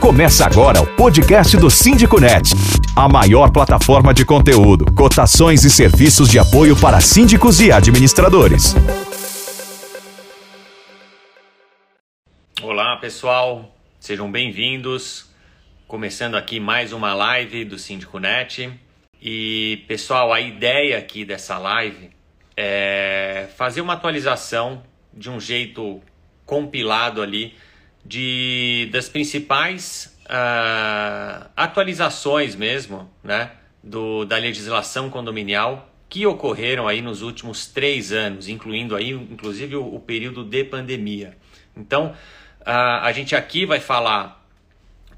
Começa 0.00 0.46
agora 0.46 0.80
o 0.80 0.96
podcast 0.96 1.58
do 1.58 1.70
Síndico 1.70 2.18
Net, 2.18 2.54
a 2.96 3.06
maior 3.06 3.52
plataforma 3.52 4.14
de 4.14 4.24
conteúdo, 4.24 4.86
cotações 4.94 5.62
e 5.62 5.70
serviços 5.70 6.30
de 6.30 6.38
apoio 6.38 6.74
para 6.74 7.02
síndicos 7.02 7.60
e 7.60 7.70
administradores. 7.70 8.74
Olá, 12.62 12.96
pessoal. 12.96 13.76
Sejam 14.00 14.32
bem-vindos. 14.32 15.28
Começando 15.86 16.34
aqui 16.34 16.58
mais 16.58 16.94
uma 16.94 17.12
live 17.12 17.66
do 17.66 17.78
Síndico 17.78 18.18
Net. 18.18 18.72
E, 19.20 19.84
pessoal, 19.86 20.32
a 20.32 20.40
ideia 20.40 20.96
aqui 20.96 21.26
dessa 21.26 21.58
live 21.58 22.08
é 22.56 23.48
fazer 23.54 23.82
uma 23.82 23.92
atualização 23.92 24.82
de 25.12 25.28
um 25.28 25.38
jeito 25.38 26.00
compilado 26.46 27.20
ali 27.20 27.54
de, 28.04 28.88
das 28.92 29.08
principais 29.08 30.16
uh, 30.26 31.48
atualizações 31.56 32.54
mesmo, 32.54 33.10
né, 33.22 33.52
do, 33.82 34.24
da 34.24 34.36
legislação 34.36 35.10
condominial 35.10 35.88
que 36.08 36.26
ocorreram 36.26 36.88
aí 36.88 37.00
nos 37.00 37.22
últimos 37.22 37.68
três 37.68 38.10
anos, 38.10 38.48
incluindo 38.48 38.96
aí, 38.96 39.10
inclusive, 39.10 39.76
o, 39.76 39.94
o 39.94 40.00
período 40.00 40.44
de 40.44 40.64
pandemia. 40.64 41.36
Então, 41.76 42.06
uh, 42.62 42.64
a 42.64 43.12
gente 43.12 43.36
aqui 43.36 43.64
vai 43.64 43.78
falar, 43.78 44.44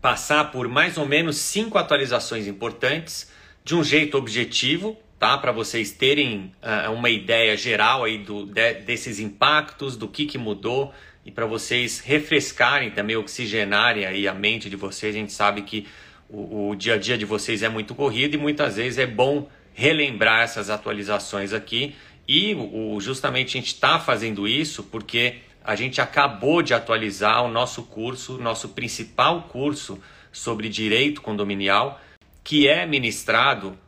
passar 0.03 0.51
por 0.51 0.69
mais 0.69 0.99
ou 0.99 1.07
menos 1.07 1.39
cinco 1.39 1.79
atualizações 1.79 2.47
importantes, 2.47 3.33
de 3.65 3.75
um 3.75 3.83
jeito 3.83 4.19
objetivo, 4.19 4.99
tá? 5.19 5.39
Para 5.39 5.51
vocês 5.51 5.93
terem 5.93 6.53
uh, 6.63 6.93
uma 6.93 7.09
ideia 7.09 7.57
geral 7.57 8.05
aí 8.05 8.19
do, 8.19 8.45
de, 8.45 8.75
desses 8.75 9.19
impactos, 9.19 9.97
do 9.97 10.07
que, 10.07 10.27
que 10.27 10.37
mudou, 10.37 10.93
e 11.25 11.31
para 11.31 11.47
vocês 11.47 12.01
refrescarem 12.01 12.91
também, 12.91 13.17
oxigenarem 13.17 14.05
aí 14.05 14.27
a 14.27 14.35
mente 14.35 14.69
de 14.69 14.77
vocês. 14.77 15.15
A 15.15 15.19
gente 15.19 15.33
sabe 15.33 15.63
que 15.63 15.87
o, 16.29 16.71
o, 16.71 16.75
dia 16.75 16.95
a 16.95 16.99
dia 16.99 17.17
de 17.17 17.25
vocês 17.25 17.63
é 17.63 17.69
muito 17.69 17.95
corrido 17.95 18.35
e 18.35 18.39
muitas 18.39 18.77
vezes 18.77 18.99
é 18.99 19.07
bom 19.07 19.49
relembrar 19.73 20.43
essas 20.43 20.69
atualizações 20.69 21.53
aqui. 21.53 21.95
E 22.27 22.55
o, 22.55 23.01
justamente 23.01 23.57
a 23.57 23.61
gente 23.61 23.75
está 23.75 24.01
fazendo 24.01 24.49
isso 24.49 24.83
porque 24.85 25.37
a 25.65 25.77
gente 25.77 26.01
acabou 26.01 26.61
de 26.61 26.75
atualizar 26.75 27.45
o 27.45 27.49
nosso 27.49 27.85
curso, 27.85 28.39
nosso 28.39 28.71
principal 28.71 29.43
curso 29.43 30.01
sobre 30.33 30.69
direito 30.69 31.21
condominial, 31.21 32.01
que 32.43 32.67
é 32.67 32.85
ministrado 32.85 33.79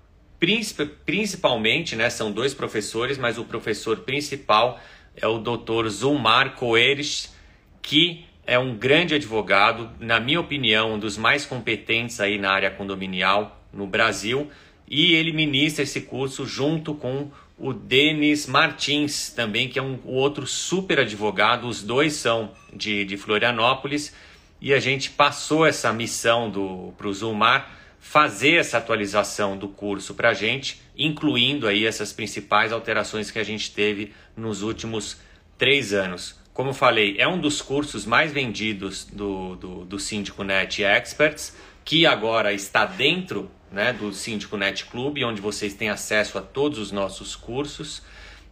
principalmente, 1.07 1.97
né, 1.97 2.11
são 2.11 2.31
dois 2.31 2.53
professores, 2.53 3.17
mas 3.17 3.39
o 3.39 3.45
professor 3.45 4.01
principal 4.01 4.79
é 5.17 5.27
o 5.27 5.39
Dr. 5.39 5.89
Zulmar 5.89 6.55
Coeres, 6.55 7.35
que 7.81 8.25
é 8.47 8.59
um 8.59 8.77
grande 8.77 9.15
advogado, 9.15 9.91
na 9.99 10.21
minha 10.21 10.41
opinião, 10.41 10.95
um 10.95 10.99
dos 10.99 11.17
mais 11.17 11.47
competentes 11.47 12.21
aí 12.21 12.39
na 12.39 12.51
área 12.51 12.71
condominial 12.71 13.63
no 13.73 13.87
Brasil, 13.87 14.51
e 14.89 15.15
ele 15.15 15.33
ministra 15.33 15.83
esse 15.83 16.03
curso 16.03 16.47
junto 16.47 16.95
com 16.95 17.31
o 17.59 17.73
Denis 17.73 18.47
Martins, 18.47 19.31
também, 19.31 19.69
que 19.69 19.79
é 19.79 19.83
um 19.83 19.99
outro 20.05 20.47
super 20.47 20.99
advogado, 21.01 21.67
os 21.67 21.83
dois 21.83 22.15
são 22.15 22.51
de, 22.73 23.05
de 23.05 23.17
Florianópolis, 23.17 24.15
e 24.61 24.75
a 24.75 24.81
gente 24.81 25.11
passou 25.11 25.65
essa 25.65 25.93
missão 25.93 26.51
para 26.97 27.07
o 27.07 27.13
Zulmar 27.13 27.71
fazer 28.05 28.57
essa 28.57 28.77
atualização 28.77 29.57
do 29.57 29.67
curso 29.67 30.15
para 30.15 30.29
a 30.29 30.35
gente, 30.35 30.81
incluindo 30.97 31.67
aí 31.67 31.87
essas 31.87 32.13
principais 32.13 32.71
alterações 32.71 33.31
que 33.31 33.39
a 33.39 33.43
gente 33.43 33.71
teve 33.71 34.13
nos 34.37 34.61
últimos 34.61 35.17
três 35.57 35.95
anos. 35.95 36.39
Como 36.53 36.75
falei, 36.75 37.17
é 37.19 37.27
um 37.27 37.41
dos 37.41 37.63
cursos 37.63 38.05
mais 38.05 38.31
vendidos 38.31 39.05
do, 39.11 39.57
do, 39.57 39.85
do 39.87 39.99
Síndico 39.99 40.45
Net 40.45 40.83
Experts, 40.85 41.57
que 41.83 42.05
agora 42.05 42.53
está 42.53 42.85
dentro 42.85 43.51
né, 43.73 43.93
do 43.95 44.13
Síndico 44.13 44.59
Net 44.59 44.85
Club, 44.85 45.19
onde 45.25 45.41
vocês 45.41 45.73
têm 45.73 45.89
acesso 45.89 46.37
a 46.37 46.43
todos 46.43 46.79
os 46.79 46.93
nossos 46.93 47.35
cursos 47.35 48.03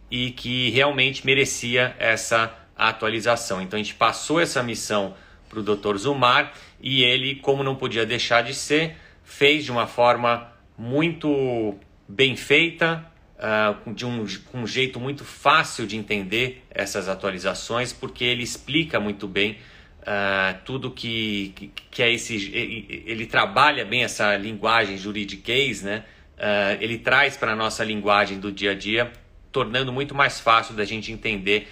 e 0.09 0.31
que 0.31 0.71
realmente 0.71 1.25
merecia 1.25 1.95
essa 1.99 2.51
atualização. 2.75 3.61
Então 3.61 3.79
a 3.79 3.83
gente 3.83 3.95
passou 3.95 4.41
essa 4.41 4.63
missão 4.63 5.13
para 5.47 5.59
o 5.59 5.63
Dr. 5.63 5.95
Zumar 5.95 6.53
e 6.81 7.03
ele, 7.03 7.35
como 7.35 7.63
não 7.63 7.75
podia 7.75 8.03
deixar 8.03 8.41
de 8.41 8.55
ser, 8.55 8.97
fez 9.23 9.65
de 9.65 9.71
uma 9.71 9.87
forma 9.87 10.51
muito 10.77 11.75
bem 12.07 12.35
feita, 12.35 13.05
uh, 13.37 13.93
de 13.93 14.05
um, 14.05 14.25
um 14.53 14.67
jeito 14.67 14.99
muito 14.99 15.23
fácil 15.23 15.87
de 15.87 15.95
entender 15.95 16.63
essas 16.69 17.07
atualizações, 17.07 17.93
porque 17.93 18.23
ele 18.23 18.43
explica 18.43 18.99
muito 18.99 19.27
bem 19.27 19.57
uh, 20.01 20.57
tudo 20.65 20.91
que, 20.91 21.71
que, 21.89 22.03
é 22.03 22.11
esse. 22.11 22.35
Ele, 22.53 23.03
ele, 23.05 23.25
trabalha 23.25 23.85
bem 23.85 24.03
essa 24.03 24.35
linguagem 24.35 24.97
juridiquês, 24.97 25.81
né? 25.81 26.03
Uh, 26.37 26.81
ele 26.81 26.97
traz 26.97 27.37
para 27.37 27.53
a 27.53 27.55
nossa 27.55 27.83
linguagem 27.83 28.39
do 28.39 28.51
dia 28.51 28.71
a 28.71 28.75
dia, 28.75 29.11
tornando 29.51 29.93
muito 29.93 30.13
mais 30.15 30.39
fácil 30.39 30.73
da 30.73 30.83
gente 30.83 31.11
entender 31.11 31.67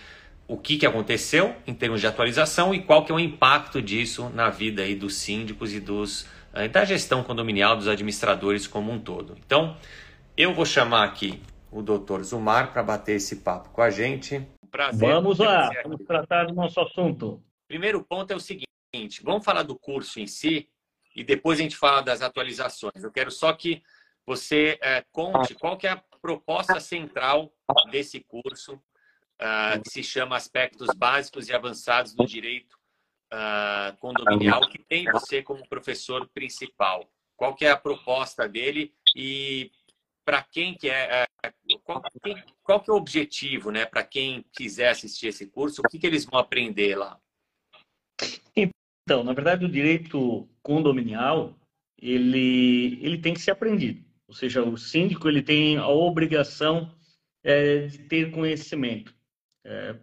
o 0.47 0.57
que, 0.57 0.78
que 0.78 0.85
aconteceu 0.85 1.56
em 1.66 1.73
termos 1.73 2.01
de 2.01 2.07
atualização 2.07 2.73
e 2.73 2.81
qual 2.81 3.06
que 3.06 3.11
é 3.11 3.16
o 3.16 3.19
impacto 3.19 3.81
disso 3.81 4.29
na 4.34 4.50
vida 4.50 4.81
aí 4.81 4.95
dos 4.95 5.16
síndicos 5.16 5.73
e 5.73 5.79
dos, 5.79 6.28
da 6.72 6.85
gestão 6.85 7.23
condominial, 7.23 7.78
dos 7.78 7.88
administradores 7.88 8.67
como 8.67 8.91
um 8.91 9.00
todo. 9.00 9.38
Então, 9.45 9.78
eu 10.35 10.53
vou 10.53 10.66
chamar 10.66 11.06
aqui 11.06 11.41
o 11.72 11.81
doutor 11.81 12.23
Zumar 12.23 12.73
para 12.73 12.84
bater 12.84 13.16
esse 13.16 13.38
papo 13.38 13.69
com 13.69 13.81
a 13.81 13.89
gente. 13.89 14.45
prazer. 14.69 15.09
Vamos 15.09 15.40
lá, 15.40 15.69
vamos 15.84 16.06
tratar 16.06 16.45
do 16.45 16.53
nosso 16.53 16.79
assunto. 16.81 17.41
Primeiro 17.67 18.03
ponto 18.03 18.31
é 18.31 18.35
o 18.35 18.40
seguinte: 18.40 19.23
vamos 19.23 19.45
falar 19.45 19.63
do 19.63 19.78
curso 19.78 20.19
em 20.19 20.28
si 20.28 20.69
e 21.16 21.23
depois 21.23 21.59
a 21.59 21.63
gente 21.63 21.78
fala 21.78 22.01
das 22.01 22.22
atualizações. 22.22 23.03
Eu 23.03 23.11
quero 23.11 23.31
só 23.31 23.53
que 23.53 23.81
você 24.25 24.78
é, 24.81 25.03
conte 25.11 25.56
qual 25.56 25.78
que 25.78 25.88
é 25.88 25.91
a 25.91 26.03
proposta 26.22 26.79
central 26.79 27.51
desse 27.90 28.19
curso, 28.19 28.73
uh, 28.75 29.81
que 29.84 29.90
se 29.90 30.03
chama 30.03 30.35
Aspectos 30.35 30.90
Básicos 30.95 31.50
e 31.50 31.53
Avançados 31.53 32.13
do 32.13 32.25
Direito 32.25 32.81
uh, 33.34 33.97
Condominial, 33.97 34.69
que 34.69 34.78
tem 34.78 35.06
você 35.12 35.42
como 35.42 35.68
professor 35.68 36.28
principal. 36.34 37.09
Qual 37.36 37.56
que 37.56 37.66
é 37.66 37.72
a 37.72 37.78
proposta 37.78 38.47
dele 38.47 38.94
e 39.16 39.72
para 40.24 40.44
quem 40.44 40.75
que 40.75 40.90
é, 40.90 41.25
é 41.44 41.52
qual, 41.84 42.02
quem, 42.24 42.44
qual, 42.62 42.80
que 42.80 42.90
é 42.90 42.94
o 42.94 42.97
objetivo, 42.97 43.72
né, 43.72 43.86
para 43.86 44.03
quem 44.03 44.46
quiser 44.53 44.90
assistir 44.90 45.28
esse 45.28 45.47
curso, 45.47 45.81
o 45.81 45.90
que, 45.90 45.97
que 45.97 46.06
eles 46.06 46.25
vão 46.25 46.40
aprender 46.40 46.96
lá? 46.96 47.20
Então, 48.56 49.24
na 49.24 49.34
verdade, 49.34 49.66
o 49.66 49.72
direito 49.72 50.47
condominial 50.62 51.56
ele 52.00 53.00
ele 53.02 53.18
tem 53.18 53.34
que 53.34 53.41
ser 53.41 53.52
aprendido. 53.52 54.03
Ou 54.28 54.34
seja, 54.34 54.64
o 54.64 54.78
síndico 54.78 55.28
ele 55.28 55.41
tem 55.41 55.78
a 55.78 55.88
obrigação 55.88 56.96
é, 57.44 57.88
de 57.88 57.97
ter 58.00 58.31
conhecimento, 58.31 59.14
é, 59.66 59.96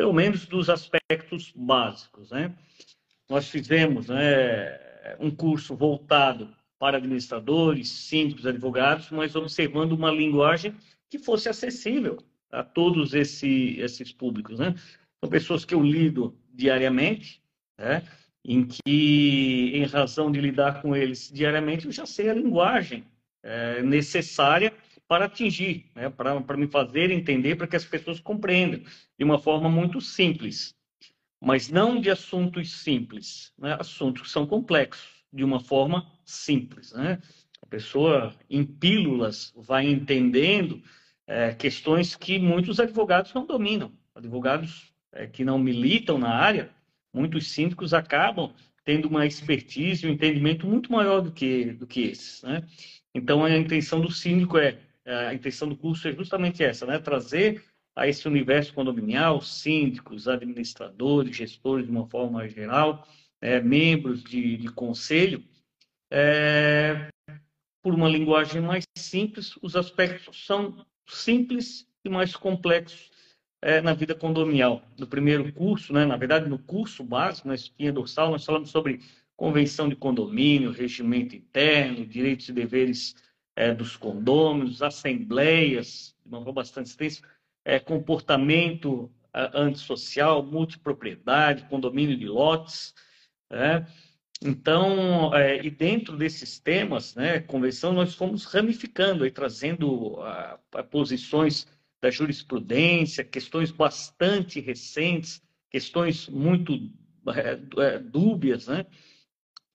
pelo 0.00 0.14
menos 0.14 0.46
dos 0.46 0.70
aspectos 0.70 1.52
básicos, 1.54 2.30
né? 2.30 2.54
Nós 3.28 3.50
fizemos 3.50 4.08
né, 4.08 4.80
um 5.18 5.30
curso 5.30 5.76
voltado 5.76 6.48
para 6.78 6.96
administradores, 6.96 7.90
síndicos, 7.90 8.46
advogados, 8.46 9.10
mas 9.10 9.36
observando 9.36 9.92
uma 9.92 10.10
linguagem 10.10 10.74
que 11.10 11.18
fosse 11.18 11.50
acessível 11.50 12.16
a 12.50 12.62
todos 12.62 13.12
esse, 13.12 13.76
esses 13.78 14.10
públicos. 14.10 14.58
Né? 14.58 14.74
São 15.22 15.30
pessoas 15.30 15.66
que 15.66 15.74
eu 15.74 15.82
lido 15.82 16.34
diariamente, 16.50 17.42
né? 17.78 18.02
em 18.42 18.66
que, 18.66 19.72
em 19.74 19.84
razão 19.84 20.32
de 20.32 20.40
lidar 20.40 20.80
com 20.80 20.96
eles 20.96 21.30
diariamente, 21.30 21.84
eu 21.84 21.92
já 21.92 22.06
sei 22.06 22.30
a 22.30 22.34
linguagem 22.34 23.04
é, 23.42 23.82
necessária 23.82 24.72
para 25.10 25.24
atingir, 25.24 25.90
né? 25.92 26.08
para, 26.08 26.40
para 26.40 26.56
me 26.56 26.68
fazer 26.68 27.10
entender, 27.10 27.56
para 27.56 27.66
que 27.66 27.74
as 27.74 27.84
pessoas 27.84 28.20
compreendam 28.20 28.80
de 29.18 29.24
uma 29.24 29.40
forma 29.40 29.68
muito 29.68 30.00
simples. 30.00 30.72
Mas 31.42 31.68
não 31.68 32.00
de 32.00 32.08
assuntos 32.08 32.70
simples, 32.80 33.52
né? 33.58 33.76
assuntos 33.80 34.22
que 34.22 34.30
são 34.30 34.46
complexos 34.46 35.24
de 35.32 35.42
uma 35.42 35.58
forma 35.58 36.06
simples. 36.24 36.92
Né? 36.92 37.20
A 37.60 37.66
pessoa, 37.66 38.32
em 38.48 38.64
pílulas, 38.64 39.52
vai 39.56 39.84
entendendo 39.88 40.80
é, 41.26 41.54
questões 41.54 42.14
que 42.14 42.38
muitos 42.38 42.78
advogados 42.78 43.34
não 43.34 43.44
dominam. 43.44 43.90
Advogados 44.14 44.94
é, 45.10 45.26
que 45.26 45.44
não 45.44 45.58
militam 45.58 46.18
na 46.18 46.36
área, 46.36 46.70
muitos 47.12 47.50
síndicos 47.50 47.92
acabam 47.92 48.52
tendo 48.84 49.08
uma 49.08 49.26
expertise, 49.26 50.06
um 50.06 50.10
entendimento 50.10 50.68
muito 50.68 50.92
maior 50.92 51.20
do 51.20 51.32
que, 51.32 51.72
do 51.72 51.84
que 51.84 52.02
esses. 52.02 52.44
Né? 52.44 52.62
Então, 53.12 53.44
a 53.44 53.58
intenção 53.58 54.00
do 54.00 54.12
síndico 54.12 54.56
é, 54.56 54.68
é, 54.68 54.78
a 55.06 55.34
intenção 55.34 55.68
do 55.68 55.76
curso 55.76 56.08
é 56.08 56.12
justamente 56.12 56.62
essa, 56.62 56.86
né? 56.86 56.98
trazer 56.98 57.64
a 57.96 58.06
esse 58.06 58.26
universo 58.28 58.72
condominial, 58.72 59.40
síndicos, 59.40 60.28
administradores, 60.28 61.36
gestores 61.36 61.86
de 61.86 61.90
uma 61.90 62.06
forma 62.06 62.48
geral, 62.48 63.06
é, 63.40 63.60
membros 63.60 64.22
de, 64.22 64.56
de 64.56 64.68
conselho, 64.68 65.42
é, 66.10 67.08
por 67.82 67.94
uma 67.94 68.08
linguagem 68.08 68.60
mais 68.60 68.84
simples, 68.96 69.56
os 69.62 69.74
aspectos 69.74 70.46
são 70.46 70.84
simples 71.06 71.86
e 72.04 72.08
mais 72.08 72.36
complexos 72.36 73.10
é, 73.62 73.80
na 73.80 73.94
vida 73.94 74.14
condominial. 74.14 74.82
No 74.98 75.06
primeiro 75.06 75.52
curso, 75.52 75.92
né, 75.92 76.04
na 76.04 76.16
verdade, 76.16 76.48
no 76.48 76.58
curso 76.58 77.02
básico, 77.02 77.48
na 77.48 77.54
espinha 77.54 77.92
dorsal, 77.92 78.30
nós 78.30 78.44
falamos 78.44 78.70
sobre 78.70 79.00
convenção 79.36 79.88
de 79.88 79.96
condomínio, 79.96 80.70
regimento 80.70 81.34
interno, 81.34 82.06
direitos 82.06 82.48
e 82.48 82.52
deveres 82.52 83.14
é, 83.60 83.74
dos 83.74 83.94
condôminos, 83.94 84.82
assembleias, 84.82 86.16
de 86.24 86.28
uma 86.28 86.38
forma 86.38 86.54
bastante 86.54 86.86
extensa, 86.86 87.20
é, 87.62 87.78
comportamento 87.78 89.12
é, 89.34 89.50
antissocial, 89.52 90.42
multipropriedade, 90.42 91.68
condomínio 91.68 92.16
de 92.16 92.26
lotes. 92.26 92.94
Né? 93.50 93.86
Então, 94.42 95.34
é, 95.34 95.62
e 95.62 95.68
dentro 95.70 96.16
desses 96.16 96.58
temas, 96.58 97.14
né, 97.14 97.40
convenção, 97.40 97.92
nós 97.92 98.14
fomos 98.14 98.46
ramificando, 98.46 99.24
aí, 99.24 99.30
trazendo 99.30 100.18
a, 100.22 100.58
a 100.76 100.82
posições 100.82 101.66
da 102.00 102.10
jurisprudência, 102.10 103.22
questões 103.22 103.70
bastante 103.70 104.58
recentes, 104.58 105.42
questões 105.68 106.30
muito 106.30 106.90
é, 107.28 107.60
é 107.84 107.98
dúbias, 107.98 108.68
né? 108.68 108.86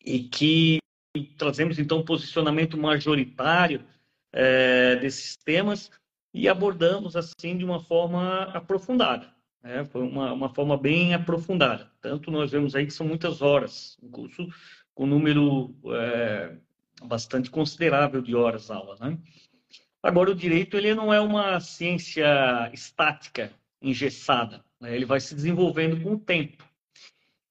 E 0.03 0.23
que 0.23 0.79
trazemos 1.23 1.79
então 1.79 1.99
um 1.99 2.05
posicionamento 2.05 2.77
majoritário 2.77 3.83
é, 4.31 4.95
desses 4.97 5.37
temas 5.37 5.89
e 6.33 6.49
abordamos 6.49 7.15
assim 7.15 7.57
de 7.57 7.63
uma 7.63 7.79
forma 7.79 8.43
aprofundada. 8.53 9.33
Né? 9.63 9.85
Foi 9.85 10.01
uma, 10.01 10.33
uma 10.33 10.53
forma 10.53 10.77
bem 10.77 11.13
aprofundada. 11.13 11.89
Tanto 12.01 12.29
nós 12.29 12.51
vemos 12.51 12.75
aí 12.75 12.85
que 12.85 12.93
são 12.93 13.07
muitas 13.07 13.41
horas, 13.41 13.97
um 14.03 14.09
curso 14.09 14.47
com 14.93 15.05
número 15.05 15.75
é, 15.87 16.55
bastante 17.03 17.49
considerável 17.49 18.21
de 18.21 18.35
horas 18.35 18.69
aula. 18.69 18.97
Né? 18.99 19.17
Agora, 20.03 20.31
o 20.31 20.35
direito 20.35 20.77
ele 20.77 20.93
não 20.93 21.13
é 21.13 21.19
uma 21.19 21.59
ciência 21.59 22.69
estática, 22.73 23.51
engessada. 23.81 24.63
Né? 24.79 24.95
Ele 24.95 25.05
vai 25.05 25.19
se 25.19 25.33
desenvolvendo 25.33 26.01
com 26.01 26.13
o 26.13 26.19
tempo. 26.19 26.63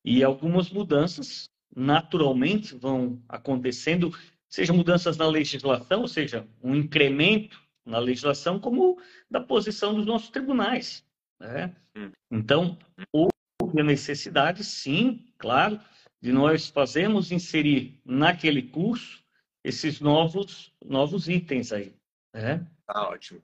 E 0.05 0.23
algumas 0.23 0.71
mudanças 0.71 1.51
naturalmente 1.75 2.75
vão 2.75 3.23
acontecendo, 3.29 4.17
seja 4.49 4.73
mudanças 4.73 5.17
na 5.17 5.27
legislação, 5.27 6.03
ou 6.03 6.09
seja, 6.09 6.47
um 6.63 6.75
incremento 6.75 7.61
na 7.85 7.99
legislação, 7.99 8.59
como 8.59 8.99
da 9.31 9.41
posição 9.41 9.95
dos 9.95 10.07
nossos 10.07 10.31
tribunais. 10.31 11.05
Né? 11.39 11.75
Hum. 11.97 12.11
Então, 12.31 12.79
houve 13.13 13.81
a 13.81 13.85
necessidade, 13.85 14.65
sim, 14.65 15.27
claro, 15.39 15.81
de 16.21 16.33
nós 16.33 16.69
fazermos 16.69 17.31
inserir 17.31 18.01
naquele 18.05 18.63
curso 18.63 19.23
esses 19.63 20.01
novos, 20.01 20.73
novos 20.85 21.29
itens 21.29 21.73
aí. 21.73 21.95
Né? 22.33 22.67
Tá 22.87 23.09
ótimo. 23.09 23.43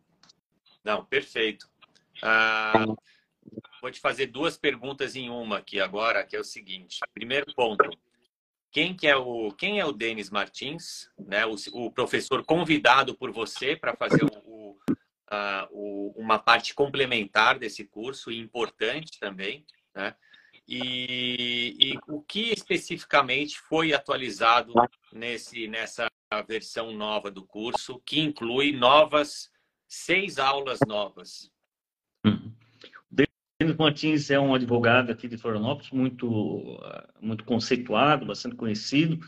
Não, 0.85 1.05
perfeito. 1.05 1.69
Ah, 2.23 2.87
vou 3.81 3.91
te 3.91 4.01
fazer 4.01 4.27
duas 4.27 4.57
perguntas 4.57 5.17
em 5.17 5.31
uma 5.31 5.59
aqui 5.59 5.81
agora, 5.81 6.25
que 6.25 6.37
é 6.37 6.41
o 6.41 6.45
seguinte. 6.45 7.01
Primeiro 7.13 7.47
ponto, 7.55 7.91
quem 8.71 8.95
que 8.95 9.07
é 9.07 9.17
o 9.17 9.53
quem 9.53 9.81
é 9.81 9.85
o 9.85 9.93
Denis 9.93 10.31
Martins, 10.31 11.11
né? 11.19 11.45
O, 11.47 11.55
o 11.73 11.91
professor 11.91 12.45
convidado 12.45 13.17
por 13.17 13.33
você 13.33 13.77
para 13.77 13.97
fazer 13.97 14.25
o, 14.25 14.71
uh, 14.71 15.67
o, 15.71 16.15
uma 16.17 16.39
parte 16.39 16.75
complementar 16.75 17.59
desse 17.59 17.85
curso 17.85 18.31
e 18.31 18.39
importante 18.39 19.19
também, 19.19 19.65
né? 19.95 20.15
E, 20.69 21.77
e, 21.81 21.99
o 22.07 22.23
que 22.23 22.53
especificamente 22.53 23.59
foi 23.59 23.93
atualizado 23.93 24.73
nesse 25.13 25.67
nessa 25.67 26.09
versão 26.47 26.93
nova 26.93 27.29
do 27.31 27.45
curso, 27.45 28.01
que 28.07 28.21
inclui 28.21 28.73
novas 28.73 29.51
seis 29.89 30.39
aulas 30.39 30.79
novas. 30.87 31.51
Denis 33.61 33.77
Martins 33.77 34.31
é 34.31 34.41
um 34.41 34.55
advogado 34.55 35.13
aqui 35.13 35.29
de 35.29 35.37
Florianópolis, 35.37 35.91
muito, 35.91 36.81
muito 37.21 37.45
conceituado, 37.45 38.25
bastante 38.25 38.57
conhecido, 38.57 39.21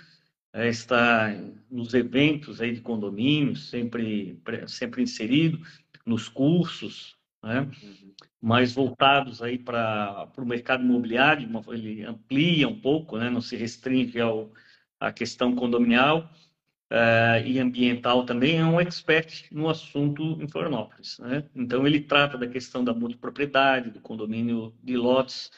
é, 0.54 0.70
está 0.70 1.28
nos 1.70 1.92
eventos 1.92 2.58
aí 2.58 2.72
de 2.72 2.80
condomínios, 2.80 3.68
sempre, 3.68 4.40
sempre 4.68 5.02
inserido, 5.02 5.60
nos 6.06 6.30
cursos, 6.30 7.14
né? 7.44 7.60
Uhum. 7.60 8.14
mais 8.40 8.72
voltados 8.72 9.42
aí 9.42 9.58
para 9.58 10.32
o 10.38 10.46
mercado 10.46 10.82
imobiliário, 10.82 11.46
ele 11.68 12.02
amplia 12.02 12.66
um 12.66 12.80
pouco, 12.80 13.18
né? 13.18 13.28
não 13.28 13.42
se 13.42 13.54
restringe 13.54 14.18
ao, 14.18 14.50
à 14.98 15.12
questão 15.12 15.54
condominial, 15.54 16.30
uh, 16.92 17.44
e 17.46 17.58
ambiental 17.58 18.24
também, 18.26 18.58
é 18.58 18.64
um 18.64 18.78
expert 18.78 19.46
no 19.50 19.68
assunto 19.68 20.22
em 20.40 20.46
Florianópolis. 20.46 21.18
Né? 21.18 21.44
Então, 21.56 21.86
ele 21.86 22.00
trata 22.00 22.36
da 22.36 22.46
questão 22.46 22.84
da 22.84 22.92
multipropriedade, 22.92 23.90
do 23.90 24.00
condomínio 24.00 24.74
de 24.82 24.96
lotes, 24.96 25.50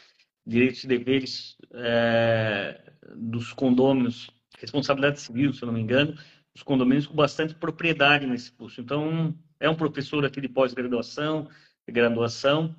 direitos 0.46 0.84
e 0.84 0.86
deveres 0.86 1.56
uh, 1.72 3.16
dos 3.16 3.52
condôminos, 3.52 4.30
responsabilidade 4.58 5.20
civil, 5.20 5.52
se 5.52 5.62
eu 5.62 5.66
não 5.66 5.74
me 5.74 5.80
engano, 5.80 6.16
os 6.54 6.62
condomínios 6.62 7.06
com 7.06 7.16
bastante 7.16 7.54
propriedade 7.54 8.26
nesse 8.26 8.52
curso. 8.52 8.80
Então, 8.80 9.36
é 9.58 9.68
um 9.68 9.74
professor 9.74 10.24
aqui 10.24 10.40
de 10.40 10.48
pós-graduação, 10.48 11.48
de 11.86 11.92
graduação 11.92 12.74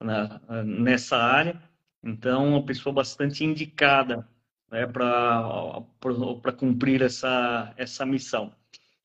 na, 0.00 0.40
nessa 0.64 1.16
área, 1.16 1.62
então, 2.02 2.48
uma 2.48 2.64
pessoa 2.64 2.92
bastante 2.92 3.44
indicada 3.44 4.28
né, 4.72 4.86
para 4.86 6.52
cumprir 6.56 7.02
essa, 7.02 7.74
essa 7.76 8.06
missão. 8.06 8.50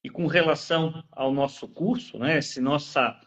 E 0.01 0.09
com 0.09 0.25
relação 0.25 1.03
ao 1.11 1.33
nosso 1.33 1.67
curso, 1.67 2.17
né, 2.17 2.37
esse 2.37 2.61
nossa, 2.61 3.19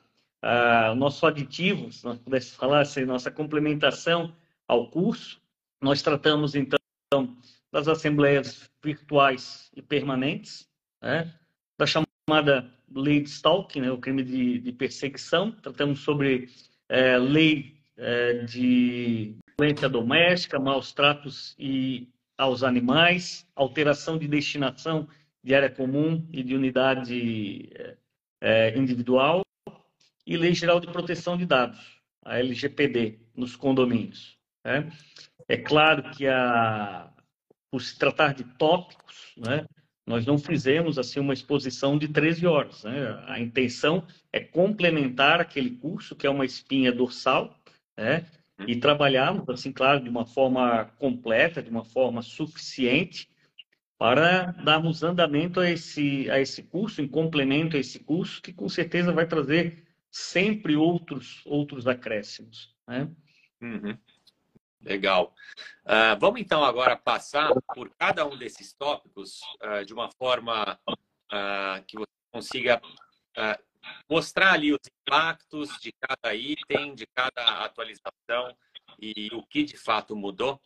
uh, 0.42 0.94
nosso 0.94 1.26
aditivo, 1.26 1.92
se 1.92 2.02
nós 2.02 2.18
pudéssemos 2.18 2.56
falar, 2.56 2.80
essa 2.80 3.04
nossa 3.04 3.30
complementação 3.30 4.34
ao 4.66 4.88
curso, 4.90 5.38
nós 5.82 6.00
tratamos 6.00 6.54
então 6.54 6.78
das 7.70 7.86
assembleias 7.86 8.70
virtuais 8.82 9.70
e 9.76 9.82
permanentes, 9.82 10.66
né, 11.02 11.34
da 11.78 11.84
chamada 11.86 12.72
lei 12.90 13.20
de 13.20 13.28
stalking, 13.28 13.82
né, 13.82 13.92
o 13.92 13.98
crime 13.98 14.22
de, 14.22 14.60
de 14.60 14.72
perseguição, 14.72 15.52
tratamos 15.52 16.00
sobre 16.00 16.48
é, 16.88 17.18
lei 17.18 17.76
é, 17.98 18.44
de 18.44 19.36
violência 19.58 19.88
doméstica, 19.90 20.58
maus 20.58 20.92
tratos 20.92 21.54
e 21.58 22.08
aos 22.40 22.62
animais, 22.62 23.46
alteração 23.54 24.16
de 24.16 24.26
destinação 24.26 25.06
de 25.44 25.54
área 25.54 25.68
comum 25.68 26.26
e 26.32 26.42
de 26.42 26.56
unidade 26.56 27.70
é, 28.40 28.74
individual 28.78 29.42
e 30.26 30.38
Lei 30.38 30.54
Geral 30.54 30.80
de 30.80 30.86
Proteção 30.86 31.36
de 31.36 31.44
Dados, 31.44 32.00
a 32.24 32.38
LGPD, 32.38 33.18
nos 33.36 33.56
condomínios. 33.56 34.38
Né? 34.64 34.90
É 35.46 35.58
claro 35.58 36.10
que, 36.12 36.26
a, 36.26 37.12
por 37.70 37.82
se 37.82 37.98
tratar 37.98 38.32
de 38.32 38.44
tópicos, 38.44 39.34
né, 39.36 39.66
nós 40.06 40.24
não 40.24 40.38
fizemos 40.38 40.98
assim 40.98 41.20
uma 41.20 41.34
exposição 41.34 41.98
de 41.98 42.08
13 42.08 42.46
horas. 42.46 42.84
Né? 42.84 43.22
A 43.26 43.38
intenção 43.38 44.06
é 44.32 44.40
complementar 44.40 45.42
aquele 45.42 45.72
curso, 45.72 46.16
que 46.16 46.26
é 46.26 46.30
uma 46.30 46.46
espinha 46.46 46.90
dorsal, 46.90 47.54
né? 47.98 48.26
E 48.66 48.76
trabalharmos, 48.76 49.48
assim, 49.48 49.72
claro, 49.72 50.00
de 50.02 50.08
uma 50.08 50.26
forma 50.26 50.86
completa, 50.98 51.62
de 51.62 51.70
uma 51.70 51.84
forma 51.84 52.22
suficiente, 52.22 53.28
para 53.98 54.52
darmos 54.52 55.02
andamento 55.02 55.60
a 55.60 55.70
esse, 55.70 56.30
a 56.30 56.40
esse 56.40 56.62
curso, 56.62 57.02
em 57.02 57.08
complemento 57.08 57.76
a 57.76 57.80
esse 57.80 57.98
curso, 57.98 58.40
que 58.40 58.52
com 58.52 58.68
certeza 58.68 59.12
vai 59.12 59.26
trazer 59.26 59.86
sempre 60.10 60.74
outros, 60.74 61.42
outros 61.44 61.86
acréscimos. 61.86 62.74
Né? 62.88 63.10
Uhum. 63.60 63.98
Legal. 64.80 65.34
Uh, 65.84 66.18
vamos 66.18 66.40
então 66.40 66.64
agora 66.64 66.96
passar 66.96 67.52
por 67.74 67.90
cada 67.90 68.26
um 68.26 68.38
desses 68.38 68.72
tópicos 68.72 69.40
uh, 69.62 69.84
de 69.84 69.92
uma 69.92 70.10
forma 70.12 70.80
uh, 70.86 71.84
que 71.86 71.98
você 71.98 72.10
consiga 72.32 72.80
mostrar 74.08 74.52
ali 74.52 74.72
os 74.72 74.80
impactos 75.00 75.70
de 75.80 75.92
cada 75.92 76.34
item, 76.34 76.94
de 76.94 77.06
cada 77.06 77.64
atualização 77.64 78.56
e 79.00 79.28
o 79.32 79.42
que 79.46 79.64
de 79.64 79.76
fato 79.76 80.14
mudou. 80.16 80.60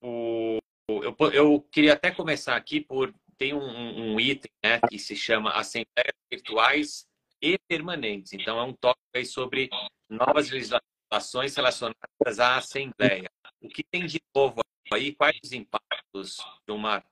O, 0.00 0.58
eu, 0.88 1.16
eu 1.32 1.60
queria 1.72 1.94
até 1.94 2.10
começar 2.10 2.56
aqui 2.56 2.80
por 2.80 3.14
tem 3.36 3.52
um, 3.52 4.12
um 4.14 4.20
item 4.20 4.50
né, 4.64 4.80
que 4.88 4.98
se 4.98 5.16
chama 5.16 5.50
Assembleias 5.50 6.14
Virtuais 6.30 7.06
e 7.40 7.58
Permanentes. 7.68 8.32
Então, 8.32 8.58
é 8.58 8.62
um 8.62 8.72
tópico 8.72 9.04
aí 9.14 9.26
sobre 9.26 9.68
novas 10.08 10.50
legislações 10.50 11.54
relacionadas 11.54 12.38
à 12.38 12.56
Assembleia. 12.56 13.30
O 13.60 13.68
que 13.68 13.82
tem 13.82 14.06
de 14.06 14.20
novo 14.34 14.60
aí? 14.92 15.14
Quais 15.14 15.38
os 15.42 15.52
impactos, 15.52 16.38
Gilmar? 16.68 17.04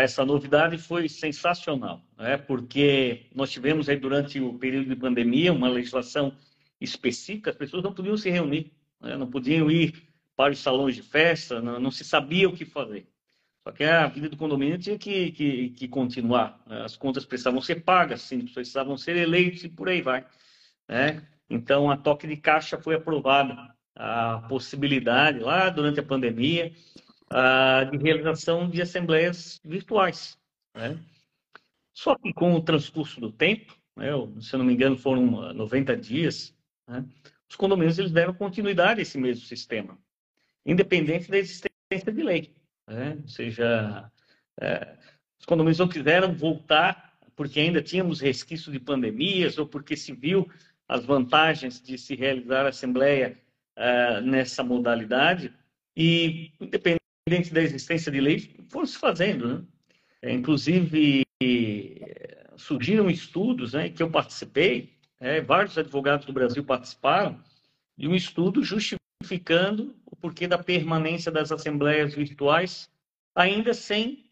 Essa 0.00 0.24
novidade 0.24 0.78
foi 0.78 1.08
sensacional, 1.08 2.02
né? 2.18 2.36
porque 2.36 3.26
nós 3.34 3.50
tivemos 3.50 3.88
aí 3.88 3.96
durante 3.96 4.40
o 4.40 4.54
período 4.54 4.88
de 4.88 4.96
pandemia 4.96 5.52
uma 5.52 5.68
legislação 5.68 6.32
específica, 6.80 7.50
as 7.50 7.56
pessoas 7.56 7.82
não 7.82 7.92
podiam 7.92 8.16
se 8.16 8.28
reunir, 8.30 8.72
né? 9.00 9.16
não 9.16 9.26
podiam 9.26 9.70
ir 9.70 10.06
para 10.36 10.52
os 10.52 10.58
salões 10.58 10.94
de 10.94 11.02
festa, 11.02 11.60
não, 11.60 11.80
não, 11.80 11.90
se 11.90 12.04
sabia 12.04 12.48
o 12.48 12.52
que 12.52 12.64
fazer. 12.64 13.08
Só 13.64 13.72
que 13.72 13.84
a 13.84 14.06
vida 14.06 14.28
do 14.28 14.36
condomínio 14.36 14.78
tinha 14.78 14.98
que, 14.98 15.32
que, 15.32 15.70
que 15.70 15.88
continuar, 15.88 16.60
né? 16.66 16.82
as 16.82 16.96
contas 16.96 17.24
precisavam 17.24 17.60
ser 17.60 17.76
pagas, 17.76 18.22
sim, 18.22 18.44
precisavam 18.46 18.96
ser 18.98 19.16
eleitos 19.16 19.64
e 19.64 19.68
por 19.68 19.88
aí 19.88 20.02
vai. 20.02 20.26
Né? 20.88 21.22
Então, 21.48 21.90
a 21.90 21.96
toque 21.96 22.26
de 22.26 22.36
caixa 22.36 22.78
foi 22.78 22.94
aprovada, 22.94 23.74
a 23.94 24.44
possibilidade 24.48 25.38
lá 25.38 25.70
durante 25.70 25.98
a 25.98 26.02
pandemia 26.02 26.70
ah, 27.30 27.84
de 27.84 27.96
realização 27.98 28.68
de 28.68 28.80
assembleias 28.82 29.60
virtuais. 29.64 30.38
Né? 30.74 30.98
Só 31.92 32.16
que 32.16 32.32
com 32.32 32.54
o 32.54 32.62
transcurso 32.62 33.20
do 33.20 33.32
tempo, 33.32 33.76
né, 33.96 34.08
se 34.40 34.54
eu 34.54 34.58
não 34.58 34.66
me 34.66 34.74
engano 34.74 34.96
foram 34.96 35.52
90 35.52 35.96
dias, 35.96 36.54
né, 36.86 37.04
os 37.48 37.56
condomínios 37.56 37.98
eles 37.98 38.12
deram 38.12 38.34
continuidade 38.34 39.00
a 39.00 39.02
esse 39.02 39.18
mesmo 39.18 39.46
sistema, 39.46 39.98
independente 40.64 41.30
da 41.30 41.38
existência 41.38 42.12
de 42.12 42.22
lei. 42.22 42.54
Né? 42.86 43.18
Ou 43.22 43.28
seja, 43.28 44.10
é, 44.60 44.96
os 45.38 45.46
condomínios 45.46 45.78
não 45.78 45.88
quiseram 45.88 46.34
voltar 46.34 47.06
porque 47.34 47.60
ainda 47.60 47.82
tínhamos 47.82 48.20
resquício 48.20 48.72
de 48.72 48.80
pandemias 48.80 49.58
ou 49.58 49.66
porque 49.66 49.96
se 49.96 50.12
viu 50.12 50.50
as 50.88 51.04
vantagens 51.04 51.80
de 51.80 51.98
se 51.98 52.14
realizar 52.14 52.64
a 52.64 52.70
assembleia 52.70 53.38
uh, 53.76 54.20
nessa 54.22 54.64
modalidade 54.64 55.52
e, 55.94 56.52
independente 56.60 57.05
da 57.28 57.60
existência 57.60 58.12
de 58.12 58.20
lei, 58.20 58.54
foram 58.68 58.86
se 58.86 58.96
fazendo. 58.96 59.48
Né? 59.48 59.64
É, 60.22 60.32
inclusive, 60.32 61.24
surgiram 62.56 63.10
estudos 63.10 63.72
né, 63.72 63.88
que 63.88 64.02
eu 64.02 64.10
participei, 64.10 64.96
é, 65.18 65.40
vários 65.40 65.76
advogados 65.76 66.24
do 66.24 66.32
Brasil 66.32 66.64
participaram, 66.64 67.40
de 67.96 68.06
um 68.06 68.14
estudo 68.14 68.62
justificando 68.62 69.96
o 70.06 70.14
porquê 70.14 70.46
da 70.46 70.58
permanência 70.58 71.32
das 71.32 71.50
assembleias 71.50 72.14
virtuais 72.14 72.88
ainda 73.34 73.74
sem 73.74 74.24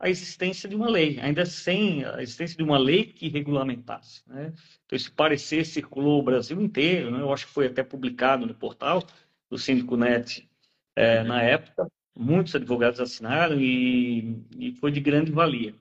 a 0.00 0.10
existência 0.10 0.68
de 0.68 0.74
uma 0.74 0.90
lei, 0.90 1.20
ainda 1.20 1.46
sem 1.46 2.04
a 2.04 2.20
existência 2.20 2.56
de 2.56 2.64
uma 2.64 2.76
lei 2.76 3.04
que 3.04 3.28
regulamentasse. 3.28 4.22
Né? 4.26 4.52
Então, 4.84 4.96
esse 4.96 5.10
parecer 5.10 5.64
circulou 5.64 6.18
o 6.18 6.24
Brasil 6.24 6.60
inteiro, 6.60 7.12
né? 7.12 7.20
eu 7.20 7.32
acho 7.32 7.46
que 7.46 7.52
foi 7.52 7.68
até 7.68 7.84
publicado 7.84 8.44
no 8.44 8.54
portal 8.54 9.06
do 9.48 9.56
Síndico 9.56 9.96
Net 9.96 10.48
é, 10.96 11.22
na 11.22 11.40
época, 11.40 11.86
muitos 12.14 12.54
advogados 12.54 13.00
assinaram 13.00 13.60
e, 13.60 14.44
e, 14.58 14.72
foi 14.72 14.90
de 14.90 15.00
grande 15.00 15.32
valia. 15.32 15.74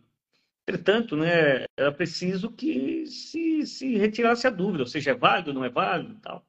Entretanto, 0.68 1.18
né, 1.18 1.66
era 1.78 1.92
preciso 1.92 2.52
que 2.52 3.06
se, 3.08 3.66
se 3.66 3.98
retirasse 3.98 4.48
a 4.48 4.50
dúvida, 4.50 4.84
ou 4.84 4.88
seja, 4.88 5.12
é 5.12 5.16
válido, 5.16 5.54
não 5.54 5.66
é 5.66 5.70
válido 5.70 6.16
tal. 6.22 6.46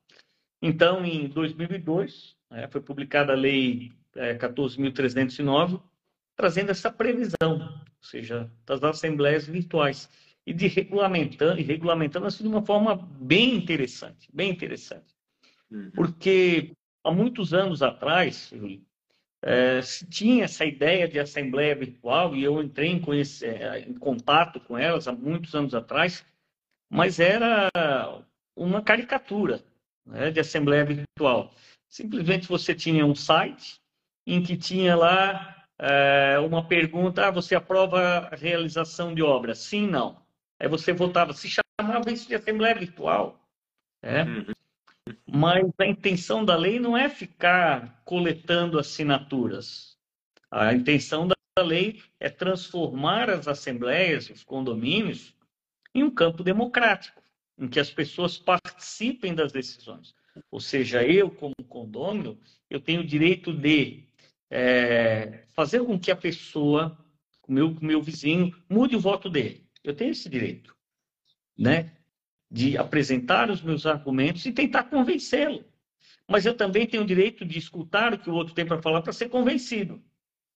Então, 0.61 1.05
em 1.05 1.29
2002, 1.29 2.37
é, 2.51 2.69
foi 2.69 2.81
publicada 2.81 3.33
a 3.33 3.37
Lei 3.37 3.93
é, 4.15 4.35
14.309, 4.37 5.83
trazendo 6.37 6.71
essa 6.71 6.91
previsão, 6.91 7.35
ou 7.43 8.05
seja, 8.05 8.51
das 8.65 8.83
assembleias 8.83 9.47
virtuais 9.47 10.09
e 10.47 10.53
de 10.53 10.67
regulamentando 10.67 11.61
e 11.61 11.63
regulamentando 11.63 12.27
assim 12.27 12.45
de 12.45 12.49
uma 12.49 12.65
forma 12.65 12.97
bem 12.97 13.55
interessante, 13.55 14.29
bem 14.33 14.51
interessante, 14.51 15.15
uhum. 15.71 15.91
porque 15.95 16.73
há 17.05 17.13
muitos 17.13 17.55
anos 17.55 17.83
atrás 17.83 18.53
é, 19.43 19.83
se 19.83 20.07
tinha 20.07 20.45
essa 20.45 20.65
ideia 20.65 21.09
de 21.09 21.19
assembleia 21.19 21.75
virtual 21.75 22.35
e 22.37 22.45
eu 22.45 22.63
entrei 22.63 22.91
em, 22.91 23.03
é, 23.43 23.81
em 23.81 23.95
contato 23.95 24.61
com 24.61 24.79
elas 24.79 25.09
há 25.09 25.13
muitos 25.13 25.55
anos 25.55 25.75
atrás, 25.75 26.25
mas 26.89 27.19
era 27.19 27.69
uma 28.57 28.81
caricatura 28.83 29.61
né, 30.07 30.31
de 30.31 30.39
assembleia 30.39 30.85
virtual. 30.85 31.53
Simplesmente 31.89 32.47
você 32.47 32.75
tinha 32.75 33.05
um 33.05 33.15
site 33.15 33.81
em 34.27 34.43
que 34.43 34.57
tinha 34.57 34.95
lá 34.95 35.67
é, 35.79 36.39
uma 36.39 36.67
pergunta, 36.67 37.27
ah, 37.27 37.31
você 37.31 37.57
aprova 37.57 38.29
a 38.31 38.37
realização 38.37 39.13
de 39.13 39.23
obra? 39.23 39.55
Sim, 39.55 39.89
não. 39.89 40.23
Aí 40.61 40.69
você 40.69 40.93
votava, 40.93 41.33
se 41.33 41.49
chamava 41.49 42.13
isso 42.13 42.29
de 42.29 42.37
Assembleia 42.37 42.75
Virtual. 42.75 43.41
É? 44.01 44.23
Uhum. 44.23 44.47
Mas 45.27 45.65
a 45.79 45.87
intenção 45.87 46.45
da 46.45 46.57
lei 46.57 46.79
não 46.79 46.97
é 46.97 47.09
ficar 47.09 48.03
coletando 48.05 48.79
assinaturas. 48.79 49.97
A 50.51 50.73
intenção 50.73 51.27
da 51.27 51.35
lei 51.63 52.03
é 52.21 52.29
transformar 52.29 53.31
as 53.31 53.49
assembleias, 53.49 54.31
os 54.31 54.45
condomínios, 54.45 55.35
em 55.95 56.03
um 56.03 56.11
campo 56.11 56.43
democrático, 56.43 57.23
em 57.59 57.69
que 57.69 57.81
as 57.81 57.91
pessoas 57.91 58.39
participem 58.39 59.35
das 59.35 59.53
decisões. 59.53 60.15
Ou 60.51 60.61
seja, 60.61 61.05
eu, 61.05 61.31
como 61.31 61.55
condômino, 61.69 62.39
eu 62.71 62.81
tenho 62.81 63.03
o 63.03 63.07
direito 63.07 63.53
de 63.53 64.05
é, 64.51 65.45
fazer 65.49 65.85
com 65.85 65.99
que 65.99 66.11
a 66.11 66.17
pessoa, 66.17 66.99
o 67.47 67.53
meu, 67.53 67.77
meu 67.81 68.03
vizinho, 68.03 68.55
mude 68.69 68.97
o 68.97 69.01
voto 69.01 69.29
dele. 69.29 69.67
Eu 69.83 69.95
tenho 69.95 70.13
esse 70.13 70.29
direito, 70.29 70.75
né? 71.59 71.93
De 72.53 72.77
apresentar 72.77 73.51
os 73.51 73.63
meus 73.63 73.87
argumentos 73.87 74.45
e 74.45 74.53
tentar 74.53 74.85
convencê-lo. 74.85 75.65
Mas 76.29 76.45
eu 76.45 76.55
também 76.55 76.87
tenho 76.87 77.03
o 77.03 77.07
direito 77.07 77.45
de 77.45 77.59
escutar 77.59 78.13
o 78.13 78.19
que 78.19 78.29
o 78.31 78.35
outro 78.35 78.55
tem 78.55 78.67
para 78.67 78.83
falar 78.83 79.03
para 79.03 79.13
ser 79.13 79.29
convencido. 79.29 80.03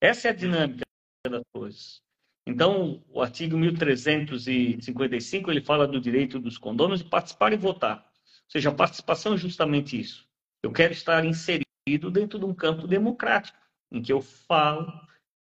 Essa 0.01 0.29
é 0.29 0.31
a 0.31 0.35
dinâmica 0.35 0.85
das 1.29 1.43
coisas. 1.53 2.03
Então, 2.47 3.03
o 3.09 3.21
artigo 3.21 3.59
1355, 3.59 5.51
ele 5.51 5.61
fala 5.61 5.89
do 5.89 6.01
direito 6.01 6.39
dos 6.39 6.57
condôminos 6.59 7.03
de 7.03 7.09
participar 7.09 7.53
e 7.53 7.57
votar. 7.57 7.99
Ou 7.99 8.51
seja, 8.51 8.69
a 8.69 8.75
participação 8.75 9.35
é 9.35 9.37
justamente 9.37 9.99
isso. 9.99 10.29
Eu 10.63 10.71
quero 10.71 10.93
estar 10.93 11.25
inserido 11.25 11.67
dentro 12.13 12.39
de 12.39 12.45
um 12.45 12.55
campo 12.55 12.87
democrático 12.87 13.59
em 13.91 14.03
que 14.03 14.13
eu 14.13 14.21
falo, 14.21 14.93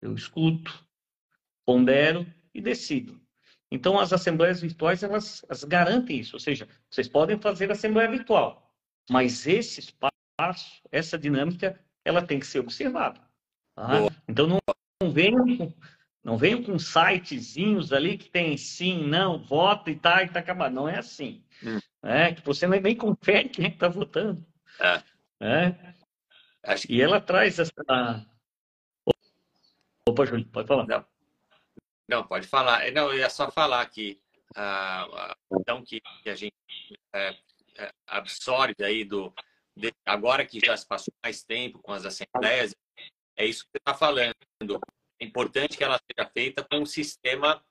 eu 0.01 0.15
escuto, 0.15 0.87
pondero 1.67 2.27
e 2.55 2.61
decido. 2.61 3.21
Então, 3.71 3.99
as 3.99 4.13
assembleias 4.13 4.61
virtuais, 4.61 5.03
elas, 5.03 5.45
elas 5.45 5.65
garantem 5.65 6.19
isso. 6.19 6.37
Ou 6.37 6.41
seja, 6.41 6.67
vocês 6.91 7.09
podem 7.09 7.39
fazer 7.39 7.71
assembleia 7.71 8.11
virtual, 8.11 8.73
mas 9.11 9.47
esse 9.47 9.81
espaço, 9.81 10.83
essa 10.91 11.19
dinâmica, 11.19 11.79
ela 12.05 12.23
tem 12.23 12.41
que 12.41 12.47
ser 12.47 12.61
observada. 12.61 13.21
Tá? 13.75 14.09
Então, 14.27 14.47
não, 14.47 14.59
não 15.03 15.13
venham 15.13 15.45
com, 15.57 15.75
não 16.25 16.37
venham 16.37 16.63
com 16.63 16.79
sitezinhos 16.79 17.93
ali 17.93 18.19
que 18.19 18.31
tem 18.31 18.57
sim, 18.57 19.07
não, 19.07 19.39
vota 19.39 19.91
e 19.91 19.97
tá, 19.97 20.23
e 20.23 20.29
tá 20.29 20.41
acabado. 20.41 20.73
Não 20.73 20.89
é 20.89 20.99
assim. 20.99 21.45
Hum. 21.63 21.79
É, 22.03 22.33
que 22.33 22.45
você 22.45 22.67
nem 22.67 22.97
confere 22.97 23.49
quem 23.49 23.67
é 23.67 23.69
está 23.69 23.89
votando. 23.89 24.45
É. 24.81 25.03
É. 25.41 26.75
Que... 26.75 26.93
E 26.93 27.01
ela 27.01 27.21
traz 27.21 27.59
essa. 27.59 27.73
Opa, 30.07 30.25
Júlio, 30.25 30.47
pode 30.47 30.67
falar. 30.67 30.87
Não, 30.87 31.05
não 32.09 32.27
pode 32.27 32.47
falar. 32.47 32.91
Não, 32.93 33.13
eu 33.13 33.19
ia 33.19 33.31
só 33.31 33.51
falar 33.51 33.85
que 33.87 34.21
a 34.55 35.37
questão 35.53 35.85
que, 35.85 36.01
que 36.23 36.31
a 36.31 36.35
gente 36.35 36.55
é, 37.15 37.37
é, 37.77 37.93
absorve 38.07 38.83
aí 38.83 39.05
do. 39.05 39.33
De, 39.77 39.95
agora 40.05 40.45
que 40.45 40.59
já 40.59 40.77
se 40.77 40.87
passou 40.87 41.13
mais 41.23 41.45
tempo 41.45 41.79
com 41.81 41.93
as 41.93 42.05
assembleias, 42.05 42.75
é 43.37 43.45
isso 43.47 43.65
que 43.65 43.71
você 43.73 43.79
está 43.79 43.95
falando. 43.95 44.35
É 45.21 45.25
importante 45.25 45.77
que 45.77 45.85
ela 45.85 46.01
seja 46.11 46.29
feita 46.31 46.65
com 46.65 46.79
um 46.79 46.87
sistema 46.87 47.65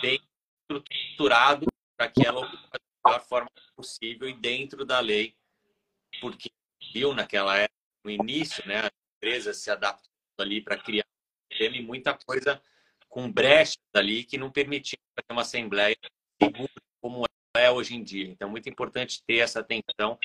bem 0.00 0.20
estruturado 0.62 1.66
para 1.96 2.10
que 2.10 2.26
ela 2.26 2.40
ocupe 2.40 2.68
da 2.72 2.80
melhor 3.06 3.20
forma 3.20 3.50
possível 3.76 4.28
e 4.28 4.32
dentro 4.32 4.84
da 4.84 4.98
lei, 4.98 5.36
porque 6.20 6.50
viu 6.92 7.14
naquela 7.14 7.56
época 7.56 7.74
no 8.04 8.10
início, 8.10 8.66
né, 8.66 8.80
as 8.80 8.90
empresas 9.16 9.58
se 9.58 9.70
adaptando 9.70 10.10
ali 10.38 10.60
para 10.60 10.76
criar 10.76 11.04
um 11.04 11.52
sistema 11.52 11.76
e 11.76 11.82
muita 11.82 12.14
coisa 12.14 12.60
com 13.14 13.30
brechas 13.30 13.78
ali 13.94 14.24
que 14.24 14.36
não 14.36 14.50
permitiam 14.50 14.98
fazer 15.14 15.32
uma 15.32 15.42
assembleia 15.42 15.96
segura 16.42 16.72
como 17.00 17.24
é 17.56 17.70
hoje 17.70 17.94
em 17.94 18.02
dia. 18.02 18.26
Então, 18.26 18.50
muito 18.50 18.68
importante 18.68 19.22
ter 19.24 19.36
essa 19.36 19.60
atenção. 19.60 20.18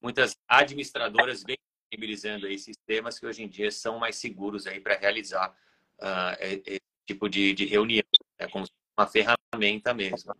Muitas 0.00 0.36
administradoras 0.46 1.42
vêm 1.42 1.56
disponibilizando 1.90 2.46
aí 2.46 2.56
sistemas 2.56 3.18
que 3.18 3.26
hoje 3.26 3.42
em 3.42 3.48
dia 3.48 3.68
são 3.72 3.98
mais 3.98 4.14
seguros 4.14 4.64
aí 4.64 4.78
para 4.78 4.96
realizar 4.96 5.50
uh, 5.98 6.36
esse 6.40 6.80
tipo 7.04 7.28
de, 7.28 7.52
de 7.52 7.64
reunião, 7.64 8.04
é 8.38 8.46
como 8.46 8.64
uma 8.96 9.08
ferramenta 9.08 9.92
mesmo. 9.92 10.32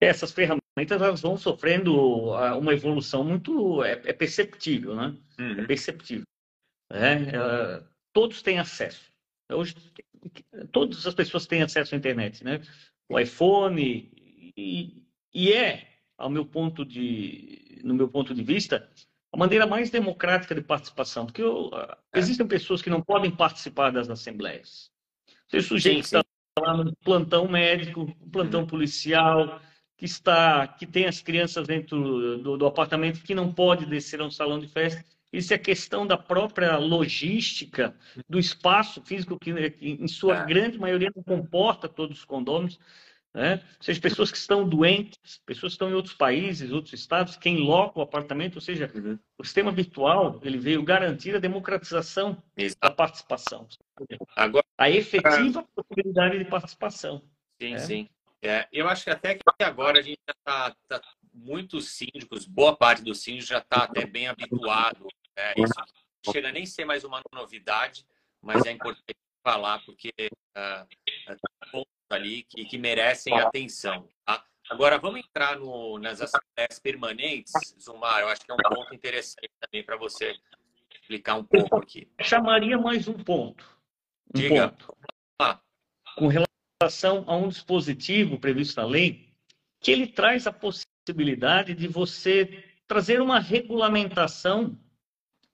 Essas 0.00 0.32
ferramentas 0.32 0.62
elas 0.90 1.20
vão 1.20 1.36
sofrendo 1.36 2.32
ah, 2.32 2.56
uma 2.56 2.72
evolução 2.72 3.22
muito 3.22 3.84
é, 3.84 4.00
é 4.06 4.12
perceptível, 4.14 4.96
né? 4.96 5.14
Uhum. 5.38 5.60
É 5.60 5.66
perceptível. 5.66 6.24
É, 6.90 7.12
é, 7.12 7.84
todos 8.14 8.40
têm 8.40 8.58
acesso. 8.58 9.12
Hoje, 9.50 9.74
todas 10.72 11.06
as 11.06 11.14
pessoas 11.14 11.46
têm 11.46 11.62
acesso 11.62 11.94
à 11.94 11.98
internet, 11.98 12.44
né? 12.44 12.60
O 13.08 13.18
iPhone 13.18 14.10
e, 14.56 15.02
e 15.32 15.52
é, 15.52 15.86
ao 16.16 16.28
meu 16.28 16.44
ponto 16.44 16.84
de, 16.84 17.80
no 17.84 17.94
meu 17.94 18.08
ponto 18.08 18.34
de 18.34 18.42
vista, 18.42 18.88
a 19.32 19.36
maneira 19.36 19.66
mais 19.66 19.90
democrática 19.90 20.54
de 20.54 20.62
participação, 20.62 21.26
porque 21.26 21.42
eu, 21.42 21.70
ah, 21.72 21.98
é. 22.12 22.18
existem 22.18 22.46
pessoas 22.46 22.82
que 22.82 22.90
não 22.90 23.02
podem 23.02 23.30
participar 23.30 23.90
das 23.90 24.10
assembleias. 24.10 24.90
Você 25.48 25.62
sujeito 25.62 26.04
está 26.04 26.24
lá 26.58 26.76
no 26.76 26.94
plantão 26.96 27.48
médico, 27.48 28.14
plantão 28.30 28.60
uhum. 28.60 28.66
policial, 28.66 29.60
que 29.96 30.04
está, 30.04 30.66
que 30.66 30.86
tem 30.86 31.06
as 31.06 31.20
crianças 31.20 31.66
dentro 31.66 32.38
do, 32.38 32.56
do 32.56 32.66
apartamento 32.66 33.22
que 33.22 33.34
não 33.34 33.52
pode 33.52 33.86
descer 33.86 34.20
a 34.20 34.24
um 34.24 34.30
salão 34.30 34.58
de 34.58 34.68
festa. 34.68 35.04
Isso 35.32 35.52
é 35.52 35.58
questão 35.58 36.06
da 36.06 36.16
própria 36.16 36.76
logística 36.78 37.94
do 38.28 38.38
espaço 38.38 39.02
físico 39.02 39.38
que, 39.38 39.50
em 39.80 40.08
sua 40.08 40.42
é. 40.42 40.46
grande 40.46 40.78
maioria 40.78 41.12
não 41.14 41.22
comporta 41.22 41.88
todos 41.88 42.18
os 42.18 42.24
condôminos. 42.24 42.78
né? 43.34 43.62
ou 43.78 43.84
seja, 43.84 44.00
pessoas 44.00 44.30
que 44.30 44.38
estão 44.38 44.66
doentes, 44.66 45.18
pessoas 45.44 45.72
que 45.72 45.74
estão 45.74 45.90
em 45.90 45.94
outros 45.94 46.14
países, 46.14 46.72
outros 46.72 46.94
estados, 46.94 47.36
quem 47.36 47.58
loca 47.58 47.98
o 47.98 48.02
apartamento, 48.02 48.56
ou 48.56 48.60
seja, 48.60 48.90
uhum. 48.94 49.18
o 49.38 49.44
sistema 49.44 49.70
virtual 49.70 50.40
ele 50.42 50.56
veio 50.56 50.82
garantir 50.82 51.36
a 51.36 51.40
democratização 51.40 52.42
Exato. 52.56 52.80
da 52.80 52.90
participação, 52.90 53.68
Agora, 54.34 54.64
a 54.78 54.88
efetiva 54.88 55.62
possibilidade 55.74 56.38
de 56.38 56.44
participação. 56.46 57.22
Sim, 57.60 57.74
é? 57.74 57.78
sim. 57.78 58.08
É, 58.40 58.68
eu 58.72 58.88
acho 58.88 59.04
que 59.04 59.10
até 59.10 59.34
que 59.34 59.42
agora 59.60 59.98
a 59.98 60.02
gente 60.02 60.20
já 60.26 60.34
está 60.38 60.76
tá, 60.86 61.02
muitos 61.34 61.90
síndicos, 61.90 62.46
boa 62.46 62.76
parte 62.76 63.02
dos 63.02 63.20
síndicos 63.20 63.48
já 63.48 63.58
está 63.58 63.84
até 63.84 64.06
bem 64.06 64.28
habituado. 64.28 65.08
Né? 65.38 65.54
Isso 65.56 66.32
chega 66.32 66.50
nem 66.50 66.64
a 66.64 66.66
ser 66.66 66.84
mais 66.84 67.04
uma 67.04 67.22
novidade, 67.32 68.04
mas 68.42 68.66
é 68.66 68.72
importante 68.72 69.16
falar 69.42 69.82
porque 69.84 70.10
uh, 70.18 71.70
pontos 71.70 71.92
ali 72.10 72.42
que, 72.42 72.64
que 72.64 72.76
merecem 72.76 73.38
atenção. 73.38 74.08
Tá? 74.26 74.44
Agora, 74.68 74.98
vamos 74.98 75.20
entrar 75.20 75.56
no, 75.56 75.98
nas 75.98 76.20
assembleias 76.20 76.78
permanentes, 76.82 77.52
Zumar. 77.80 78.20
Eu 78.20 78.28
acho 78.28 78.42
que 78.42 78.50
é 78.50 78.54
um 78.54 78.58
ponto 78.58 78.94
interessante 78.94 79.48
também 79.60 79.84
para 79.84 79.96
você 79.96 80.36
explicar 81.00 81.36
um 81.36 81.44
pouco 81.44 81.76
aqui. 81.76 82.10
Chamaria 82.20 82.76
mais 82.76 83.06
um 83.06 83.14
ponto. 83.14 83.64
Um 84.34 84.38
Diga. 84.38 84.68
Ponto. 84.68 84.98
Ah. 85.40 85.60
Com 86.16 86.26
relação 86.26 87.24
a 87.26 87.36
um 87.36 87.48
dispositivo 87.48 88.38
previsto 88.38 88.80
na 88.80 88.86
lei, 88.86 89.32
que 89.80 89.92
ele 89.92 90.08
traz 90.08 90.46
a 90.46 90.52
possibilidade 90.52 91.74
de 91.74 91.86
você 91.86 92.64
trazer 92.86 93.20
uma 93.20 93.38
regulamentação 93.38 94.78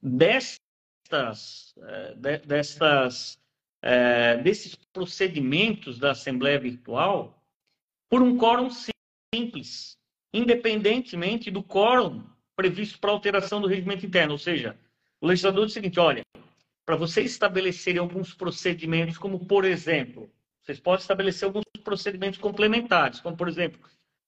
destas, 0.04 1.75
eh, 1.78 2.40
destas 2.44 3.38
é, 3.87 4.38
desses 4.38 4.75
procedimentos 4.75 5.99
da 5.99 6.12
Assembleia 6.12 6.58
Virtual 6.58 7.38
por 8.08 8.23
um 8.23 8.38
quórum 8.38 8.70
simples, 9.34 9.99
independentemente 10.32 11.50
do 11.50 11.62
quórum 11.62 12.25
previsto 12.56 12.99
para 12.99 13.11
alteração 13.11 13.61
do 13.61 13.68
regimento 13.68 14.06
interno. 14.06 14.32
Ou 14.32 14.38
seja, 14.38 14.75
o 15.20 15.26
legislador 15.26 15.66
diz 15.66 15.73
o 15.73 15.75
seguinte: 15.75 16.00
olha, 16.00 16.23
para 16.87 16.96
vocês 16.96 17.32
estabelecerem 17.32 18.00
alguns 18.00 18.32
procedimentos, 18.32 19.18
como 19.18 19.44
por 19.44 19.66
exemplo, 19.66 20.30
vocês 20.62 20.80
podem 20.80 21.02
estabelecer 21.02 21.46
alguns 21.46 21.64
procedimentos 21.82 22.40
complementares, 22.40 23.20
como 23.20 23.37
por 23.37 23.49
exemplo, 23.49 23.78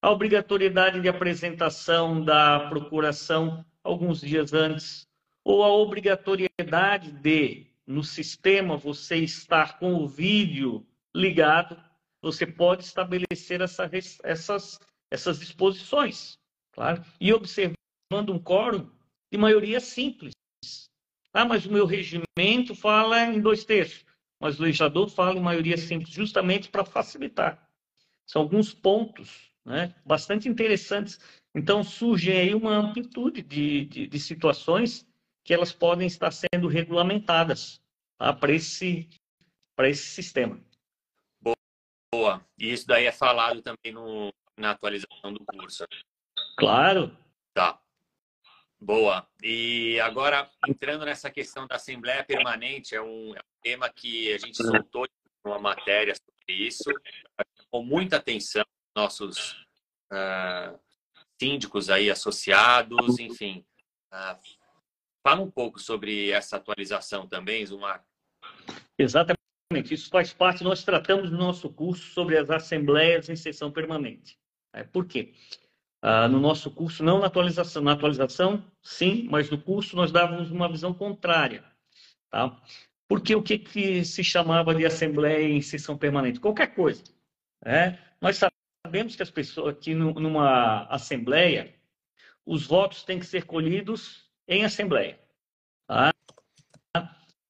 a 0.02 0.10
obrigatoriedade 0.10 1.00
de 1.00 1.08
apresentação 1.08 2.22
da 2.22 2.68
procuração 2.68 3.64
alguns 3.82 4.20
dias 4.20 4.52
antes, 4.52 5.06
ou 5.46 5.62
a 5.62 5.68
obrigatoriedade 5.68 7.12
de 7.12 7.68
no 7.86 8.02
sistema 8.02 8.76
você 8.76 9.18
estar 9.18 9.78
com 9.78 9.94
o 9.94 10.08
vídeo 10.08 10.84
ligado, 11.14 11.80
você 12.20 12.44
pode 12.44 12.82
estabelecer 12.82 13.60
essa, 13.60 13.88
essas, 14.24 14.80
essas 15.08 15.38
disposições, 15.38 16.36
claro, 16.72 17.00
e 17.20 17.32
observando 17.32 17.76
um 18.30 18.40
quórum 18.40 18.90
de 19.30 19.38
maioria 19.38 19.78
simples. 19.78 20.32
Ah, 21.32 21.44
mas 21.44 21.64
o 21.64 21.72
meu 21.72 21.86
regimento 21.86 22.74
fala 22.74 23.26
em 23.26 23.40
dois 23.40 23.64
terços, 23.64 24.04
mas 24.40 24.58
o 24.58 24.64
legislador 24.64 25.08
fala 25.08 25.38
em 25.38 25.42
maioria 25.42 25.76
simples, 25.76 26.12
justamente 26.12 26.68
para 26.68 26.84
facilitar. 26.84 27.70
São 28.26 28.42
alguns 28.42 28.74
pontos 28.74 29.52
né, 29.64 29.94
bastante 30.04 30.48
interessantes. 30.48 31.20
Então, 31.54 31.84
surge 31.84 32.32
aí 32.32 32.52
uma 32.52 32.74
amplitude 32.74 33.42
de, 33.42 33.84
de, 33.84 34.06
de 34.08 34.18
situações 34.18 35.06
que 35.46 35.54
elas 35.54 35.72
podem 35.72 36.08
estar 36.08 36.32
sendo 36.32 36.66
regulamentadas 36.66 37.80
tá, 38.18 38.32
para 38.32 38.52
esse, 38.52 39.08
esse 39.78 40.06
sistema. 40.06 40.60
Boa. 42.12 42.44
E 42.58 42.72
isso 42.72 42.84
daí 42.84 43.06
é 43.06 43.12
falado 43.12 43.62
também 43.62 43.92
no, 43.92 44.32
na 44.58 44.72
atualização 44.72 45.32
do 45.32 45.44
curso. 45.46 45.86
Claro. 46.58 47.16
Tá. 47.54 47.80
Boa. 48.80 49.24
E 49.40 50.00
agora, 50.00 50.50
entrando 50.68 51.04
nessa 51.04 51.30
questão 51.30 51.64
da 51.68 51.76
Assembleia 51.76 52.24
Permanente, 52.24 52.96
é 52.96 53.00
um, 53.00 53.34
é 53.34 53.38
um 53.38 53.60
tema 53.62 53.88
que 53.88 54.32
a 54.32 54.38
gente 54.38 54.56
soltou 54.56 55.06
uma 55.44 55.60
matéria 55.60 56.14
sobre 56.14 56.66
isso, 56.66 56.90
com 57.70 57.84
muita 57.84 58.16
atenção, 58.16 58.64
nossos 58.96 59.52
uh, 60.12 60.76
síndicos 61.40 61.88
aí 61.88 62.10
associados, 62.10 63.20
enfim. 63.20 63.64
Uh, 64.12 64.55
Fala 65.26 65.40
um 65.40 65.50
pouco 65.50 65.80
sobre 65.80 66.30
essa 66.30 66.54
atualização 66.54 67.26
também, 67.26 67.66
Zumar. 67.66 68.04
Exatamente, 68.96 69.92
isso 69.92 70.08
faz 70.08 70.32
parte, 70.32 70.62
nós 70.62 70.84
tratamos 70.84 71.32
no 71.32 71.36
nosso 71.36 71.68
curso 71.68 72.12
sobre 72.12 72.38
as 72.38 72.48
assembleias 72.48 73.28
em 73.28 73.34
sessão 73.34 73.72
permanente. 73.72 74.38
É, 74.72 74.84
por 74.84 75.04
quê? 75.04 75.34
Ah, 76.00 76.28
no 76.28 76.38
nosso 76.38 76.70
curso, 76.70 77.02
não 77.02 77.18
na 77.18 77.26
atualização, 77.26 77.82
na 77.82 77.94
atualização, 77.94 78.64
sim, 78.80 79.26
mas 79.28 79.50
no 79.50 79.60
curso 79.60 79.96
nós 79.96 80.12
dávamos 80.12 80.52
uma 80.52 80.70
visão 80.70 80.94
contrária. 80.94 81.64
Tá? 82.30 82.62
Porque 83.08 83.34
o 83.34 83.42
que, 83.42 83.58
que 83.58 84.04
se 84.04 84.22
chamava 84.22 84.72
de 84.76 84.86
assembleia 84.86 85.48
em 85.48 85.60
sessão 85.60 85.98
permanente? 85.98 86.38
Qualquer 86.38 86.72
coisa. 86.72 87.02
É? 87.64 87.98
Nós 88.20 88.38
sabemos 88.84 89.16
que 89.16 89.24
as 89.24 89.30
pessoas, 89.32 89.76
que 89.80 89.92
numa 89.92 90.84
assembleia, 90.84 91.74
os 92.44 92.64
votos 92.64 93.02
têm 93.02 93.18
que 93.18 93.26
ser 93.26 93.44
colhidos 93.44 94.25
em 94.48 94.64
assembleia. 94.64 95.18
Tá? 95.86 96.12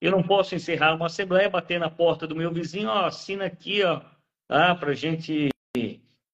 Eu 0.01 0.13
não 0.13 0.23
posso 0.23 0.55
encerrar 0.55 0.95
uma 0.95 1.07
assembleia, 1.07 1.49
bater 1.49 1.81
na 1.81 1.91
porta 1.91 2.27
do 2.27 2.37
meu 2.37 2.53
vizinho, 2.53 2.89
ó, 2.89 3.07
assina 3.07 3.47
aqui, 3.47 3.83
ó, 3.83 4.03
tá? 4.47 4.75
para 4.75 4.91
a 4.91 4.95
gente 4.95 5.49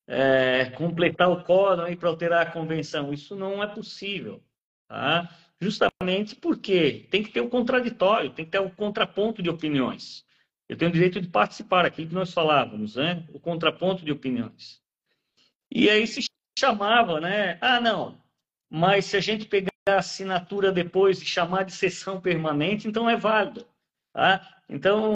é, 0.07 0.67
completar 0.71 1.31
o 1.31 1.45
quórum 1.45 1.89
e 1.89 1.97
para 1.97 2.09
alterar 2.09 2.47
a 2.47 2.51
convenção. 2.51 3.13
Isso 3.13 3.37
não 3.37 3.63
é 3.63 3.67
possível. 3.67 4.43
Tá? 4.89 5.29
Justamente 5.61 6.37
porque 6.37 7.07
tem 7.11 7.23
que 7.23 7.31
ter 7.31 7.41
o 7.41 7.49
contraditório, 7.49 8.31
tem 8.31 8.45
que 8.45 8.51
ter 8.51 8.59
o 8.59 8.71
contraponto 8.71 9.43
de 9.43 9.49
opiniões. 9.49 10.25
Eu 10.69 10.77
tenho 10.77 10.91
o 10.91 10.95
direito 10.95 11.21
de 11.21 11.29
participar, 11.29 11.85
aqui 11.85 12.07
que 12.07 12.15
nós 12.15 12.33
falávamos, 12.33 12.97
né? 12.97 13.25
o 13.33 13.39
contraponto 13.39 14.05
de 14.05 14.13
opiniões. 14.13 14.83
E 15.71 15.89
aí 15.89 16.07
se 16.07 16.21
chamava, 16.59 17.21
né? 17.21 17.59
Ah, 17.61 17.81
não, 17.81 18.21
mas 18.69 19.07
se 19.07 19.17
a 19.17 19.21
gente 19.21 19.47
pegar 19.47 19.72
a 19.89 19.97
assinatura 19.97 20.71
depois 20.71 21.21
e 21.21 21.25
chamar 21.25 21.65
de 21.65 21.73
sessão 21.73 22.21
permanente, 22.21 22.87
então 22.87 23.11
é 23.11 23.17
válido. 23.17 23.67
Tá? 24.13 24.47
Então, 24.69 25.15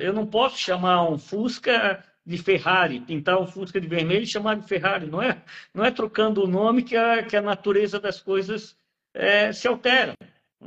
eu 0.00 0.12
não 0.12 0.26
posso 0.26 0.58
chamar 0.58 1.08
um 1.08 1.18
Fusca 1.18 2.04
de 2.24 2.38
Ferrari, 2.38 3.00
pintar 3.00 3.40
um 3.40 3.46
Fusca 3.46 3.80
de 3.80 3.88
vermelho 3.88 4.22
e 4.22 4.26
chamar 4.26 4.56
de 4.56 4.66
Ferrari. 4.66 5.06
Não 5.06 5.20
é, 5.20 5.42
não 5.74 5.84
é 5.84 5.90
trocando 5.90 6.44
o 6.44 6.46
nome 6.46 6.82
que 6.82 6.96
a, 6.96 7.22
que 7.22 7.36
a 7.36 7.42
natureza 7.42 7.98
das 7.98 8.20
coisas 8.20 8.76
é, 9.12 9.52
se 9.52 9.66
altera. 9.66 10.14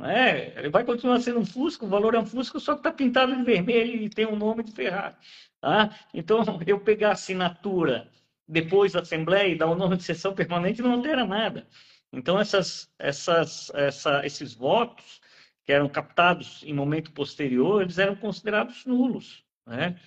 É? 0.00 0.58
Ele 0.58 0.68
vai 0.68 0.84
continuar 0.84 1.20
sendo 1.20 1.40
um 1.40 1.46
Fusca, 1.46 1.84
o 1.84 1.88
valor 1.88 2.14
é 2.14 2.18
um 2.18 2.26
Fusca, 2.26 2.58
só 2.60 2.74
que 2.74 2.80
está 2.80 2.92
pintado 2.92 3.34
de 3.34 3.42
vermelho 3.42 4.02
e 4.02 4.10
tem 4.10 4.26
o 4.26 4.32
um 4.32 4.36
nome 4.36 4.62
de 4.62 4.72
Ferrari. 4.72 5.16
Tá? 5.60 5.90
Então, 6.12 6.44
eu 6.66 6.78
pegar 6.78 7.10
a 7.10 7.12
assinatura 7.12 8.08
depois 8.46 8.92
da 8.92 9.00
Assembleia 9.00 9.48
e 9.48 9.58
dar 9.58 9.66
o 9.66 9.74
nome 9.74 9.96
de 9.96 10.04
sessão 10.04 10.34
permanente 10.34 10.82
não 10.82 10.92
altera 10.92 11.24
nada. 11.24 11.66
Então, 12.12 12.38
essas, 12.38 12.90
essas, 12.98 13.70
essa, 13.74 14.24
esses 14.24 14.54
votos 14.54 15.20
que 15.64 15.72
eram 15.72 15.88
captados 15.88 16.62
em 16.64 16.72
momento 16.72 17.12
posterior, 17.12 17.82
eles 17.82 17.98
eram 17.98 18.16
considerados 18.16 18.86
nulos. 18.86 19.44
Né? 19.66 20.00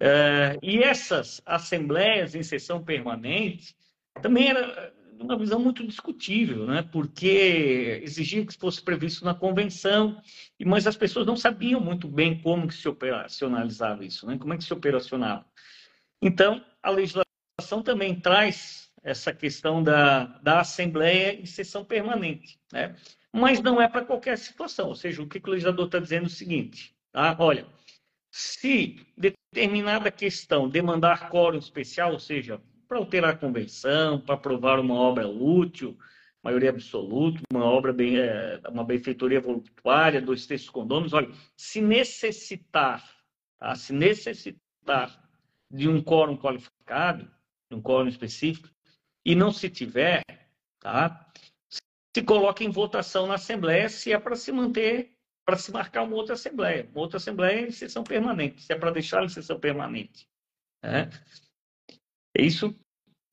É, 0.00 0.58
e 0.62 0.82
essas 0.82 1.42
assembleias 1.44 2.34
em 2.34 2.42
sessão 2.42 2.82
permanente 2.82 3.76
também 4.22 4.48
era 4.48 4.94
uma 5.20 5.38
visão 5.38 5.58
muito 5.58 5.86
discutível, 5.86 6.66
né? 6.66 6.82
porque 6.82 8.00
exigia 8.02 8.44
que 8.46 8.56
fosse 8.56 8.82
previsto 8.82 9.24
na 9.24 9.34
convenção, 9.34 10.20
mas 10.64 10.86
as 10.86 10.96
pessoas 10.96 11.26
não 11.26 11.36
sabiam 11.36 11.80
muito 11.80 12.08
bem 12.08 12.40
como 12.40 12.68
que 12.68 12.74
se 12.74 12.88
operacionalizava 12.88 14.04
isso, 14.04 14.26
né? 14.26 14.38
como 14.38 14.54
é 14.54 14.56
que 14.56 14.64
se 14.64 14.72
operacionava. 14.72 15.44
Então, 16.22 16.64
a 16.82 16.90
legislação 16.90 17.82
também 17.84 18.18
traz 18.18 18.85
essa 19.06 19.32
questão 19.32 19.84
da, 19.84 20.24
da 20.42 20.60
Assembleia 20.60 21.40
em 21.40 21.46
sessão 21.46 21.84
permanente. 21.84 22.58
Né? 22.72 22.96
Mas 23.32 23.60
não 23.60 23.80
é 23.80 23.88
para 23.88 24.04
qualquer 24.04 24.36
situação. 24.36 24.88
Ou 24.88 24.96
seja, 24.96 25.22
o 25.22 25.28
que 25.28 25.38
o 25.38 25.50
legislador 25.50 25.86
está 25.86 26.00
dizendo 26.00 26.24
é 26.24 26.26
o 26.26 26.30
seguinte: 26.30 26.92
tá? 27.12 27.36
olha, 27.38 27.68
se 28.32 29.06
determinada 29.16 30.10
questão 30.10 30.68
demandar 30.68 31.30
quórum 31.30 31.58
especial, 31.58 32.12
ou 32.14 32.18
seja, 32.18 32.60
para 32.88 32.98
alterar 32.98 33.30
a 33.30 33.36
convenção, 33.36 34.20
para 34.20 34.34
aprovar 34.34 34.80
uma 34.80 34.94
obra 34.94 35.28
útil, 35.28 35.96
maioria 36.42 36.70
absoluta, 36.70 37.40
uma 37.52 37.64
obra 37.64 37.92
bem, 37.92 38.18
é, 38.18 38.60
uma 38.68 38.82
benfeitoria 38.82 39.40
voluntária, 39.40 40.20
dois 40.20 40.46
textos 40.46 40.70
condôminos, 40.70 41.12
olha, 41.12 41.30
se 41.56 41.80
necessitar, 41.80 43.08
tá? 43.56 43.72
se 43.76 43.92
necessitar 43.92 45.22
de 45.70 45.88
um 45.88 46.02
quórum 46.02 46.36
qualificado, 46.36 47.30
de 47.70 47.76
um 47.76 47.82
quórum 47.82 48.08
específico, 48.08 48.68
e 49.26 49.34
não 49.34 49.50
se 49.50 49.68
tiver, 49.68 50.22
tá? 50.78 51.28
se 52.16 52.22
coloca 52.22 52.62
em 52.62 52.70
votação 52.70 53.26
na 53.26 53.34
Assembleia 53.34 53.88
se 53.88 54.12
é 54.12 54.18
para 54.18 54.36
se 54.36 54.52
manter, 54.52 55.14
para 55.44 55.58
se 55.58 55.72
marcar 55.72 56.04
uma 56.04 56.14
outra 56.14 56.34
Assembleia. 56.34 56.88
Uma 56.92 57.00
outra 57.00 57.16
Assembleia 57.16 57.66
em 57.66 57.72
sessão 57.72 58.04
permanente, 58.04 58.62
se 58.62 58.72
é 58.72 58.78
para 58.78 58.92
deixar 58.92 59.24
em 59.24 59.28
sessão 59.28 59.58
permanente. 59.58 60.28
Né? 60.82 61.10
Isso 62.38 62.74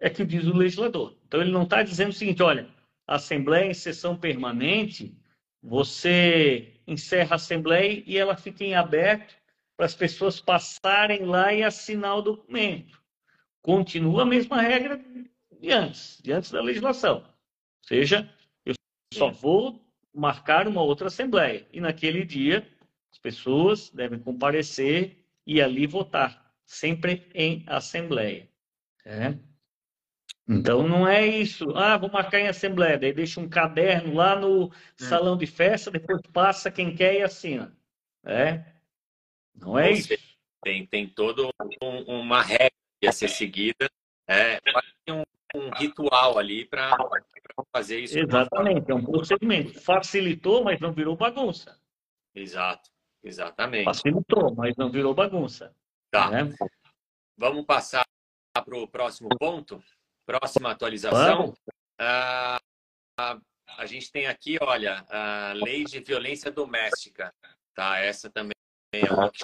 é 0.02 0.10
que 0.10 0.26
diz 0.26 0.46
o 0.48 0.58
legislador. 0.58 1.16
Então, 1.28 1.42
ele 1.42 1.52
não 1.52 1.64
está 1.64 1.84
dizendo 1.84 2.10
o 2.10 2.14
seguinte: 2.14 2.42
olha, 2.42 2.68
Assembleia 3.08 3.70
em 3.70 3.74
sessão 3.74 4.18
permanente, 4.18 5.16
você 5.62 6.74
encerra 6.88 7.34
a 7.34 7.36
Assembleia 7.36 8.04
e 8.06 8.18
ela 8.18 8.36
fica 8.36 8.64
em 8.64 8.76
aberto 8.76 9.36
para 9.78 9.86
as 9.86 9.96
pessoas 9.96 10.42
passarem 10.42 11.24
lá 11.24 11.54
e 11.54 11.64
assinar 11.64 12.18
o 12.18 12.22
documento. 12.22 13.02
Continua 13.62 14.24
a 14.24 14.26
mesma 14.26 14.62
regra 14.62 15.02
de 15.64 15.72
antes, 15.72 16.20
de 16.22 16.34
antes 16.34 16.52
da 16.52 16.62
legislação. 16.62 17.20
Ou 17.20 17.88
seja, 17.88 18.30
eu 18.66 18.74
só 19.14 19.32
vou 19.32 19.82
marcar 20.14 20.68
uma 20.68 20.82
outra 20.82 21.08
Assembleia. 21.08 21.66
E 21.72 21.80
naquele 21.80 22.26
dia, 22.26 22.68
as 23.10 23.18
pessoas 23.18 23.90
devem 23.90 24.20
comparecer 24.20 25.26
e 25.48 25.62
ali 25.62 25.88
votar, 25.88 26.54
sempre 26.66 27.26
em 27.34 27.64
Assembleia. 27.66 28.50
É? 29.06 29.38
Então 30.46 30.86
não 30.86 31.08
é 31.08 31.26
isso, 31.26 31.70
ah, 31.78 31.98
vou 31.98 32.12
marcar 32.12 32.40
em 32.40 32.50
assembleia, 32.50 33.00
daí 33.00 33.14
deixa 33.14 33.40
um 33.40 33.48
caderno 33.48 34.14
lá 34.14 34.36
no 34.36 34.70
é. 35.00 35.04
salão 35.04 35.38
de 35.38 35.48
festa, 35.48 35.90
depois 35.90 36.22
passa 36.34 36.70
quem 36.70 36.94
quer 36.94 37.16
e 37.16 37.24
assina. 37.24 37.74
É? 38.26 38.66
Não 39.56 39.80
é 39.80 39.92
isso. 39.92 40.10
Tem, 40.62 40.86
tem 40.86 41.08
toda 41.08 41.44
um, 41.82 42.20
uma 42.20 42.42
regra 42.42 42.72
a 43.08 43.12
ser 43.14 43.30
seguida, 43.30 43.90
é 44.28 44.60
um, 45.10 45.23
um 45.56 45.70
ritual 45.70 46.40
ali 46.40 46.66
para 46.66 46.98
fazer 47.72 48.00
isso. 48.00 48.18
Exatamente, 48.18 48.92
é 48.92 48.96
um 48.96 49.04
procedimento. 49.04 49.80
Facilitou, 49.80 50.64
mas 50.64 50.80
não 50.80 50.92
virou 50.92 51.16
bagunça. 51.16 51.80
Exato, 52.34 52.90
exatamente. 53.24 53.86
Facilitou, 53.86 54.54
mas 54.56 54.76
não 54.76 54.90
virou 54.90 55.14
bagunça. 55.14 55.76
Tá. 56.10 56.30
Né? 56.30 56.56
Vamos 57.38 57.66
passar 57.66 58.04
para 58.54 58.78
o 58.78 58.88
próximo 58.88 59.30
ponto? 59.38 59.84
Próxima 60.26 60.72
atualização. 60.72 61.54
Ah, 62.00 62.60
a, 63.20 63.40
a 63.78 63.86
gente 63.86 64.12
tem 64.12 64.28
aqui, 64.28 64.58
olha, 64.62 65.06
a 65.10 65.54
lei 65.54 65.84
de 65.84 66.00
violência 66.00 66.52
doméstica. 66.52 67.34
Tá? 67.76 68.00
Essa 68.00 68.30
também 68.30 68.54
é 68.94 69.12
uma 69.12 69.30
que 69.32 69.44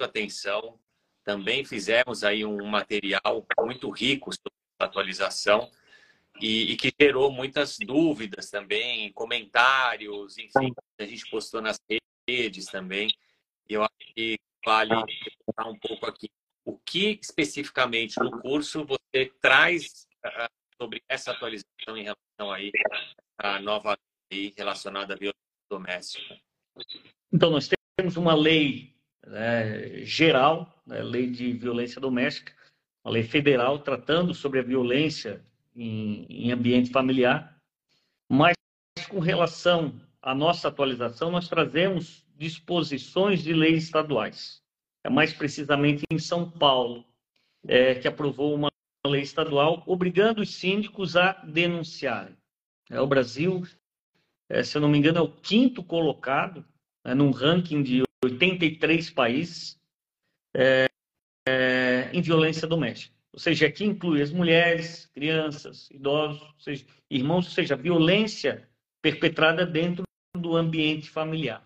atenção. 0.00 0.78
Também 1.24 1.64
fizemos 1.64 2.22
aí 2.22 2.44
um 2.44 2.66
material 2.66 3.44
muito 3.60 3.90
rico 3.90 4.30
atualização 4.78 5.70
e, 6.40 6.72
e, 6.72 6.76
que 6.76 6.92
gerou 7.00 7.30
muitas 7.30 7.78
dúvidas 7.78 8.50
também, 8.50 9.12
comentários, 9.12 10.36
enfim, 10.38 10.72
a 10.98 11.04
gente 11.04 11.28
postou 11.30 11.62
nas 11.62 11.78
redes 12.28 12.66
também. 12.66 13.08
E 13.68 13.74
eu 13.74 13.82
acho 13.82 14.14
que 14.14 14.38
vale 14.64 14.94
falar 15.54 15.70
um 15.70 15.78
pouco 15.78 16.06
aqui. 16.06 16.28
O 16.64 16.76
que 16.78 17.18
especificamente 17.22 18.18
no 18.18 18.40
curso 18.40 18.84
você 18.84 19.32
traz 19.40 20.06
sobre 20.80 21.02
essa 21.08 21.30
atualização 21.30 21.96
em 21.96 22.02
relação 22.02 22.52
aí 22.52 22.70
à 23.38 23.60
nova 23.60 23.96
lei 24.30 24.52
relacionada 24.56 25.14
à 25.14 25.16
violência 25.16 25.40
doméstica? 25.70 26.38
Então, 27.32 27.50
nós 27.50 27.68
temos 27.96 28.16
uma 28.16 28.34
lei 28.34 28.94
né, 29.26 30.04
geral, 30.04 30.82
né, 30.86 31.02
lei 31.02 31.30
de 31.30 31.52
violência 31.52 32.00
doméstica, 32.00 32.54
uma 33.06 33.12
lei 33.12 33.22
federal 33.22 33.78
tratando 33.78 34.34
sobre 34.34 34.58
a 34.58 34.64
violência 34.64 35.40
em, 35.76 36.26
em 36.28 36.50
ambiente 36.50 36.90
familiar, 36.90 37.56
mas 38.28 38.56
com 39.08 39.20
relação 39.20 39.94
à 40.20 40.34
nossa 40.34 40.66
atualização, 40.66 41.30
nós 41.30 41.48
trazemos 41.48 42.26
disposições 42.36 43.44
de 43.44 43.52
leis 43.52 43.84
estaduais. 43.84 44.60
É 45.04 45.08
mais 45.08 45.32
precisamente 45.32 46.02
em 46.10 46.18
São 46.18 46.50
Paulo, 46.50 47.04
é, 47.68 47.94
que 47.94 48.08
aprovou 48.08 48.52
uma 48.52 48.68
lei 49.06 49.22
estadual 49.22 49.84
obrigando 49.86 50.42
os 50.42 50.52
síndicos 50.52 51.16
a 51.16 51.30
denunciarem. 51.44 52.36
É, 52.90 53.00
o 53.00 53.06
Brasil, 53.06 53.62
é, 54.48 54.64
se 54.64 54.76
eu 54.76 54.82
não 54.82 54.88
me 54.88 54.98
engano, 54.98 55.18
é 55.18 55.22
o 55.22 55.30
quinto 55.30 55.80
colocado 55.80 56.66
né, 57.04 57.14
num 57.14 57.30
ranking 57.30 57.84
de 57.84 58.02
83 58.24 59.10
países 59.10 59.78
é, 60.52 60.85
é, 60.85 60.85
em 62.16 62.22
violência 62.22 62.66
doméstica. 62.66 63.14
Ou 63.32 63.38
seja, 63.38 63.66
aqui 63.66 63.84
inclui 63.84 64.22
as 64.22 64.32
mulheres, 64.32 65.06
crianças, 65.12 65.90
idosos, 65.90 66.40
ou 66.40 66.58
seja, 66.58 66.86
irmãos, 67.10 67.46
ou 67.46 67.52
seja, 67.52 67.76
violência 67.76 68.66
perpetrada 69.02 69.66
dentro 69.66 70.04
do 70.34 70.56
ambiente 70.56 71.10
familiar. 71.10 71.62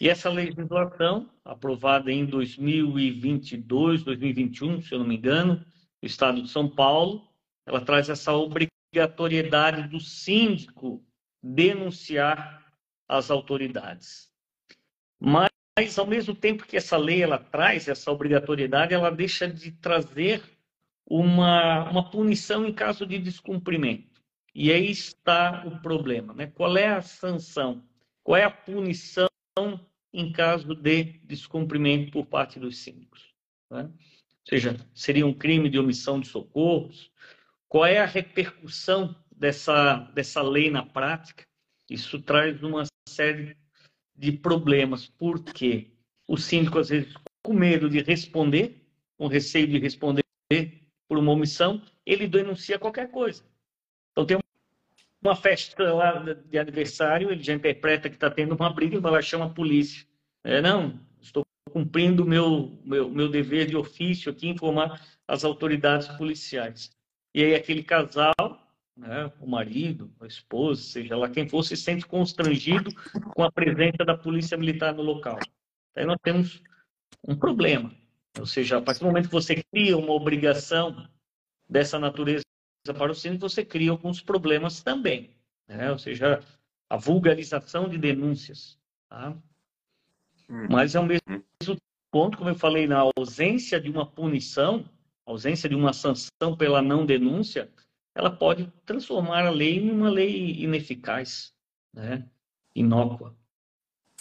E 0.00 0.08
essa 0.08 0.28
legislação, 0.28 1.30
aprovada 1.44 2.12
em 2.12 2.26
2022, 2.26 4.02
2021, 4.02 4.82
se 4.82 4.92
eu 4.92 4.98
não 4.98 5.06
me 5.06 5.16
engano, 5.16 5.56
do 5.56 6.06
Estado 6.06 6.42
de 6.42 6.50
São 6.50 6.68
Paulo, 6.68 7.26
ela 7.66 7.80
traz 7.80 8.10
essa 8.10 8.32
obrigatoriedade 8.34 9.88
do 9.88 9.98
síndico 9.98 11.02
denunciar 11.42 12.62
as 13.08 13.30
autoridades. 13.30 14.30
Mas, 15.18 15.48
ao 15.98 16.06
mesmo 16.06 16.34
tempo 16.34 16.66
que 16.66 16.76
essa 16.76 16.96
lei 16.96 17.22
ela 17.22 17.38
traz 17.38 17.88
essa 17.88 18.10
obrigatoriedade, 18.10 18.94
ela 18.94 19.10
deixa 19.10 19.48
de 19.48 19.72
trazer 19.72 20.42
uma, 21.04 21.90
uma 21.90 22.10
punição 22.10 22.64
em 22.64 22.72
caso 22.72 23.04
de 23.04 23.18
descumprimento. 23.18 24.22
E 24.54 24.70
aí 24.70 24.88
está 24.88 25.64
o 25.66 25.80
problema. 25.82 26.32
Né? 26.32 26.46
Qual 26.46 26.76
é 26.76 26.86
a 26.86 27.02
sanção? 27.02 27.82
Qual 28.22 28.36
é 28.36 28.44
a 28.44 28.50
punição 28.50 29.28
em 30.12 30.30
caso 30.30 30.76
de 30.76 31.04
descumprimento 31.24 32.12
por 32.12 32.26
parte 32.26 32.60
dos 32.60 32.78
síndicos? 32.78 33.34
Né? 33.68 33.82
Ou 33.82 34.48
seja, 34.48 34.76
seria 34.94 35.26
um 35.26 35.34
crime 35.34 35.68
de 35.68 35.78
omissão 35.78 36.20
de 36.20 36.28
socorros? 36.28 37.10
Qual 37.68 37.84
é 37.84 37.98
a 37.98 38.06
repercussão 38.06 39.16
dessa, 39.34 39.96
dessa 40.14 40.40
lei 40.40 40.70
na 40.70 40.86
prática? 40.86 41.44
Isso 41.90 42.22
traz 42.22 42.62
uma 42.62 42.84
série 43.08 43.56
de 44.16 44.32
problemas, 44.32 45.06
porque 45.06 45.90
o 46.26 46.36
síndico, 46.36 46.78
às 46.78 46.88
vezes, 46.88 47.14
com 47.42 47.52
medo 47.52 47.88
de 47.88 48.00
responder, 48.00 48.82
com 49.16 49.26
receio 49.26 49.66
de 49.66 49.78
responder 49.78 50.24
por 51.08 51.18
uma 51.18 51.32
omissão, 51.32 51.82
ele 52.06 52.26
denuncia 52.26 52.78
qualquer 52.78 53.10
coisa. 53.10 53.44
Então, 54.12 54.24
tem 54.24 54.38
uma 55.22 55.36
festa 55.36 55.92
lá 55.92 56.12
de 56.18 56.58
aniversário, 56.58 57.30
ele 57.30 57.42
já 57.42 57.54
interpreta 57.54 58.08
que 58.08 58.16
está 58.16 58.30
tendo 58.30 58.54
uma 58.54 58.72
briga, 58.72 58.96
e 58.96 59.00
vai 59.00 59.12
lá 59.12 59.22
chama 59.22 59.46
a 59.46 59.50
polícia. 59.50 60.06
É, 60.44 60.60
não, 60.60 61.00
estou 61.20 61.44
cumprindo 61.70 62.22
o 62.22 62.26
meu, 62.26 62.78
meu, 62.84 63.10
meu 63.10 63.28
dever 63.28 63.66
de 63.66 63.76
ofício 63.76 64.30
aqui, 64.30 64.48
informar 64.48 65.00
as 65.26 65.44
autoridades 65.44 66.06
policiais. 66.16 66.90
E 67.34 67.42
aí 67.42 67.54
aquele 67.54 67.82
casal, 67.82 68.34
né, 68.96 69.30
o 69.40 69.46
marido, 69.46 70.12
a 70.20 70.26
esposa, 70.26 70.82
seja 70.82 71.16
lá 71.16 71.28
quem 71.28 71.48
for, 71.48 71.62
se 71.62 71.76
sente 71.76 72.06
constrangido 72.06 72.90
com 73.34 73.42
a 73.42 73.50
presença 73.50 74.04
da 74.04 74.16
polícia 74.16 74.56
militar 74.56 74.94
no 74.94 75.02
local. 75.02 75.38
Aí 75.96 76.04
nós 76.04 76.18
temos 76.22 76.62
um 77.26 77.36
problema. 77.36 77.94
Ou 78.38 78.46
seja, 78.46 78.78
a 78.78 78.82
partir 78.82 79.00
do 79.00 79.06
momento 79.06 79.26
que 79.26 79.32
você 79.32 79.62
cria 79.72 79.96
uma 79.96 80.12
obrigação 80.12 81.08
dessa 81.68 81.98
natureza 81.98 82.44
para 82.96 83.12
o 83.12 83.14
síndico, 83.14 83.48
você 83.48 83.64
cria 83.64 83.90
alguns 83.90 84.20
problemas 84.20 84.82
também. 84.82 85.30
Né? 85.68 85.90
Ou 85.90 85.98
seja, 85.98 86.40
a 86.88 86.96
vulgarização 86.96 87.88
de 87.88 87.96
denúncias. 87.96 88.78
Tá? 89.08 89.36
Hum. 90.48 90.66
Mas, 90.70 90.94
ao 90.94 91.04
mesmo 91.04 91.42
ponto, 92.10 92.36
como 92.36 92.50
eu 92.50 92.54
falei, 92.54 92.86
na 92.86 93.08
ausência 93.16 93.80
de 93.80 93.90
uma 93.90 94.06
punição, 94.06 94.84
ausência 95.24 95.68
de 95.68 95.74
uma 95.74 95.92
sanção 95.92 96.56
pela 96.56 96.82
não 96.82 97.06
denúncia, 97.06 97.72
ela 98.14 98.30
pode 98.30 98.72
transformar 98.86 99.44
a 99.44 99.50
lei 99.50 99.78
em 99.78 99.90
uma 99.90 100.08
lei 100.08 100.62
ineficaz, 100.62 101.54
né? 101.92 102.28
inócua. 102.74 103.36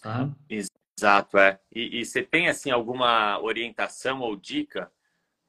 Tá? 0.02 0.30
Exato, 0.50 1.38
é. 1.38 1.60
E, 1.72 2.00
e 2.00 2.06
você 2.06 2.24
tem 2.24 2.50
assim 2.50 2.72
alguma 2.72 3.40
orientação 3.40 4.22
ou 4.22 4.36
dica 4.36 4.92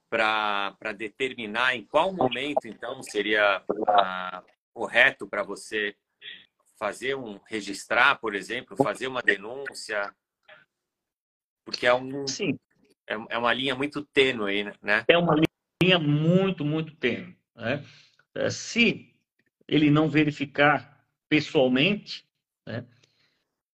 para 0.08 0.92
determinar 0.96 1.74
em 1.74 1.84
qual 1.84 2.12
momento 2.12 2.66
então 2.66 3.02
seria 3.02 3.62
uh, 3.68 4.44
correto 4.72 5.26
para 5.26 5.42
você 5.42 5.96
fazer 6.78 7.16
um 7.16 7.40
registrar, 7.46 8.16
por 8.20 8.34
exemplo, 8.34 8.76
fazer 8.76 9.08
uma 9.08 9.22
denúncia? 9.22 10.14
Porque 11.64 11.86
é 11.86 11.94
um 11.94 12.26
Sim. 12.28 12.58
É, 13.06 13.14
é 13.30 13.38
uma 13.38 13.52
linha 13.52 13.74
muito 13.74 14.02
tênue, 14.02 14.64
né? 14.80 15.04
É 15.08 15.18
uma 15.18 15.34
linha 15.82 15.98
muito, 15.98 16.64
muito 16.64 16.94
tênue. 16.96 17.36
Né? 17.54 17.84
É, 18.34 18.50
se 18.50 19.14
ele 19.66 19.90
não 19.90 20.08
verificar 20.08 21.04
pessoalmente, 21.28 22.26
né? 22.66 22.84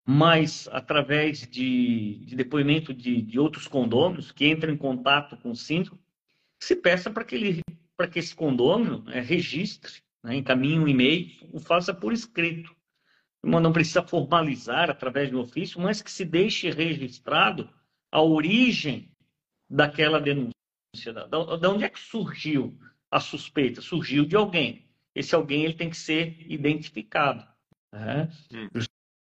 mas 0.07 0.67
através 0.71 1.47
de, 1.47 2.19
de 2.25 2.35
depoimento 2.35 2.93
de, 2.93 3.21
de, 3.21 3.39
outros 3.39 3.67
condôminos 3.67 4.31
que 4.31 4.47
entram 4.47 4.73
em 4.73 4.77
contato 4.77 5.35
com 5.37 5.51
o 5.51 5.55
síndico, 5.55 5.99
se 6.59 6.75
peça 6.75 7.09
para 7.09 7.23
que 7.23 7.35
ele 7.35 7.61
que 8.11 8.19
esse 8.19 8.35
condômino 8.35 9.03
né, 9.03 9.21
registre, 9.21 10.03
né, 10.21 10.35
encaminhe 10.35 10.77
um 10.77 10.87
e-mail, 10.87 11.31
o 11.53 11.59
faça 11.59 11.93
por 11.93 12.11
escrito 12.11 12.75
não 13.45 13.71
precisa 13.71 14.01
formalizar 14.01 14.89
através 14.89 15.29
do 15.29 15.39
ofício, 15.39 15.79
mas 15.79 16.01
que 16.01 16.11
se 16.11 16.25
deixe 16.25 16.69
registrado 16.71 17.69
a 18.11 18.21
origem 18.21 19.11
daquela 19.69 20.19
denúncia, 20.19 21.13
da, 21.13 21.69
onde 21.69 21.83
é 21.83 21.89
que 21.89 21.99
surgiu 21.99 22.77
a 23.15 23.19
suspeita? 23.19 23.81
Surgiu 23.81 24.25
de 24.25 24.35
alguém. 24.35 24.85
Esse 25.13 25.33
alguém 25.33 25.63
ele 25.63 25.73
tem 25.73 25.89
que 25.89 25.97
ser 25.97 26.35
identificado. 26.51 27.47
Né? 27.91 28.29
Hum. 28.53 28.69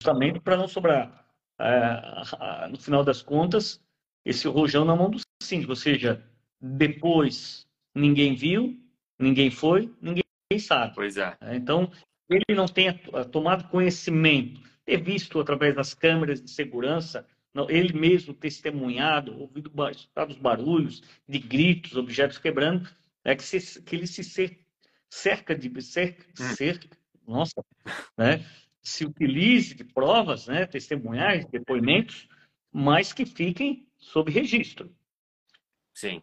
Justamente 0.01 0.41
para 0.41 0.57
não 0.57 0.67
sobrar, 0.67 1.27
é, 1.59 2.69
no 2.69 2.79
final 2.79 3.05
das 3.05 3.23
contas, 3.23 3.81
esse 4.25 4.49
rojão 4.49 4.85
na 4.85 4.97
mão 4.97 5.11
do 5.11 5.21
síndico. 5.43 5.73
Ou 5.73 5.77
seja, 5.77 6.23
depois 6.61 7.67
ninguém 7.95 8.35
viu, 8.35 8.77
ninguém 9.19 9.51
foi, 9.51 9.95
ninguém 10.01 10.25
sabe. 10.59 10.95
Pois 10.95 11.17
é. 11.17 11.37
é 11.41 11.55
então, 11.55 11.91
ele 12.29 12.57
não 12.57 12.67
tem 12.67 12.93
tomado 13.31 13.69
conhecimento, 13.69 14.61
ter 14.85 14.97
visto 14.97 15.39
através 15.39 15.75
das 15.75 15.95
câmeras 15.95 16.43
de 16.43 16.51
segurança 16.51 17.25
ele 17.69 17.93
mesmo 17.93 18.35
testemunhado, 18.35 19.39
ouvido 19.39 19.71
os 20.29 20.37
barulhos 20.37 21.03
de 21.29 21.39
gritos, 21.39 21.97
objetos 21.97 22.37
quebrando, 22.37 22.89
é 23.25 23.35
que, 23.35 23.43
se, 23.43 23.83
que 23.83 23.97
ele 23.97 24.07
se 24.07 24.23
cerca 25.11 25.55
de 25.55 25.83
cerca, 25.83 26.27
hum. 26.41 26.55
cerca 26.55 26.89
nossa, 27.27 27.65
né? 28.17 28.45
Se 28.83 29.07
utilize 29.07 29.75
de 29.75 29.85
provas, 29.85 30.47
né? 30.47 30.67
Testemunhais, 30.67 31.47
depoimentos, 31.47 32.29
mas 32.71 33.13
que 33.13 33.25
fiquem 33.25 33.89
sob 33.99 34.31
registro. 34.31 34.95
Sim. 35.95 36.23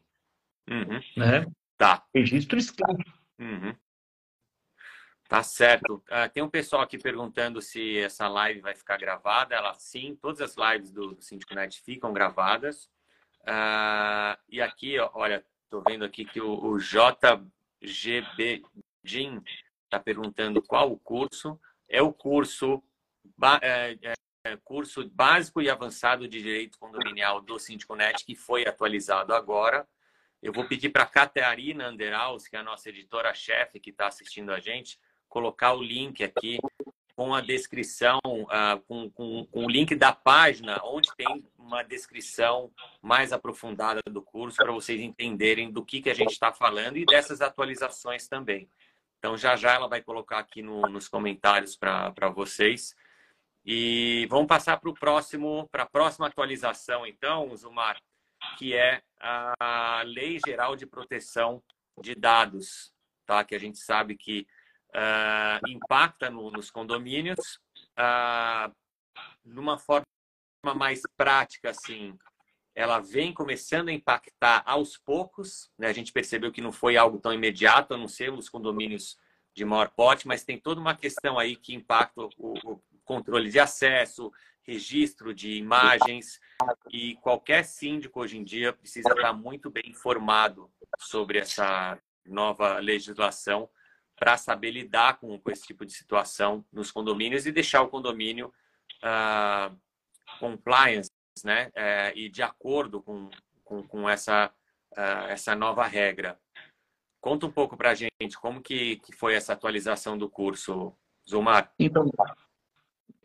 Uhum. 0.70 1.02
Né? 1.18 1.46
Tá. 1.78 2.06
Registro 2.14 2.60
escrito. 2.60 3.12
Uhum. 3.40 3.76
Tá 5.28 5.42
certo. 5.42 6.04
Uh, 6.10 6.30
tem 6.32 6.44
um 6.44 6.50
pessoal 6.50 6.84
aqui 6.84 6.98
perguntando 6.98 7.62
se 7.62 7.98
essa 7.98 8.28
live 8.28 8.60
vai 8.60 8.76
ficar 8.76 8.98
gravada. 8.98 9.56
Ela 9.56 9.74
sim, 9.74 10.16
todas 10.22 10.42
as 10.42 10.56
lives 10.56 10.92
do, 10.92 11.16
do 11.16 11.56
Net 11.56 11.82
ficam 11.82 12.14
gravadas. 12.14 12.86
Uh, 13.42 14.38
e 14.50 14.62
aqui, 14.62 15.00
ó, 15.00 15.10
olha, 15.16 15.44
estou 15.72 15.82
vendo 15.82 16.04
aqui 16.04 16.26
que 16.26 16.42
o, 16.42 16.52
o 16.66 16.78
JGB 16.78 18.62
Jim 19.02 19.42
está 19.86 19.98
perguntando 19.98 20.62
qual 20.62 20.92
o 20.92 21.00
curso. 21.00 21.58
É 21.88 22.02
o 22.02 22.12
curso, 22.12 22.84
é, 23.62 23.98
é, 24.02 24.14
é, 24.44 24.58
curso 24.58 25.10
básico 25.10 25.62
e 25.62 25.70
avançado 25.70 26.28
de 26.28 26.42
direito 26.42 26.78
condominial 26.78 27.40
do 27.40 27.56
Net 27.96 28.26
que 28.26 28.36
foi 28.36 28.68
atualizado 28.68 29.34
agora. 29.34 29.88
Eu 30.42 30.52
vou 30.52 30.68
pedir 30.68 30.90
para 30.90 31.04
a 31.04 31.08
Catarina 31.08 31.88
Anderaus, 31.88 32.48
que 32.48 32.58
é 32.58 32.60
a 32.60 32.64
nossa 32.64 32.90
editora-chefe 32.90 33.80
que 33.80 33.92
está 33.92 34.08
assistindo 34.08 34.52
a 34.52 34.60
gente, 34.60 35.00
colocar 35.30 35.74
o 35.74 35.82
link 35.82 36.22
aqui 36.22 36.60
com 37.22 37.36
a 37.36 37.42
descrição, 37.42 38.20
uh, 38.26 38.82
com, 38.88 39.08
com, 39.12 39.46
com, 39.46 39.66
o 39.66 39.70
link 39.70 39.94
da 39.94 40.12
página, 40.12 40.82
onde 40.84 41.16
tem 41.16 41.46
uma 41.56 41.84
descrição 41.84 42.72
mais 43.00 43.32
aprofundada 43.32 44.02
do 44.10 44.24
curso, 44.24 44.58
para 44.58 44.72
vocês 44.72 45.00
entenderem 45.00 45.72
do 45.72 45.86
que, 45.86 46.02
que 46.02 46.10
a 46.10 46.16
gente 46.16 46.32
está 46.32 46.52
falando 46.52 46.98
e 46.98 47.06
dessas 47.06 47.40
atualizações 47.40 48.28
também. 48.28 48.68
Então, 49.20 49.38
já 49.38 49.56
já 49.56 49.74
ela 49.74 49.88
vai 49.88 50.02
colocar 50.02 50.40
aqui 50.40 50.64
no, 50.64 50.82
nos 50.90 51.08
comentários 51.08 51.78
para 51.78 52.30
vocês. 52.34 52.96
E 53.64 54.26
vamos 54.28 54.48
passar 54.48 54.78
para 54.78 54.90
o 54.90 54.96
próximo, 54.96 55.70
para 55.72 55.84
a 55.84 55.90
próxima 55.90 56.26
atualização, 56.26 57.06
então, 57.06 57.56
Zumar, 57.56 58.02
que 58.58 58.74
é 58.74 59.00
a 59.20 60.02
Lei 60.08 60.40
Geral 60.44 60.76
de 60.76 60.88
Proteção 60.88 61.62
de 62.02 62.16
Dados, 62.16 62.92
tá? 63.28 63.44
Que 63.44 63.54
a 63.54 63.60
gente 63.60 63.78
sabe 63.78 64.18
que 64.18 64.48
uh, 64.96 65.70
impacta 65.70 66.30
no, 66.30 66.52
nos 66.52 66.70
condomínios 66.70 67.60
uh, 67.98 68.74
numa 69.44 69.78
forma 69.78 70.06
mais 70.76 71.02
prática, 71.18 71.72
assim, 71.72 72.18
ela 72.76 73.00
vem 73.00 73.34
começando 73.34 73.90
a 73.90 73.94
impactar 73.94 74.64
aos 74.66 74.98
poucos. 74.98 75.72
Né? 75.78 75.88
A 75.88 75.94
gente 75.94 76.14
percebeu 76.14 76.52
que 76.52 76.62
não 76.62 76.72
foi 76.72 76.98
algo 76.98 77.20
tão 77.20 77.34
imediato, 77.34 77.94
a 77.94 77.98
não 77.98 78.08
ser 78.08 78.32
os 78.32 78.50
condomínios 78.50 79.18
de 79.54 79.66
maior 79.66 79.90
porte, 79.90 80.28
mas 80.28 80.46
tem 80.46 80.58
toda 80.58 80.80
uma 80.80 80.96
questão 80.96 81.38
aí 81.38 81.56
que 81.56 81.74
impacta 81.74 82.22
o, 82.22 82.54
o 82.64 82.82
controle 83.04 83.50
de 83.50 83.60
acesso, 83.60 84.32
registro 84.64 85.34
de 85.34 85.54
imagens 85.56 86.40
e 86.90 87.16
qualquer 87.16 87.66
síndico 87.66 88.22
hoje 88.22 88.38
em 88.38 88.44
dia 88.44 88.72
precisa 88.72 89.10
estar 89.10 89.34
muito 89.34 89.70
bem 89.70 89.84
informado 89.88 90.72
sobre 91.00 91.40
essa 91.40 92.00
nova 92.26 92.78
legislação 92.78 93.70
para 94.22 94.38
saber 94.38 94.70
lidar 94.70 95.18
com, 95.18 95.40
com, 95.40 95.50
esse 95.50 95.66
tipo 95.66 95.84
de 95.84 95.92
situação 95.94 96.64
nos 96.72 96.92
condomínios 96.92 97.48
e 97.48 97.52
deixar 97.52 97.82
o 97.82 97.88
condomínio 97.88 98.54
uh, 99.04 99.76
compliance, 100.40 101.10
né? 101.44 101.70
Uh, 101.70 102.16
e 102.16 102.30
de 102.30 102.44
acordo 102.44 103.02
com, 103.02 103.32
com, 103.64 103.82
com 103.82 104.08
essa, 104.08 104.54
uh, 104.92 105.26
essa 105.28 105.56
nova 105.56 105.88
regra. 105.88 106.38
Conta 107.20 107.48
um 107.48 107.52
pouco 107.52 107.76
para 107.76 107.90
a 107.90 107.96
gente 107.96 108.38
como 108.40 108.62
que, 108.62 108.98
que 108.98 109.12
foi 109.12 109.34
essa 109.34 109.54
atualização 109.54 110.16
do 110.16 110.30
curso, 110.30 110.94
Zumar. 111.28 111.74
Então, 111.80 112.08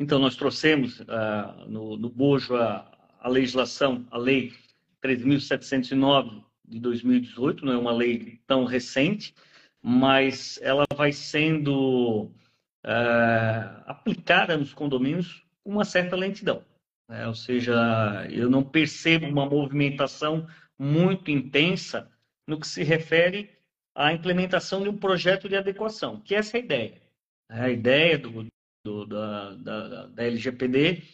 então 0.01 0.19
nós 0.19 0.35
trouxemos 0.35 1.01
uh, 1.01 1.69
no, 1.69 1.99
no 1.99 2.09
bojo 2.09 2.57
a, 2.57 2.91
a 3.21 3.29
legislação, 3.29 4.07
a 4.11 4.17
lei 4.17 4.55
3.709 5.03 6.43
de 6.65 6.81
2018, 6.81 7.67
não 7.67 7.75
é 7.75 7.77
uma 7.77 7.93
lei 7.93 8.41
tão 8.47 8.65
recente, 8.65 9.35
mas 9.89 10.59
ela 10.63 10.85
vai 10.97 11.13
sendo 11.13 12.33
é, 12.85 12.91
aplicada 13.87 14.57
nos 14.57 14.75
condomínios 14.75 15.47
com 15.63 15.71
uma 15.71 15.85
certa 15.85 16.17
lentidão. 16.17 16.65
Né? 17.09 17.25
Ou 17.29 17.35
seja, 17.35 17.73
eu 18.29 18.51
não 18.51 18.65
percebo 18.65 19.29
uma 19.29 19.47
movimentação 19.47 20.49
muito 20.77 21.31
intensa 21.31 22.11
no 22.49 22.59
que 22.59 22.67
se 22.67 22.83
refere 22.83 23.49
à 23.95 24.13
implementação 24.13 24.83
de 24.83 24.89
um 24.89 24.97
projeto 24.97 25.49
de 25.49 25.55
adequação, 25.55 26.21
que 26.21 26.35
essa 26.35 26.57
é 26.57 26.61
a 26.61 26.65
ideia. 26.65 27.03
A 27.49 27.71
ideia 27.71 28.19
do, 28.19 28.47
do 28.85 29.07
da, 29.07 29.55
da, 29.55 30.07
da 30.09 30.25
LGPD 30.25 31.05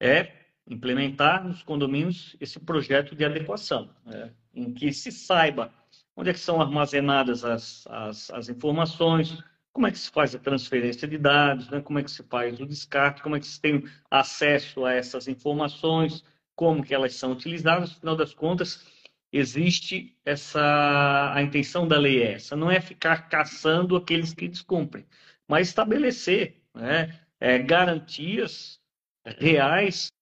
é 0.00 0.30
implementar 0.68 1.44
nos 1.44 1.60
condomínios 1.64 2.36
esse 2.40 2.60
projeto 2.60 3.16
de 3.16 3.24
adequação, 3.24 3.90
né? 4.06 4.32
em 4.54 4.72
que 4.72 4.92
se 4.92 5.10
saiba 5.10 5.74
onde 6.16 6.30
é 6.30 6.32
que 6.32 6.40
são 6.40 6.60
armazenadas 6.60 7.44
as, 7.44 7.86
as, 7.86 8.30
as 8.30 8.48
informações, 8.48 9.42
como 9.72 9.86
é 9.86 9.90
que 9.90 9.98
se 9.98 10.10
faz 10.10 10.34
a 10.34 10.38
transferência 10.38 11.08
de 11.08 11.16
dados, 11.16 11.70
né? 11.70 11.80
como 11.80 11.98
é 11.98 12.02
que 12.02 12.10
se 12.10 12.22
faz 12.24 12.60
o 12.60 12.66
descarte, 12.66 13.22
como 13.22 13.36
é 13.36 13.40
que 13.40 13.46
se 13.46 13.60
tem 13.60 13.84
acesso 14.10 14.84
a 14.84 14.92
essas 14.92 15.26
informações, 15.28 16.22
como 16.54 16.84
que 16.84 16.94
elas 16.94 17.14
são 17.14 17.32
utilizadas, 17.32 17.92
afinal 17.92 18.14
das 18.14 18.34
contas, 18.34 18.86
existe 19.32 20.14
essa 20.24 21.32
a 21.34 21.42
intenção 21.42 21.88
da 21.88 21.98
lei 21.98 22.22
é 22.22 22.32
essa, 22.34 22.54
não 22.54 22.70
é 22.70 22.80
ficar 22.80 23.28
caçando 23.30 23.96
aqueles 23.96 24.34
que 24.34 24.46
descumprem, 24.46 25.06
mas 25.48 25.68
estabelecer 25.68 26.62
né, 26.74 27.18
é, 27.40 27.58
garantias 27.58 28.78
reais, 29.24 30.12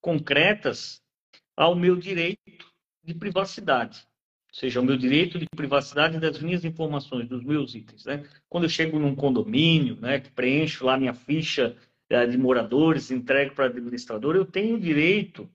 concretas 0.00 1.02
ao 1.54 1.74
meu 1.74 1.96
direito 1.96 2.40
de 3.04 3.14
privacidade 3.14 4.08
seja, 4.52 4.80
o 4.80 4.84
meu 4.84 4.96
direito 4.96 5.38
de 5.38 5.46
privacidade 5.54 6.18
das 6.18 6.40
minhas 6.40 6.64
informações, 6.64 7.28
dos 7.28 7.42
meus 7.44 7.74
itens. 7.74 8.04
Né? 8.04 8.24
Quando 8.48 8.64
eu 8.64 8.70
chego 8.70 8.98
num 8.98 9.14
condomínio, 9.14 9.96
né, 10.00 10.20
que 10.20 10.30
preencho 10.30 10.84
lá 10.84 10.98
minha 10.98 11.14
ficha 11.14 11.76
é, 12.08 12.26
de 12.26 12.36
moradores, 12.36 13.10
entrego 13.10 13.54
para 13.54 13.66
administrador, 13.66 14.34
eu 14.34 14.44
tenho 14.44 14.76
o 14.76 14.80
direito 14.80 15.48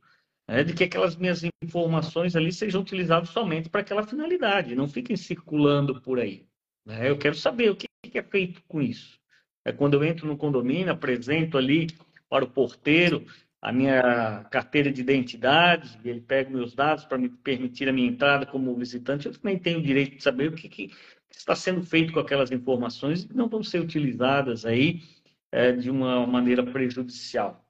né, 0.47 0.63
de 0.63 0.73
que 0.73 0.83
aquelas 0.83 1.15
minhas 1.15 1.41
informações 1.61 2.35
ali 2.35 2.51
sejam 2.51 2.81
utilizadas 2.81 3.29
somente 3.29 3.69
para 3.69 3.81
aquela 3.81 4.05
finalidade, 4.05 4.75
não 4.75 4.87
fiquem 4.87 5.17
circulando 5.17 6.01
por 6.01 6.19
aí. 6.19 6.45
Né? 6.85 7.09
Eu 7.09 7.17
quero 7.17 7.35
saber 7.35 7.71
o 7.71 7.75
que, 7.75 7.87
que 8.09 8.17
é 8.17 8.23
feito 8.23 8.61
com 8.67 8.81
isso. 8.81 9.19
É 9.65 9.71
quando 9.71 9.95
eu 9.95 10.03
entro 10.03 10.27
no 10.27 10.37
condomínio, 10.37 10.91
apresento 10.91 11.57
ali 11.57 11.87
para 12.29 12.45
o 12.45 12.49
porteiro 12.49 13.25
a 13.65 13.71
minha 13.71 14.43
carteira 14.51 14.91
de 14.91 15.01
identidade, 15.01 15.99
ele 16.05 16.21
pega 16.21 16.51
meus 16.51 16.75
dados 16.75 17.03
para 17.03 17.17
me 17.17 17.29
permitir 17.29 17.89
a 17.89 17.91
minha 17.91 18.07
entrada 18.07 18.45
como 18.45 18.75
visitante, 18.75 19.25
eu 19.25 19.33
também 19.33 19.57
tenho 19.57 19.79
o 19.79 19.81
direito 19.81 20.17
de 20.17 20.21
saber 20.21 20.49
o 20.49 20.55
que, 20.55 20.69
que 20.69 20.91
está 21.31 21.55
sendo 21.55 21.81
feito 21.81 22.13
com 22.13 22.19
aquelas 22.19 22.51
informações 22.51 23.25
que 23.25 23.35
não 23.35 23.49
vão 23.49 23.63
ser 23.63 23.79
utilizadas 23.79 24.67
aí 24.67 25.01
é, 25.51 25.71
de 25.71 25.89
uma 25.89 26.27
maneira 26.27 26.63
prejudicial 26.63 27.65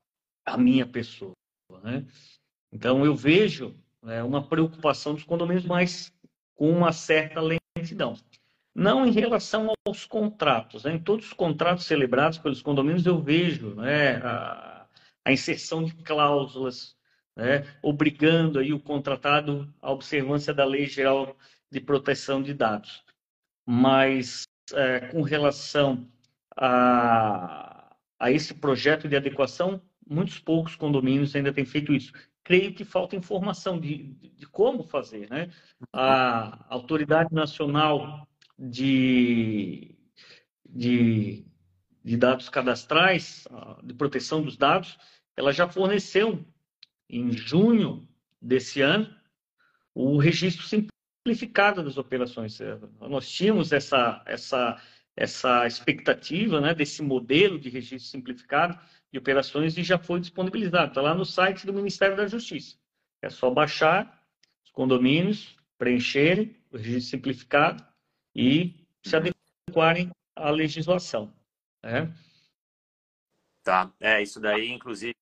à 0.46 0.58
minha 0.58 0.86
pessoa. 0.86 1.32
Né? 1.82 2.06
Então, 2.74 3.06
eu 3.06 3.16
vejo 3.16 3.74
é, 4.06 4.22
uma 4.22 4.46
preocupação 4.46 5.14
dos 5.14 5.24
condomínios, 5.24 5.66
mas 5.66 6.12
com 6.56 6.72
uma 6.72 6.92
certa 6.92 7.40
lentidão. 7.40 8.18
Não 8.76 9.06
em 9.06 9.12
relação 9.12 9.72
aos 9.88 10.04
contratos. 10.04 10.84
Né? 10.84 10.96
Em 10.96 11.00
todos 11.00 11.28
os 11.28 11.34
contratos 11.34 11.86
celebrados 11.86 12.38
pelos 12.38 12.62
condomínios, 12.62 13.06
eu 13.06 13.18
vejo 13.22 13.76
né, 13.76 14.18
a, 14.18 14.75
a 15.26 15.32
inserção 15.32 15.84
de 15.84 15.94
cláusulas, 15.96 16.96
né, 17.36 17.66
obrigando 17.82 18.60
aí 18.60 18.72
o 18.72 18.80
contratado 18.80 19.74
à 19.82 19.92
observância 19.92 20.54
da 20.54 20.64
Lei 20.64 20.86
Geral 20.86 21.36
de 21.70 21.82
Proteção 21.82 22.42
de 22.42 22.54
Dados. 22.54 23.04
Mas 23.66 24.48
é, 24.74 25.00
com 25.08 25.22
relação 25.24 26.08
a, 26.56 27.96
a 28.20 28.32
esse 28.32 28.54
projeto 28.54 29.10
de 29.10 29.16
adequação, 29.16 29.82
muitos 30.08 30.40
poucos 30.40 30.76
condomínios 30.76 31.36
ainda 31.36 31.52
têm 31.52 31.66
feito 31.66 31.92
isso. 31.92 32.14
Creio 32.44 32.74
que 32.74 32.86
falta 32.86 33.16
informação 33.16 33.80
de, 33.80 34.04
de, 34.14 34.30
de 34.30 34.48
como 34.48 34.84
fazer. 34.84 35.28
Né? 35.30 35.50
A 35.92 36.66
Autoridade 36.70 37.34
Nacional 37.34 38.28
de, 38.58 39.98
de, 40.70 41.46
de 42.04 42.18
dados 42.18 42.48
cadastrais, 42.48 43.48
de 43.84 43.94
proteção 43.96 44.44
dos 44.44 44.56
dados, 44.56 44.98
ela 45.36 45.52
já 45.52 45.68
forneceu 45.68 46.46
em 47.10 47.32
junho 47.32 48.08
desse 48.42 48.82
ano 48.82 49.14
o 49.94 50.18
registro 50.18 50.66
simplificado 50.66 51.84
das 51.84 51.98
operações. 51.98 52.60
Nós 53.00 53.30
tínhamos 53.30 53.72
essa, 53.72 54.22
essa, 54.26 54.82
essa 55.16 55.66
expectativa 55.66 56.60
né, 56.62 56.74
desse 56.74 57.02
modelo 57.02 57.60
de 57.60 57.70
registro 57.70 58.12
simplificado 58.12 58.78
de 59.12 59.20
operações 59.20 59.78
e 59.78 59.84
já 59.84 59.98
foi 59.98 60.20
disponibilizado. 60.20 60.90
Está 60.90 61.02
lá 61.02 61.16
no 61.16 61.26
site 61.26 61.66
do 61.66 61.74
Ministério 61.74 62.18
da 62.18 62.28
Justiça. 62.28 62.78
É 63.22 63.30
só 63.30 63.50
baixar 63.50 64.24
os 64.64 64.72
condomínios, 64.72 65.56
preencherem 65.78 66.56
o 66.72 66.78
registro 66.78 67.18
simplificado 67.18 67.84
e 68.36 68.86
se 69.04 69.16
adequarem 69.16 70.12
à 70.36 70.50
legislação. 70.50 71.34
Né? 71.82 72.14
Tá, 73.66 73.92
é 74.00 74.22
isso 74.22 74.40
daí, 74.40 74.72
inclusive, 74.72 75.16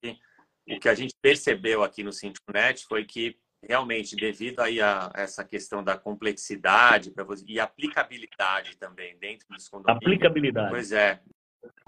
o 0.67 0.77
que 0.77 0.89
a 0.89 0.93
gente 0.93 1.15
percebeu 1.21 1.82
aqui 1.82 2.03
no 2.03 2.12
Net 2.53 2.86
foi 2.86 3.06
que 3.06 3.39
realmente, 3.63 4.17
devido 4.17 4.60
aí 4.60 4.82
a 4.82 5.10
essa 5.15 5.45
questão 5.45 5.82
da 5.82 5.97
complexidade 5.97 7.13
você, 7.15 7.45
e 7.47 7.58
aplicabilidade 7.58 8.75
também 8.75 9.17
dentro 9.17 9.47
dos 9.47 9.69
condomínios. 9.69 10.06
Aplicabilidade. 10.06 10.69
Pois 10.69 10.91
é, 10.91 11.21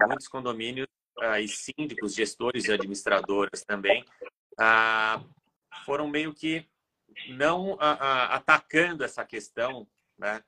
muitos 0.07 0.29
condomínios 0.29 0.87
uh, 1.19 1.37
e 1.37 1.47
síndicos, 1.49 2.15
gestores 2.15 2.63
e 2.63 2.71
administradoras 2.71 3.65
também 3.65 4.05
uh, 4.53 5.21
foram 5.85 6.07
meio 6.07 6.33
que 6.33 6.65
não 7.31 7.73
uh, 7.73 7.79
atacando 8.29 9.03
essa 9.03 9.25
questão 9.25 9.85
né, 10.17 10.41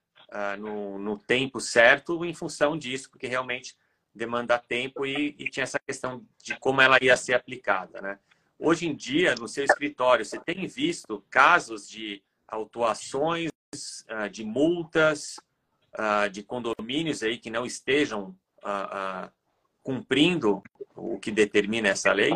no, 0.58 0.98
no 0.98 1.20
tempo 1.20 1.60
certo 1.60 2.24
em 2.24 2.34
função 2.34 2.78
disso, 2.78 3.10
porque 3.10 3.28
realmente 3.28 3.76
demanda 4.18 4.58
tempo 4.58 5.06
e, 5.06 5.36
e, 5.40 5.50
tinha 5.50 5.64
essa 5.64 5.80
questão 5.80 6.26
de 6.44 6.58
como 6.60 6.82
ela 6.82 6.98
ia 7.02 7.16
ser 7.16 7.36
aplicada, 7.36 8.02
né? 8.02 8.20
Hoje 8.60 8.88
em 8.88 8.96
dia, 8.96 9.36
no 9.36 9.48
seu 9.48 9.64
escritório, 9.64 10.26
você 10.26 10.40
tem 10.40 10.66
visto 10.66 11.24
casos 11.30 11.88
de 11.88 12.24
autuações, 12.48 13.52
ah, 14.10 14.28
de 14.28 14.44
multas, 14.44 15.40
ah, 15.94 16.28
de 16.28 16.42
condomínios 16.42 17.22
aí 17.22 17.38
que 17.38 17.52
não 17.52 17.66
estejam 17.66 18.36
ah, 18.64 19.32
cumprindo 19.84 20.64
o 20.96 21.20
que 21.20 21.32
determina 21.32 21.90
essa 21.90 22.12
lei? 22.12 22.34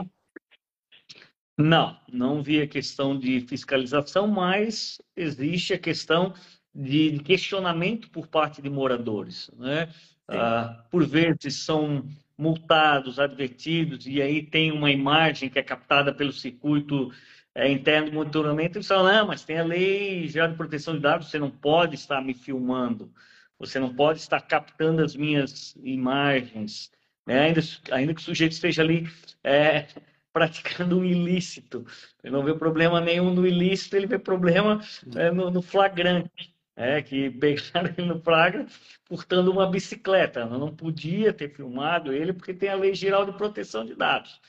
Não, 1.57 1.99
não 2.07 2.41
vi 2.41 2.61
a 2.61 2.67
questão 2.67 3.17
de 3.17 3.41
fiscalização, 3.41 4.27
mas 4.27 5.01
existe 5.15 5.73
a 5.73 5.79
questão 5.79 6.33
de 6.73 7.19
questionamento 7.19 8.09
por 8.09 8.27
parte 8.27 8.61
de 8.61 8.69
moradores. 8.69 9.49
Né? 9.57 9.93
Ah, 10.37 10.85
por 10.89 11.05
vezes 11.05 11.55
são 11.55 12.05
multados, 12.37 13.19
advertidos, 13.19 14.07
e 14.07 14.21
aí 14.21 14.41
tem 14.41 14.71
uma 14.71 14.89
imagem 14.89 15.49
que 15.49 15.59
é 15.59 15.63
captada 15.63 16.13
pelo 16.13 16.31
circuito 16.31 17.11
é, 17.53 17.69
interno 17.69 18.09
de 18.09 18.15
monitoramento, 18.15 18.77
eles 18.77 18.87
falam, 18.87 19.13
não, 19.13 19.27
mas 19.27 19.43
tem 19.43 19.59
a 19.59 19.63
lei 19.63 20.27
já 20.27 20.47
de 20.47 20.55
proteção 20.55 20.95
de 20.95 21.01
dados, 21.01 21.29
você 21.29 21.37
não 21.37 21.51
pode 21.51 21.95
estar 21.95 22.21
me 22.21 22.33
filmando, 22.33 23.13
você 23.59 23.79
não 23.79 23.93
pode 23.93 24.19
estar 24.19 24.41
captando 24.41 25.03
as 25.03 25.15
minhas 25.15 25.75
imagens, 25.83 26.91
né? 27.27 27.41
ainda, 27.41 27.61
ainda 27.91 28.13
que 28.13 28.21
o 28.21 28.23
sujeito 28.23 28.53
esteja 28.53 28.81
ali 28.81 29.07
é, 29.43 29.85
praticando 30.33 30.97
um 30.97 31.05
ilícito. 31.05 31.85
Ele 32.23 32.33
não 32.33 32.43
vê 32.43 32.55
problema 32.55 33.01
nenhum 33.01 33.33
no 33.33 33.45
ilícito, 33.45 33.95
ele 33.97 34.07
vê 34.07 34.17
problema 34.17 34.81
é, 35.15 35.29
no, 35.29 35.51
no 35.51 35.61
flagrante 35.61 36.55
é, 36.81 37.01
que 37.01 37.29
pegaram 37.39 37.93
ele 37.97 38.07
no 38.07 38.19
Praga 38.19 38.65
furtando 39.05 39.51
uma 39.51 39.69
bicicleta. 39.69 40.41
Eu 40.41 40.57
não 40.57 40.75
podia 40.75 41.31
ter 41.31 41.49
filmado 41.49 42.13
ele 42.13 42.33
porque 42.33 42.53
tem 42.53 42.69
a 42.69 42.75
Lei 42.75 42.93
Geral 42.93 43.25
de 43.25 43.33
Proteção 43.33 43.85
de 43.85 43.95
Dados. 43.95 44.39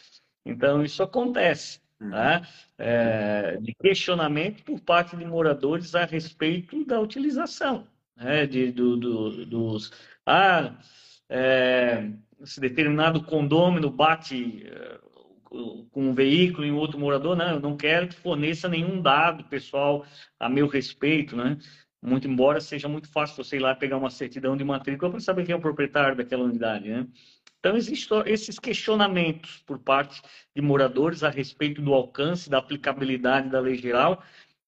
Então, 0.45 0.83
isso 0.83 1.03
acontece. 1.03 1.81
Uhum. 2.01 2.11
Tá? 2.11 2.43
É, 2.79 3.59
de 3.61 3.75
questionamento 3.75 4.65
por 4.65 4.81
parte 4.81 5.17
de 5.17 5.25
moradores 5.25 5.95
a 5.95 6.05
respeito 6.05 6.85
da 6.85 6.99
utilização 6.99 7.87
né? 8.17 8.47
de, 8.47 8.73
do, 8.73 8.97
do, 8.97 9.47
dos. 9.47 9.93
Ah, 10.27 10.75
é, 11.29 12.11
se 12.45 12.61
determinado 12.61 13.23
condômino 13.23 13.91
bate 13.91 14.67
é, 14.67 14.99
com 15.45 15.91
um 15.95 16.15
veículo 16.15 16.67
em 16.67 16.73
outro 16.73 16.99
morador, 16.99 17.37
não, 17.37 17.55
eu 17.55 17.61
não 17.61 17.77
quero 17.77 18.09
que 18.09 18.15
forneça 18.15 18.69
nenhum 18.69 19.01
dado 19.01 19.45
pessoal 19.45 20.05
a 20.39 20.49
meu 20.49 20.67
respeito, 20.67 21.37
né? 21.37 21.59
Muito 22.03 22.27
embora 22.27 22.61
seja 22.61 22.89
muito 22.89 23.09
fácil 23.09 23.43
você 23.43 23.57
ir 23.57 23.61
lá 23.61 23.75
pegar 23.75 23.97
uma 23.97 24.11
certidão 24.11 24.57
de 24.57 24.65
matrícula 24.65 25.13
para 25.13 25.21
saber 25.21 25.45
quem 25.45 25.53
é 25.53 25.57
o 25.57 25.61
proprietário 25.61 26.17
daquela 26.17 26.45
unidade, 26.45 26.89
né? 26.89 27.07
Então, 27.61 27.77
existem 27.77 28.23
esses 28.27 28.59
questionamentos 28.59 29.63
por 29.65 29.79
parte 29.79 30.21
de 30.55 30.61
moradores 30.61 31.23
a 31.23 31.31
respeito 31.31 31.81
do 31.81 31.95
alcance, 31.95 32.51
da 32.51 32.59
aplicabilidade 32.59 33.49
da 33.49 33.61
lei 33.61 33.77
geral, 33.77 34.21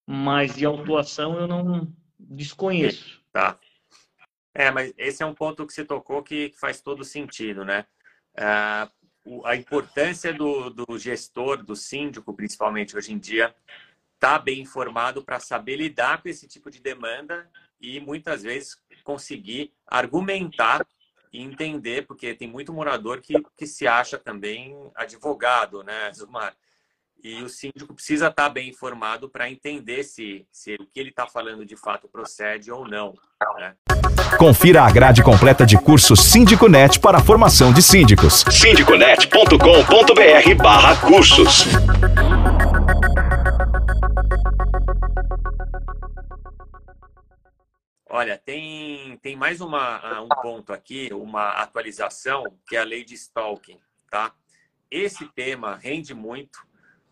mas 0.07 0.55
de 0.55 0.65
autuação 0.65 1.41
eu 1.41 1.49
não 1.49 1.93
desconheço. 2.21 3.21
Tá. 3.33 3.59
É, 4.55 4.71
mas 4.71 4.95
esse 4.97 5.25
é 5.25 5.27
um 5.27 5.35
ponto 5.35 5.67
que 5.67 5.73
você 5.73 5.85
tocou 5.85 6.23
que 6.23 6.53
faz 6.55 6.81
todo 6.81 7.05
sentido, 7.05 7.65
né? 7.65 7.85
Ah, 8.37 8.89
a 9.45 9.57
importância 9.57 10.33
do, 10.33 10.71
do 10.71 10.97
gestor, 10.97 11.65
do 11.65 11.75
síndico, 11.75 12.33
principalmente 12.33 12.97
hoje 12.97 13.13
em 13.13 13.19
dia, 13.19 13.53
estar 14.25 14.39
tá 14.39 14.39
bem 14.39 14.61
informado 14.61 15.23
para 15.23 15.39
saber 15.39 15.77
lidar 15.77 16.23
com 16.23 16.29
esse 16.29 16.49
tipo 16.49 16.71
de 16.71 16.81
demanda 16.81 17.47
e 17.79 18.01
muitas 18.01 18.43
vezes 18.43 18.79
conseguir 19.03 19.73
argumentar 19.87 20.87
e 21.31 21.43
entender, 21.43 22.07
porque 22.07 22.33
tem 22.33 22.49
muito 22.49 22.73
morador 22.73 23.21
que, 23.21 23.35
que 23.57 23.67
se 23.67 23.87
acha 23.87 24.17
também 24.17 24.75
advogado, 24.95 25.83
né, 25.83 26.11
Zumar? 26.15 26.55
E 27.23 27.43
o 27.43 27.49
síndico 27.49 27.95
precisa 27.95 28.29
estar 28.29 28.45
tá 28.45 28.51
bem 28.51 28.69
informado 28.69 29.29
para 29.29 29.51
entender 29.51 30.05
se, 30.05 30.47
se 30.53 30.75
o 30.75 30.87
que 30.87 31.01
ele 31.01 31.09
está 31.09 31.27
falando 31.27 31.65
de 31.65 31.77
fato 31.77 32.07
procede 32.07 32.71
ou 32.71 32.87
não. 32.87 33.15
Né? 33.59 33.75
Confira 34.39 34.83
a 34.83 34.91
grade 34.91 35.23
completa 35.23 35.65
de 35.65 35.79
cursos 35.79 36.21
Síndico 36.21 36.69
Net 36.69 37.01
para 37.01 37.19
a 37.19 37.23
formação 37.23 37.73
de 37.73 37.83
síndicos. 37.83 38.45
síndiconet.com.br 38.51 40.63
barra 40.63 40.97
cursos. 40.97 41.65
Olha, 48.17 48.39
tem, 48.39 49.19
tem 49.19 49.35
mais 49.35 49.61
uma, 49.61 49.97
ah, 49.97 50.23
um 50.23 50.29
ponto 50.29 50.73
aqui, 50.73 51.13
uma 51.13 51.49
atualização, 51.55 52.45
que 52.69 52.77
é 52.77 52.79
a 52.79 52.85
lei 52.85 53.05
de 53.05 53.15
stalking, 53.15 53.81
tá? 54.09 54.33
Esse 54.89 55.27
tema 55.33 55.75
rende 55.75 56.15
muito. 56.15 56.65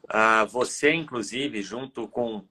Uh, 0.04 0.46
você, 0.48 0.92
inclusive, 0.92 1.60
junto 1.60 2.06
com 2.06 2.36
uh, 2.36 2.46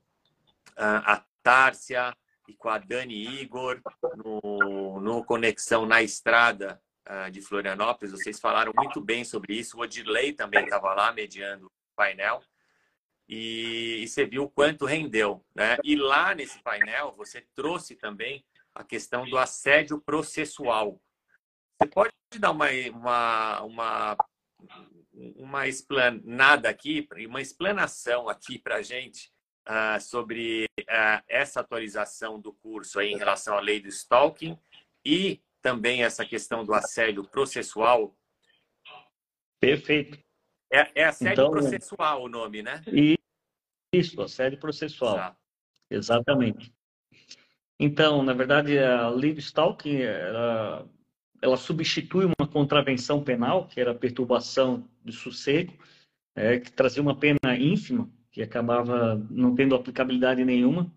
a 0.75 1.23
Tárcia 1.41 2.13
e 2.45 2.53
com 2.53 2.67
a 2.67 2.77
Dani 2.77 3.41
Igor, 3.41 3.79
no, 4.17 4.99
no 4.99 5.23
Conexão 5.23 5.85
na 5.85 6.03
Estrada 6.03 6.81
de 7.31 7.41
Florianópolis, 7.41 8.11
vocês 8.11 8.37
falaram 8.37 8.73
muito 8.75 8.99
bem 8.99 9.23
sobre 9.23 9.55
isso. 9.55 9.77
O 9.77 9.81
Odilei 9.81 10.33
também 10.33 10.65
estava 10.65 10.93
lá 10.93 11.13
mediando 11.13 11.67
o 11.67 11.71
painel 11.95 12.41
e, 13.31 14.03
e 14.03 14.07
você 14.07 14.25
viu 14.25 14.43
o 14.43 14.49
quanto 14.49 14.85
rendeu. 14.85 15.41
Né? 15.55 15.77
E 15.85 15.95
lá 15.95 16.35
nesse 16.35 16.61
painel 16.61 17.13
você 17.13 17.41
trouxe 17.55 17.95
também 17.95 18.43
a 18.75 18.83
questão 18.83 19.25
do 19.25 19.37
assédio 19.37 20.01
processual. 20.01 21.01
Você 21.79 21.87
pode 21.87 22.11
dar 22.37 22.51
uma, 22.51 22.67
uma, 22.91 23.61
uma, 23.61 24.17
uma 25.13 25.67
explanada 25.67 26.69
aqui, 26.69 27.07
uma 27.25 27.41
explanação 27.41 28.27
aqui 28.27 28.59
para 28.59 28.75
a 28.75 28.81
gente 28.81 29.31
uh, 29.67 29.99
sobre 30.01 30.65
uh, 30.81 31.23
essa 31.27 31.61
atualização 31.61 32.39
do 32.39 32.51
curso 32.53 32.99
aí 32.99 33.13
em 33.13 33.17
relação 33.17 33.57
à 33.57 33.61
lei 33.61 33.79
do 33.79 33.87
stalking 33.87 34.59
e 35.05 35.41
também 35.61 36.03
essa 36.03 36.25
questão 36.25 36.65
do 36.65 36.73
assédio 36.73 37.23
processual? 37.23 38.13
Perfeito. 39.59 40.19
É, 40.71 41.01
é 41.01 41.03
assédio 41.05 41.33
então, 41.33 41.51
processual 41.51 42.23
o 42.23 42.29
nome, 42.29 42.63
né? 42.63 42.81
Isso, 43.93 44.21
assédio 44.21 44.57
processual. 44.57 45.35
Exatamente. 45.89 46.73
Então, 47.77 48.23
na 48.23 48.33
verdade, 48.33 48.79
a 48.79 49.09
lei 49.09 49.33
do 49.33 49.39
stalking, 49.39 49.97
ela, 49.97 50.87
ela 51.41 51.57
substitui 51.57 52.25
uma 52.25 52.47
contravenção 52.47 53.21
penal, 53.21 53.67
que 53.67 53.81
era 53.81 53.91
a 53.91 53.95
perturbação 53.95 54.87
do 55.03 55.11
sossego, 55.11 55.73
é, 56.35 56.59
que 56.59 56.71
trazia 56.71 57.01
uma 57.01 57.17
pena 57.17 57.57
ínfima, 57.59 58.09
que 58.31 58.41
acabava 58.41 59.15
não 59.29 59.53
tendo 59.53 59.75
aplicabilidade 59.75 60.45
nenhuma, 60.45 60.89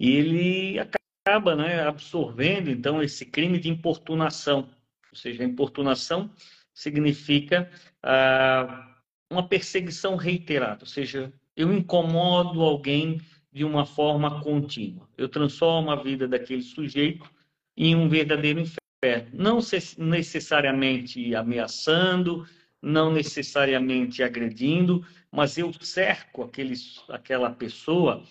e 0.00 0.10
ele 0.10 0.78
acaba 0.78 1.54
né, 1.54 1.82
absorvendo, 1.82 2.70
então, 2.70 3.02
esse 3.02 3.26
crime 3.26 3.58
de 3.58 3.68
importunação. 3.68 4.70
Ou 5.10 5.18
seja, 5.18 5.42
a 5.42 5.46
importunação 5.46 6.30
significa 6.76 7.70
ah, 8.02 8.94
uma 9.30 9.48
perseguição 9.48 10.14
reiterada, 10.14 10.80
ou 10.82 10.86
seja, 10.86 11.32
eu 11.56 11.72
incomodo 11.72 12.60
alguém 12.60 13.18
de 13.50 13.64
uma 13.64 13.86
forma 13.86 14.42
contínua. 14.42 15.08
Eu 15.16 15.26
transformo 15.26 15.90
a 15.90 15.96
vida 15.96 16.28
daquele 16.28 16.60
sujeito 16.60 17.28
em 17.74 17.96
um 17.96 18.10
verdadeiro 18.10 18.60
inferno. 18.60 19.30
Não 19.32 19.58
necessariamente 19.96 21.34
ameaçando, 21.34 22.46
não 22.82 23.10
necessariamente 23.10 24.22
agredindo, 24.22 25.04
mas 25.32 25.56
eu 25.56 25.72
cerco 25.72 26.42
aqueles, 26.42 27.02
aquela 27.08 27.50
pessoa 27.50 28.22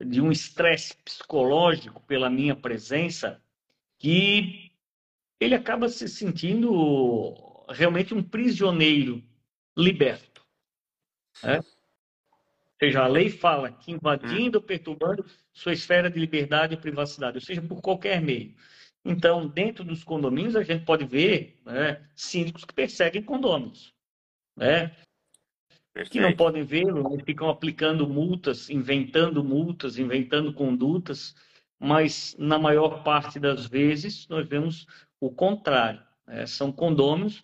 de 0.00 0.20
um 0.20 0.30
estresse 0.30 0.96
psicológico 1.04 2.00
pela 2.06 2.30
minha 2.30 2.54
presença 2.54 3.42
que 3.98 4.70
ele 5.40 5.56
acaba 5.56 5.88
se 5.88 6.08
sentindo 6.08 7.47
realmente 7.68 8.14
um 8.14 8.22
prisioneiro 8.22 9.22
liberto. 9.76 10.44
Né? 11.42 11.58
Ou 11.58 12.86
seja, 12.86 13.02
a 13.02 13.08
lei 13.08 13.28
fala 13.30 13.72
que 13.72 13.90
invadindo 13.90 14.58
ou 14.58 14.62
perturbando 14.62 15.24
sua 15.52 15.72
esfera 15.72 16.10
de 16.10 16.18
liberdade 16.18 16.74
e 16.74 16.76
privacidade, 16.76 17.36
ou 17.36 17.40
seja, 17.40 17.60
por 17.60 17.80
qualquer 17.80 18.20
meio. 18.20 18.54
Então, 19.04 19.48
dentro 19.48 19.84
dos 19.84 20.04
condomínios, 20.04 20.54
a 20.54 20.62
gente 20.62 20.84
pode 20.84 21.04
ver 21.04 21.60
né, 21.64 22.04
síndicos 22.14 22.64
que 22.64 22.74
perseguem 22.74 23.22
condôminos. 23.22 23.92
Né? 24.56 24.94
Que 26.10 26.20
não 26.20 26.36
podem 26.36 26.62
vê-lo, 26.62 27.08
né, 27.08 27.22
ficam 27.24 27.48
aplicando 27.48 28.06
multas, 28.08 28.70
inventando 28.70 29.42
multas, 29.42 29.98
inventando 29.98 30.52
condutas, 30.52 31.34
mas 31.78 32.36
na 32.38 32.58
maior 32.58 33.02
parte 33.02 33.40
das 33.40 33.66
vezes 33.66 34.28
nós 34.28 34.46
vemos 34.46 34.86
o 35.20 35.30
contrário. 35.30 36.07
Né? 36.28 36.46
São 36.46 36.70
condôminos 36.70 37.42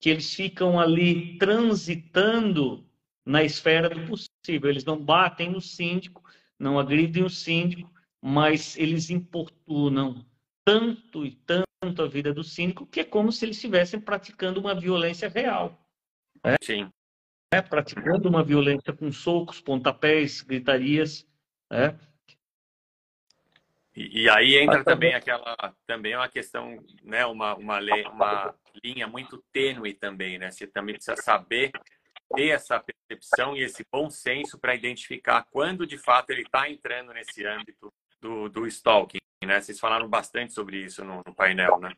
que 0.00 0.10
eles 0.10 0.32
ficam 0.32 0.78
ali 0.78 1.36
transitando 1.38 2.86
na 3.26 3.42
esfera 3.42 3.88
do 3.88 4.06
possível. 4.06 4.70
Eles 4.70 4.84
não 4.84 5.02
batem 5.02 5.50
no 5.50 5.60
síndico, 5.60 6.22
não 6.58 6.78
agridem 6.78 7.24
o 7.24 7.30
síndico, 7.30 7.90
mas 8.22 8.76
eles 8.76 9.10
importunam 9.10 10.24
tanto 10.64 11.24
e 11.24 11.32
tanto 11.32 12.02
a 12.02 12.06
vida 12.06 12.32
do 12.32 12.44
síndico 12.44 12.86
que 12.86 13.00
é 13.00 13.04
como 13.04 13.32
se 13.32 13.44
eles 13.44 13.56
estivessem 13.56 14.00
praticando 14.00 14.60
uma 14.60 14.74
violência 14.74 15.28
real. 15.28 15.78
Né? 16.44 16.56
Sim. 16.62 16.90
É, 17.52 17.62
praticando 17.62 18.28
uma 18.28 18.44
violência 18.44 18.92
com 18.92 19.10
socos, 19.10 19.60
pontapés, 19.60 20.42
gritarias. 20.42 21.26
Né? 21.70 21.98
E, 23.98 24.22
e, 24.22 24.30
aí 24.30 24.56
entra 24.56 24.84
também 24.84 25.12
aquela 25.12 25.56
também 25.84 26.14
uma 26.14 26.28
questão, 26.28 26.78
né, 27.02 27.26
uma, 27.26 27.56
uma, 27.56 27.80
lei, 27.80 28.04
uma 28.04 28.54
linha 28.84 29.08
muito 29.08 29.42
tênue 29.52 29.92
também, 29.92 30.38
né? 30.38 30.52
Você 30.52 30.68
também 30.68 30.94
precisa 30.94 31.16
saber 31.16 31.72
ter 32.32 32.50
essa 32.50 32.78
percepção 32.78 33.56
e 33.56 33.62
esse 33.62 33.84
bom 33.90 34.08
senso 34.08 34.56
para 34.56 34.76
identificar 34.76 35.44
quando 35.50 35.84
de 35.84 35.98
fato 35.98 36.30
ele 36.30 36.42
está 36.42 36.70
entrando 36.70 37.12
nesse 37.12 37.44
âmbito 37.44 37.92
do, 38.20 38.48
do 38.48 38.68
stalking, 38.68 39.18
né? 39.44 39.60
Vocês 39.60 39.80
falaram 39.80 40.08
bastante 40.08 40.52
sobre 40.52 40.76
isso 40.76 41.04
no, 41.04 41.20
no, 41.26 41.34
painel, 41.34 41.80
né? 41.80 41.92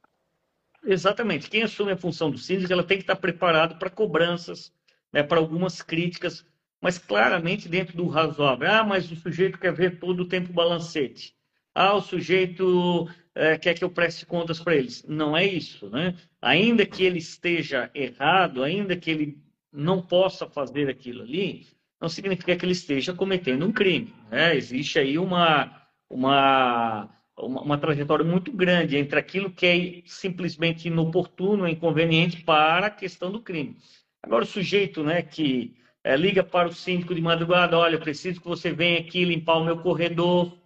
Exatamente. 0.83 1.51
Quem 1.51 1.65
assume 1.65 1.93
a 1.93 1.99
função 1.99 2.31
do 2.31 2.39
síndico, 2.39 2.73
ela 2.73 2.83
tem 2.83 2.97
que 2.97 3.03
estar 3.03 3.17
preparado 3.17 3.79
para 3.79 3.91
cobranças, 3.91 4.73
né, 5.13 5.23
para 5.23 5.39
algumas 5.39 5.83
críticas, 5.83 6.47
mas 6.81 6.97
claramente 6.97 7.69
dentro 7.69 7.95
do 7.95 8.09
razoável. 8.09 8.71
Ah, 8.71 8.85
mas 8.85 9.13
o 9.13 9.17
sujeito 9.17 9.59
quer 9.59 9.75
ver 9.75 9.99
todo 9.99 10.21
o 10.21 10.29
tempo 10.29 10.51
balancete. 10.51 11.39
Ah, 11.75 11.95
o 11.95 12.01
sujeito 12.01 13.09
é, 13.35 13.57
quer 13.59 13.75
que 13.75 13.85
eu 13.85 13.91
preste 13.91 14.27
contas 14.27 14.61
para 14.61 14.75
eles. 14.75 15.05
Não 15.09 15.37
é 15.37 15.47
isso, 15.47 15.89
né? 15.91 16.17
Ainda 16.41 16.85
que 16.85 17.05
ele 17.05 17.19
esteja 17.19 17.91
errado, 17.95 18.63
ainda 18.63 18.97
que 18.97 19.11
ele 19.11 19.39
não 19.73 20.03
possa 20.03 20.49
fazer 20.49 20.89
aquilo 20.89 21.23
ali, 21.23 21.67
não 22.01 22.09
significa 22.09 22.57
que 22.57 22.65
ele 22.65 22.73
esteja 22.73 23.13
cometendo 23.13 23.67
um 23.67 23.73
crime. 23.73 24.13
Né? 24.31 24.57
Existe 24.57 24.99
aí 24.99 25.19
uma, 25.19 25.87
uma, 26.09 27.09
uma, 27.37 27.63
uma, 27.63 27.79
trajetória 27.79 28.25
muito 28.25 28.51
grande 28.53 28.97
entre 28.97 29.19
aquilo 29.19 29.51
que 29.51 29.67
é 29.67 30.03
simplesmente 30.07 30.89
inoportuno, 30.89 31.69
inconveniente 31.69 32.43
para 32.43 32.87
a 32.87 32.91
questão 32.91 33.31
do 33.31 33.43
crime. 33.43 33.77
Agora, 34.23 34.45
o 34.45 34.47
sujeito 34.47 35.05
né, 35.05 35.23
que 35.23 35.77
é, 36.03 36.17
liga 36.17 36.43
para 36.43 36.69
o 36.69 36.73
síndico 36.73 37.15
de 37.15 37.21
madrugada, 37.21 37.79
olha, 37.79 37.95
eu 37.95 38.01
preciso 38.01 38.41
que 38.41 38.49
você 38.49 38.73
venha 38.73 39.01
aqui 39.01 39.25
limpar 39.25 39.59
o 39.59 39.65
meu 39.65 39.79
corredor, 39.79 40.60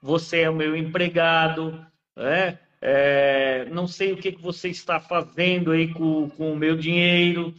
você 0.00 0.40
é 0.40 0.50
o 0.50 0.54
meu 0.54 0.76
empregado, 0.76 1.84
né? 2.16 2.58
É, 2.80 3.64
não 3.70 3.88
sei 3.88 4.12
o 4.12 4.16
que, 4.16 4.32
que 4.32 4.40
você 4.40 4.68
está 4.68 5.00
fazendo 5.00 5.72
aí 5.72 5.92
com, 5.92 6.30
com 6.30 6.52
o 6.52 6.56
meu 6.56 6.76
dinheiro, 6.76 7.52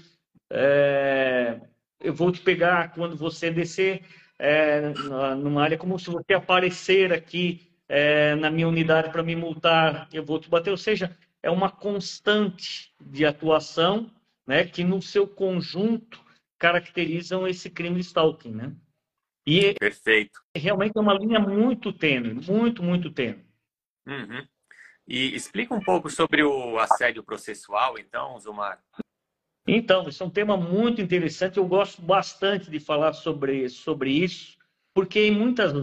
é, 0.51 1.59
eu 1.99 2.13
vou 2.13 2.31
te 2.31 2.41
pegar 2.41 2.93
quando 2.93 3.15
você 3.15 3.51
descer 3.51 4.03
é, 4.37 4.93
numa 5.35 5.63
área 5.63 5.77
como 5.77 5.99
se 5.99 6.09
você 6.09 6.33
aparecer 6.33 7.11
aqui 7.11 7.69
é, 7.87 8.35
na 8.35 8.49
minha 8.49 8.67
unidade 8.67 9.11
para 9.11 9.23
me 9.23 9.35
multar, 9.35 10.07
eu 10.13 10.23
vou 10.23 10.39
te 10.39 10.49
bater. 10.49 10.71
Ou 10.71 10.77
seja, 10.77 11.17
é 11.43 11.49
uma 11.49 11.69
constante 11.69 12.93
de 13.01 13.25
atuação 13.25 14.09
né, 14.47 14.63
que 14.63 14.83
no 14.83 15.01
seu 15.01 15.27
conjunto 15.27 16.19
caracterizam 16.57 17.47
esse 17.47 17.69
crime 17.69 17.95
de 17.95 18.01
stalking. 18.01 18.51
Né? 18.51 18.73
E 19.49 19.73
Perfeito. 19.73 20.39
realmente 20.55 20.95
é 20.95 21.01
uma 21.01 21.15
linha 21.15 21.39
muito 21.39 21.91
tênue, 21.91 22.35
muito, 22.35 22.83
muito 22.83 23.09
tênue. 23.09 23.43
Uhum. 24.05 24.47
E 25.07 25.35
explica 25.35 25.73
um 25.73 25.81
pouco 25.81 26.07
sobre 26.07 26.43
o 26.43 26.77
assédio 26.77 27.23
processual, 27.23 27.97
então, 27.97 28.39
Zumar. 28.39 28.79
Então, 29.67 30.07
isso 30.07 30.21
é 30.21 30.25
um 30.27 30.29
tema 30.29 30.55
muito 30.55 31.01
interessante. 31.01 31.57
Eu 31.57 31.65
gosto 31.65 31.99
bastante 31.99 32.69
de 32.69 32.79
falar 32.79 33.13
sobre, 33.13 33.67
sobre 33.69 34.11
isso, 34.11 34.55
porque 34.93 35.31
muitas 35.31 35.73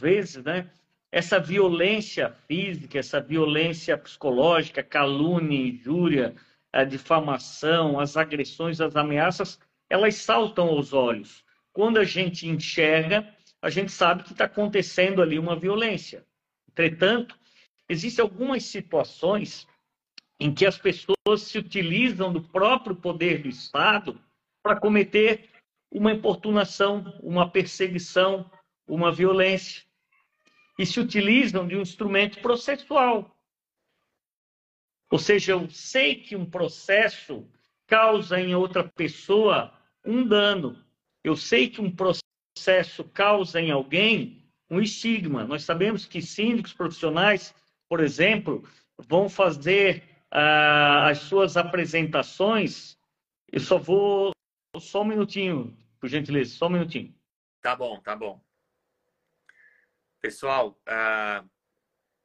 vezes, 0.00 0.42
né, 0.42 0.68
essa 1.12 1.38
violência 1.38 2.32
física, 2.48 2.98
essa 2.98 3.20
violência 3.20 3.96
psicológica, 3.96 4.82
calúnia, 4.82 5.68
injúria, 5.68 6.34
a 6.72 6.82
difamação, 6.82 8.00
as 8.00 8.16
agressões, 8.16 8.80
as 8.80 8.96
ameaças, 8.96 9.60
elas 9.88 10.16
saltam 10.16 10.66
aos 10.66 10.92
olhos 10.92 11.45
quando 11.76 11.98
a 11.98 12.04
gente 12.04 12.48
enxerga, 12.48 13.36
a 13.60 13.68
gente 13.68 13.92
sabe 13.92 14.22
que 14.22 14.32
está 14.32 14.46
acontecendo 14.46 15.20
ali 15.20 15.38
uma 15.38 15.54
violência. 15.54 16.26
Entretanto, 16.70 17.38
existem 17.86 18.22
algumas 18.22 18.64
situações 18.64 19.68
em 20.40 20.54
que 20.54 20.64
as 20.64 20.78
pessoas 20.78 21.42
se 21.42 21.58
utilizam 21.58 22.32
do 22.32 22.40
próprio 22.40 22.96
poder 22.96 23.42
do 23.42 23.48
Estado 23.50 24.18
para 24.62 24.80
cometer 24.80 25.50
uma 25.92 26.10
importunação, 26.10 27.14
uma 27.22 27.50
perseguição, 27.50 28.50
uma 28.88 29.12
violência. 29.12 29.82
E 30.78 30.86
se 30.86 30.98
utilizam 30.98 31.68
de 31.68 31.76
um 31.76 31.82
instrumento 31.82 32.40
processual. 32.40 33.38
Ou 35.10 35.18
seja, 35.18 35.52
eu 35.52 35.68
sei 35.68 36.14
que 36.14 36.34
um 36.36 36.48
processo 36.48 37.46
causa 37.86 38.40
em 38.40 38.54
outra 38.54 38.82
pessoa 38.82 39.78
um 40.02 40.26
dano, 40.26 40.85
eu 41.26 41.34
sei 41.34 41.68
que 41.68 41.80
um 41.80 41.90
processo 41.90 43.02
causa 43.12 43.60
em 43.60 43.72
alguém 43.72 44.48
um 44.70 44.80
estigma. 44.80 45.44
Nós 45.44 45.64
sabemos 45.64 46.06
que 46.06 46.22
síndicos 46.22 46.72
profissionais, 46.72 47.52
por 47.88 47.98
exemplo, 47.98 48.62
vão 48.96 49.28
fazer 49.28 50.04
ah, 50.30 51.08
as 51.08 51.18
suas 51.18 51.56
apresentações. 51.56 52.96
Eu 53.50 53.58
só 53.58 53.76
vou. 53.76 54.30
Só 54.78 55.02
um 55.02 55.06
minutinho, 55.06 55.76
por 55.98 56.08
gentileza, 56.08 56.54
só 56.54 56.66
um 56.66 56.70
minutinho. 56.70 57.12
Tá 57.60 57.74
bom, 57.74 58.00
tá 58.00 58.14
bom. 58.14 58.40
Pessoal, 60.20 60.80
ah, 60.86 61.44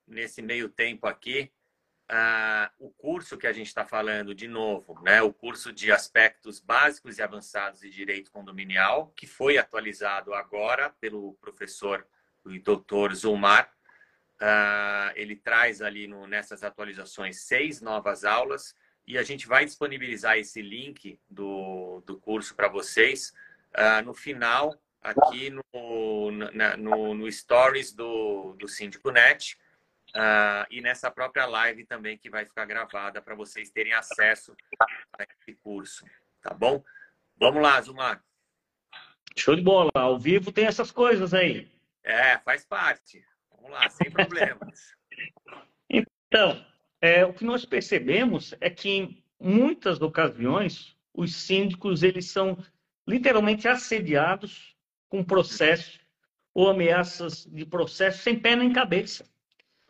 nesse 0.05 0.43
meio 0.43 0.69
tempo 0.69 1.07
aqui, 1.07 1.51
ah, 2.13 2.69
o 2.77 2.89
curso 2.89 3.37
que 3.37 3.47
a 3.47 3.53
gente 3.53 3.67
está 3.67 3.85
falando, 3.85 4.35
de 4.35 4.45
novo, 4.45 5.01
né, 5.01 5.21
o 5.21 5.31
curso 5.31 5.71
de 5.71 5.93
aspectos 5.93 6.59
básicos 6.59 7.17
e 7.17 7.21
avançados 7.21 7.79
de 7.79 7.89
direito 7.89 8.29
condominial, 8.31 9.13
que 9.15 9.25
foi 9.25 9.57
atualizado 9.57 10.33
agora 10.33 10.89
pelo 10.99 11.35
professor 11.35 12.05
e 12.45 12.59
doutor 12.59 13.15
Zulmar. 13.15 13.71
Ah, 14.41 15.13
ele 15.15 15.37
traz 15.37 15.81
ali 15.81 16.05
no, 16.05 16.27
nessas 16.27 16.65
atualizações 16.65 17.43
seis 17.43 17.79
novas 17.79 18.25
aulas 18.25 18.75
e 19.07 19.17
a 19.17 19.23
gente 19.23 19.47
vai 19.47 19.63
disponibilizar 19.63 20.37
esse 20.37 20.61
link 20.61 21.17
do, 21.29 22.03
do 22.05 22.19
curso 22.19 22.55
para 22.55 22.67
vocês 22.67 23.33
ah, 23.73 24.01
no 24.01 24.13
final, 24.13 24.77
aqui 25.01 25.49
no, 25.49 26.31
na, 26.51 26.75
no, 26.75 27.13
no 27.13 27.31
Stories 27.31 27.93
do, 27.93 28.53
do 28.59 28.67
Síndico 28.67 29.11
Net 29.11 29.57
Uh, 30.15 30.67
e 30.69 30.81
nessa 30.81 31.09
própria 31.09 31.45
live 31.45 31.85
também 31.85 32.17
que 32.17 32.29
vai 32.29 32.45
ficar 32.45 32.65
gravada 32.65 33.21
para 33.21 33.33
vocês 33.33 33.69
terem 33.71 33.93
acesso 33.93 34.53
a 35.17 35.23
esse 35.23 35.55
curso, 35.55 36.05
tá 36.41 36.53
bom? 36.53 36.83
Vamos 37.37 37.61
lá, 37.61 37.81
Zumar. 37.81 38.21
Show 39.37 39.55
de 39.55 39.61
bola. 39.61 39.89
Ao 39.93 40.19
vivo 40.19 40.51
tem 40.51 40.65
essas 40.65 40.91
coisas 40.91 41.33
aí. 41.33 41.71
É, 42.03 42.37
faz 42.39 42.65
parte. 42.65 43.23
Vamos 43.51 43.71
lá, 43.71 43.89
sem 43.89 44.11
problemas. 44.11 44.95
então, 45.89 46.65
é, 46.99 47.25
o 47.25 47.33
que 47.33 47.45
nós 47.45 47.65
percebemos 47.65 48.53
é 48.59 48.69
que 48.69 48.89
em 48.89 49.23
muitas 49.39 50.01
ocasiões 50.01 50.95
os 51.13 51.35
síndicos 51.35 52.03
eles 52.03 52.29
são 52.29 52.57
literalmente 53.07 53.67
assediados 53.67 54.75
com 55.09 55.23
processo 55.23 55.99
ou 56.53 56.69
ameaças 56.69 57.45
de 57.45 57.65
processo 57.65 58.23
sem 58.23 58.37
pé 58.37 58.55
nem 58.55 58.73
cabeça. 58.73 59.25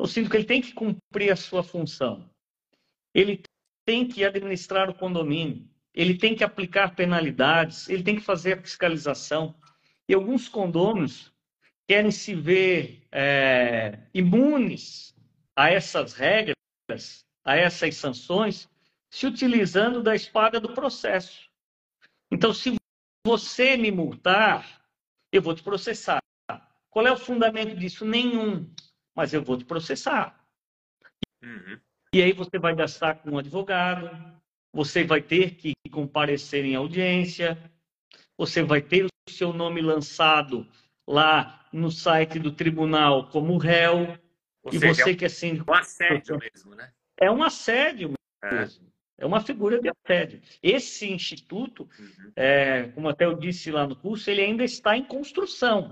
O 0.02 0.08
síndico 0.08 0.36
ele 0.36 0.46
tem 0.46 0.60
que 0.60 0.74
cumprir 0.74 1.32
a 1.32 1.36
sua 1.36 1.62
função. 1.62 2.28
Ele 3.14 3.44
tem 3.86 4.08
que 4.08 4.26
administrar 4.26 4.90
o 4.90 4.96
condomínio. 4.96 5.70
Ele 5.94 6.18
tem 6.18 6.36
que 6.36 6.44
aplicar 6.44 6.96
penalidades. 6.96 7.88
Ele 7.88 8.02
tem 8.02 8.16
que 8.16 8.24
fazer 8.24 8.54
a 8.54 8.62
fiscalização. 8.62 9.54
E 10.10 10.16
alguns 10.16 10.50
condôminos 10.50 11.32
querem 11.88 12.10
se 12.10 12.34
ver 12.34 13.06
é, 13.12 14.00
imunes 14.12 15.16
a 15.56 15.70
essas 15.70 16.14
regras, 16.14 17.24
a 17.46 17.56
essas 17.56 17.96
sanções, 17.96 18.68
se 19.08 19.28
utilizando 19.28 20.02
da 20.02 20.16
espada 20.16 20.60
do 20.60 20.74
processo. 20.74 21.48
Então, 22.32 22.52
se 22.56 22.76
você 23.24 23.78
me 23.78 23.92
multar, 23.92 24.84
eu 25.32 25.44
vou 25.44 25.54
te 25.54 25.62
processar. 25.62 26.20
Qual 26.90 27.06
é 27.06 27.12
o 27.12 27.18
fundamento 27.18 27.76
disso? 27.76 28.04
Nenhum. 28.04 28.68
Mas 29.16 29.34
eu 29.34 29.44
vou 29.44 29.58
te 29.58 29.66
processar. 29.66 30.40
Uhum. 31.44 31.80
E 32.14 32.22
aí 32.22 32.34
você 32.34 32.60
vai 32.60 32.76
gastar 32.76 33.16
com 33.16 33.32
um 33.32 33.38
advogado, 33.38 34.10
você 34.74 35.04
vai 35.04 35.22
ter 35.22 35.56
que 35.56 35.74
comparecer 35.90 36.66
em 36.66 36.76
audiência, 36.76 37.58
você 38.38 38.64
vai 38.64 38.82
ter 38.82 39.06
o 39.06 39.10
seu 39.30 39.54
nome 39.54 39.82
lançado 39.82 40.68
lá 41.08 41.66
no 41.72 41.92
site 41.92 42.40
do 42.40 42.52
tribunal 42.52 43.30
como 43.30 43.58
réu. 43.58 44.18
Ou 44.64 44.74
e 44.74 44.80
seja, 44.80 44.94
você 44.94 45.10
é 45.10 45.14
um, 45.14 45.18
que 45.18 45.26
é 45.26 45.30
síndico. 45.30 45.72
Um 45.72 45.76
assédio 45.76 46.38
mesmo, 46.38 46.76
né? 46.76 46.92
É 47.18 47.32
um 47.32 47.44
assédio 47.44 48.14
é. 48.44 48.56
mesmo. 48.56 48.92
É 49.18 49.26
uma 49.26 49.40
figura 49.40 49.80
de 49.80 49.90
assédio. 49.90 50.42
Esse 50.64 51.12
instituto, 51.12 51.88
uhum. 52.00 52.32
é, 52.36 52.88
como 52.96 53.08
até 53.08 53.26
eu 53.26 53.36
disse 53.36 53.72
lá 53.72 53.86
no 53.86 53.96
curso, 53.96 54.30
ele 54.30 54.42
ainda 54.42 54.64
está 54.64 54.98
em 54.98 55.04
construção. 55.04 55.92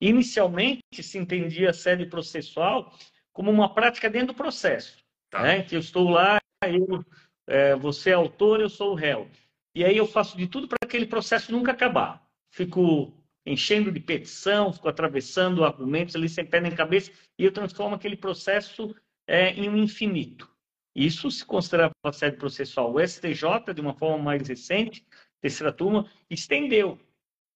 Inicialmente 0.00 0.82
se 1.02 1.18
entendia 1.18 1.70
assédio 1.70 2.08
processual 2.08 2.92
como 3.32 3.50
uma 3.50 3.72
prática 3.72 4.08
dentro 4.08 4.28
do 4.28 4.34
processo. 4.34 4.98
Tá. 5.30 5.42
Né? 5.42 5.62
Que 5.62 5.76
eu 5.76 5.80
estou 5.80 6.08
lá, 6.08 6.38
eu, 6.64 7.04
é, 7.46 7.74
você 7.76 8.10
é 8.10 8.14
autor, 8.14 8.60
eu 8.60 8.68
sou 8.68 8.92
o 8.92 8.94
réu. 8.94 9.28
E 9.74 9.84
aí 9.84 9.96
eu 9.96 10.06
faço 10.06 10.36
de 10.36 10.46
tudo 10.46 10.66
para 10.66 10.78
aquele 10.82 11.06
processo 11.06 11.52
nunca 11.52 11.72
acabar. 11.72 12.26
Fico 12.50 13.12
enchendo 13.46 13.90
de 13.90 14.00
petição, 14.00 14.72
fico 14.72 14.88
atravessando 14.88 15.64
argumentos 15.64 16.14
ali 16.14 16.28
sem 16.28 16.44
pé 16.44 16.60
nem 16.60 16.74
cabeça, 16.74 17.10
e 17.38 17.44
eu 17.44 17.52
transformo 17.52 17.94
aquele 17.94 18.16
processo 18.16 18.94
é, 19.26 19.50
em 19.50 19.68
um 19.68 19.76
infinito. 19.76 20.50
Isso 20.94 21.30
se 21.30 21.44
considerava 21.44 21.92
assédio 22.02 22.38
processual. 22.38 22.92
O 22.92 23.00
STJ, 23.00 23.72
de 23.74 23.80
uma 23.80 23.94
forma 23.94 24.22
mais 24.22 24.48
recente, 24.48 25.06
terceira 25.40 25.72
turma, 25.72 26.10
estendeu 26.28 26.98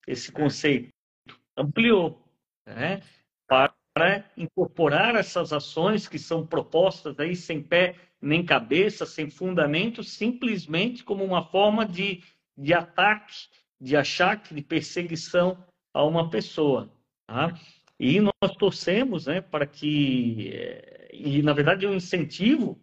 esse 0.06 0.30
conceito, 0.30 0.90
ampliou, 1.56 2.22
né, 2.66 3.02
para 3.46 3.74
para 3.94 4.24
incorporar 4.36 5.14
essas 5.16 5.52
ações 5.52 6.08
que 6.08 6.18
são 6.18 6.46
propostas 6.46 7.18
aí 7.20 7.36
sem 7.36 7.62
pé 7.62 7.96
nem 8.20 8.44
cabeça, 8.44 9.04
sem 9.04 9.28
fundamento, 9.28 10.02
simplesmente 10.02 11.02
como 11.02 11.24
uma 11.24 11.44
forma 11.44 11.84
de, 11.84 12.22
de 12.56 12.72
ataque, 12.72 13.48
de 13.80 13.96
achaque, 13.96 14.54
de 14.54 14.62
perseguição 14.62 15.62
a 15.92 16.04
uma 16.04 16.30
pessoa. 16.30 16.90
Tá? 17.26 17.52
E 17.98 18.20
nós 18.20 18.56
torcemos 18.58 19.26
né, 19.26 19.40
para 19.40 19.66
que, 19.66 20.50
eh, 20.54 21.10
e 21.12 21.42
na 21.42 21.52
verdade 21.52 21.84
eu 21.84 21.94
incentivo 21.94 22.80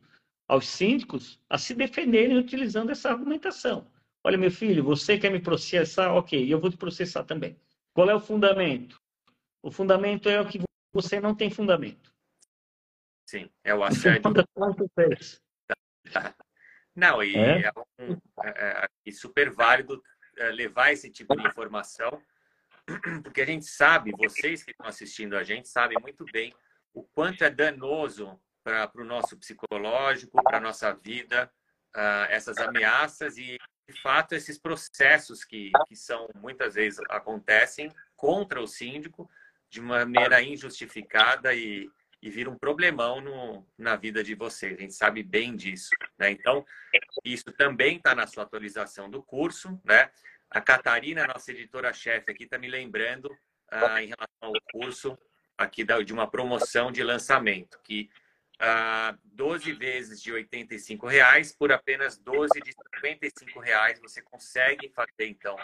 aos 0.48 0.68
síndicos 0.68 1.40
a 1.50 1.58
se 1.58 1.74
defenderem 1.74 2.38
utilizando 2.38 2.92
essa 2.92 3.10
argumentação. 3.10 3.88
Olha, 4.24 4.38
meu 4.38 4.52
filho, 4.52 4.84
você 4.84 5.18
quer 5.18 5.32
me 5.32 5.40
processar? 5.40 6.14
Ok, 6.14 6.54
eu 6.54 6.60
vou 6.60 6.70
te 6.70 6.78
processar 6.78 7.24
também. 7.24 7.56
Qual 7.94 8.10
é 8.10 8.16
o 8.16 8.20
fundamento? 8.20 8.99
O 9.62 9.72
fundamento 9.72 10.30
é 10.30 10.40
o 10.40 10.48
que 10.48 10.62
você 10.94 11.20
não 11.20 11.36
tem 11.36 11.50
fundamento. 11.50 12.14
Sim, 13.26 13.50
é 13.64 13.76
o 13.76 13.84
assédio. 13.84 14.22
Não, 16.96 17.24
e 17.24 17.36
é, 17.36 17.62
é, 17.68 17.72
um, 18.00 18.18
é, 18.44 18.88
é 19.06 19.12
super 19.12 19.52
válido 19.52 20.04
é, 20.38 20.50
levar 20.50 20.92
esse 20.92 21.10
tipo 21.10 21.36
de 21.36 21.48
informação, 21.48 22.22
porque 23.24 23.42
a 23.42 23.46
gente 23.46 23.66
sabe, 23.66 24.12
vocês 24.18 24.64
que 24.64 24.72
estão 24.72 24.88
assistindo 24.88 25.38
a 25.38 25.44
gente, 25.44 25.70
sabem 25.70 25.98
muito 26.02 26.26
bem 26.32 26.54
o 26.94 27.04
quanto 27.04 27.44
é 27.44 27.50
danoso 27.50 28.40
para 28.64 28.92
o 28.96 29.04
nosso 29.04 29.38
psicológico, 29.38 30.42
para 30.44 30.58
a 30.58 30.62
nossa 30.62 30.94
vida, 30.94 31.52
uh, 31.96 32.26
essas 32.30 32.58
ameaças 32.58 33.38
e, 33.38 33.58
de 33.88 34.02
fato, 34.02 34.34
esses 34.34 34.58
processos 34.58 35.44
que, 35.44 35.72
que 35.88 35.96
são, 35.96 36.28
muitas 36.36 36.76
vezes, 36.76 37.00
acontecem 37.10 37.92
contra 38.16 38.62
o 38.62 38.68
síndico, 38.68 39.30
de 39.70 39.82
maneira 39.82 40.42
injustificada 40.42 41.54
e, 41.54 41.90
e 42.22 42.30
vira 42.30 42.50
um 42.50 42.58
problemão 42.58 43.22
no, 43.22 43.68
na 43.78 43.96
vida 43.96 44.24
de 44.24 44.34
vocês. 44.36 44.78
A 44.78 44.82
gente 44.82 44.94
sabe 44.94 45.24
bem 45.24 45.56
disso. 45.56 45.90
Né? 46.18 46.32
Então, 46.32 46.66
isso 47.24 47.52
também 47.54 47.98
está 47.98 48.16
na 48.16 48.26
sua 48.26 48.44
atualização 48.44 49.10
do 49.10 49.22
curso. 49.22 49.80
Né? 49.84 50.10
A 50.50 50.60
Catarina, 50.60 51.28
nossa 51.28 51.52
editora-chefe 51.52 52.32
aqui, 52.32 52.44
está 52.44 52.58
me 52.58 52.68
lembrando 52.68 53.30
ah, 53.70 54.02
em 54.02 54.08
relação 54.08 54.28
ao 54.42 54.54
curso 54.72 55.18
aqui 55.58 55.84
da, 55.84 56.02
de 56.02 56.14
uma 56.14 56.30
promoção 56.30 56.92
de 56.92 57.04
lançamento, 57.04 57.80
que 57.84 58.10
ah, 58.60 59.16
12 59.24 59.74
vezes 59.74 60.22
de 60.22 60.32
R$ 60.32 60.48
reais 61.04 61.54
por 61.56 61.72
apenas 61.72 62.18
12 62.18 62.60
de 62.62 62.72
R$ 62.72 63.20
reais 63.62 64.00
você 64.00 64.22
consegue 64.22 64.90
fazer, 64.90 65.28
então, 65.28 65.56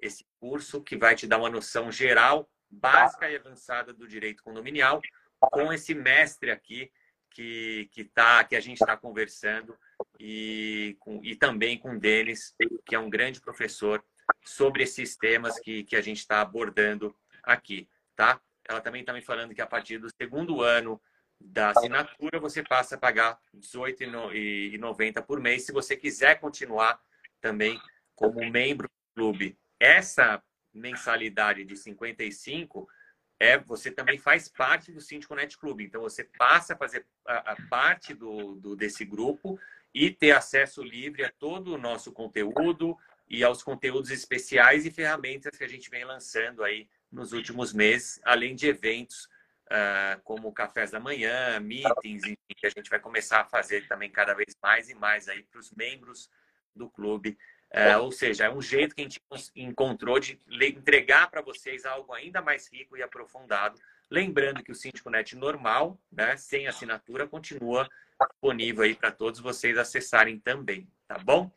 esse 0.00 0.26
curso 0.40 0.82
que 0.82 0.96
vai 0.96 1.14
te 1.14 1.26
dar 1.26 1.38
uma 1.38 1.48
noção 1.48 1.90
geral 1.92 2.48
básica 2.72 3.30
e 3.30 3.36
avançada 3.36 3.92
do 3.92 4.08
direito 4.08 4.42
condominial, 4.42 5.00
com 5.38 5.72
esse 5.72 5.94
mestre 5.94 6.50
aqui 6.50 6.90
que, 7.30 7.88
que, 7.92 8.04
tá, 8.04 8.42
que 8.44 8.56
a 8.56 8.60
gente 8.60 8.80
está 8.80 8.96
conversando 8.96 9.76
e, 10.18 10.96
com, 11.00 11.20
e 11.22 11.36
também 11.36 11.78
com 11.78 11.92
o 11.92 12.00
Denis, 12.00 12.54
que 12.86 12.94
é 12.94 12.98
um 12.98 13.10
grande 13.10 13.40
professor 13.40 14.02
sobre 14.44 14.82
esses 14.82 15.16
temas 15.16 15.58
que, 15.58 15.84
que 15.84 15.96
a 15.96 16.00
gente 16.00 16.18
está 16.18 16.40
abordando 16.40 17.14
aqui, 17.42 17.88
tá? 18.16 18.40
Ela 18.68 18.80
também 18.80 19.00
está 19.00 19.12
me 19.12 19.20
falando 19.20 19.54
que 19.54 19.60
a 19.60 19.66
partir 19.66 19.98
do 19.98 20.08
segundo 20.10 20.62
ano 20.62 21.00
da 21.40 21.70
assinatura 21.70 22.38
você 22.38 22.62
passa 22.62 22.94
a 22.94 22.98
pagar 22.98 23.38
R$ 23.52 23.60
18,90 23.60 25.22
por 25.22 25.40
mês 25.40 25.66
se 25.66 25.72
você 25.72 25.96
quiser 25.96 26.38
continuar 26.38 27.00
também 27.40 27.80
como 28.14 28.48
membro 28.48 28.88
do 28.88 29.14
clube. 29.14 29.58
Essa 29.80 30.42
mensalidade 30.72 31.64
de 31.64 31.76
55 31.76 32.88
é 33.38 33.58
você 33.58 33.90
também 33.90 34.18
faz 34.18 34.48
parte 34.48 34.92
do 34.92 35.00
Síndico 35.00 35.34
Net 35.34 35.58
Club. 35.58 35.80
Então 35.80 36.00
você 36.02 36.24
passa 36.38 36.74
a 36.74 36.76
fazer 36.76 37.04
a, 37.26 37.52
a 37.52 37.56
parte 37.68 38.14
do, 38.14 38.54
do, 38.54 38.76
desse 38.76 39.04
grupo 39.04 39.58
e 39.92 40.10
ter 40.10 40.30
acesso 40.30 40.82
livre 40.82 41.24
a 41.24 41.30
todo 41.30 41.74
o 41.74 41.78
nosso 41.78 42.12
conteúdo 42.12 42.96
e 43.28 43.42
aos 43.42 43.62
conteúdos 43.62 44.10
especiais 44.10 44.86
e 44.86 44.90
ferramentas 44.90 45.56
que 45.56 45.64
a 45.64 45.68
gente 45.68 45.90
vem 45.90 46.04
lançando 46.04 46.62
aí 46.62 46.88
nos 47.10 47.32
últimos 47.32 47.72
meses, 47.72 48.20
além 48.24 48.54
de 48.54 48.68
eventos 48.68 49.24
uh, 49.66 50.20
como 50.22 50.52
cafés 50.52 50.90
da 50.90 51.00
manhã, 51.00 51.58
meetings, 51.60 52.24
enfim, 52.24 52.36
que 52.56 52.66
a 52.66 52.70
gente 52.70 52.88
vai 52.88 53.00
começar 53.00 53.40
a 53.40 53.44
fazer 53.44 53.86
também 53.88 54.10
cada 54.10 54.34
vez 54.34 54.56
mais 54.62 54.88
e 54.88 54.94
mais 54.94 55.28
aí 55.28 55.42
para 55.42 55.58
os 55.58 55.72
membros 55.72 56.30
do 56.74 56.88
clube 56.88 57.36
é, 57.74 57.96
ou 57.96 58.12
seja, 58.12 58.44
é 58.44 58.50
um 58.50 58.60
jeito 58.60 58.94
que 58.94 59.00
a 59.00 59.04
gente 59.04 59.18
encontrou 59.56 60.20
de 60.20 60.38
entregar 60.60 61.30
para 61.30 61.40
vocês 61.40 61.86
algo 61.86 62.12
ainda 62.12 62.42
mais 62.42 62.70
rico 62.70 62.98
e 62.98 63.02
aprofundado. 63.02 63.80
Lembrando 64.10 64.62
que 64.62 64.70
o 64.70 64.74
Síndico 64.74 65.08
Net 65.08 65.34
normal, 65.34 65.98
né, 66.10 66.36
sem 66.36 66.68
assinatura, 66.68 67.26
continua 67.26 67.88
disponível 68.30 68.84
aí 68.84 68.94
para 68.94 69.10
todos 69.10 69.40
vocês 69.40 69.78
acessarem 69.78 70.38
também, 70.38 70.86
tá 71.08 71.16
bom? 71.18 71.50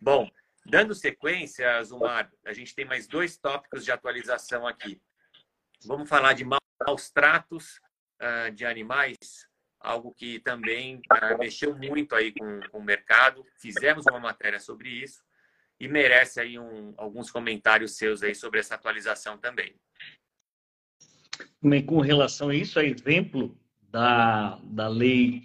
Bom, 0.00 0.28
dando 0.66 0.92
sequência, 0.92 1.80
Zumar, 1.84 2.28
a 2.44 2.52
gente 2.52 2.74
tem 2.74 2.84
mais 2.84 3.06
dois 3.06 3.36
tópicos 3.36 3.84
de 3.84 3.92
atualização 3.92 4.66
aqui. 4.66 5.00
Vamos 5.84 6.08
falar 6.08 6.32
de 6.32 6.44
maus 6.44 7.10
tratos 7.14 7.80
uh, 8.20 8.50
de 8.50 8.66
animais, 8.66 9.48
algo 9.78 10.12
que 10.12 10.40
também 10.40 10.96
uh, 10.96 11.38
mexeu 11.38 11.76
muito 11.76 12.16
aí 12.16 12.32
com, 12.32 12.60
com 12.72 12.78
o 12.78 12.84
mercado. 12.84 13.46
Fizemos 13.56 14.04
uma 14.06 14.18
matéria 14.18 14.58
sobre 14.58 14.88
isso 14.88 15.22
e 15.80 15.88
merece 15.88 16.38
aí 16.38 16.58
um, 16.58 16.92
alguns 16.98 17.30
comentários 17.30 17.96
seus 17.96 18.22
aí 18.22 18.34
sobre 18.34 18.60
essa 18.60 18.74
atualização 18.74 19.38
também. 19.38 19.74
Com 21.86 22.00
relação 22.00 22.50
a 22.50 22.54
isso, 22.54 22.78
é 22.78 22.86
exemplo 22.86 23.56
da, 23.80 24.60
da 24.62 24.88
lei 24.88 25.42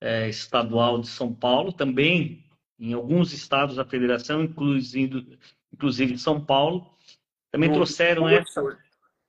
é, 0.00 0.28
estadual 0.28 1.00
de 1.00 1.08
São 1.08 1.34
Paulo, 1.34 1.72
também 1.72 2.44
em 2.78 2.92
alguns 2.94 3.32
estados 3.32 3.76
da 3.76 3.84
federação, 3.84 4.42
inclusive, 4.42 5.38
inclusive 5.72 6.18
São 6.18 6.44
Paulo, 6.44 6.96
também 7.50 7.68
no 7.68 7.74
trouxeram 7.74 8.22
curso, 8.22 8.60
essa. 8.60 8.78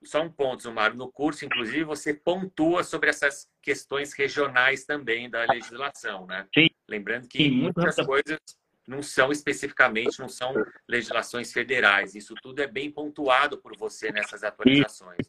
Só 0.05 0.21
um 0.21 0.31
ponto, 0.31 0.63
Zumar. 0.63 0.95
No 0.95 1.11
curso, 1.11 1.45
inclusive, 1.45 1.83
você 1.83 2.13
pontua 2.13 2.83
sobre 2.83 3.09
essas 3.09 3.47
questões 3.61 4.13
regionais 4.13 4.85
também 4.85 5.29
da 5.29 5.45
legislação, 5.45 6.25
né? 6.25 6.47
Sim. 6.53 6.67
Lembrando 6.89 7.27
que 7.27 7.37
Sim, 7.37 7.51
muitas 7.51 7.95
coisas 8.05 8.39
não 8.87 9.01
são 9.01 9.31
especificamente, 9.31 10.19
não 10.19 10.29
são 10.29 10.53
legislações 10.87 11.51
federais. 11.51 12.15
Isso 12.15 12.33
tudo 12.41 12.61
é 12.61 12.67
bem 12.67 12.91
pontuado 12.91 13.57
por 13.57 13.77
você 13.77 14.11
nessas 14.11 14.43
atualizações. 14.43 15.27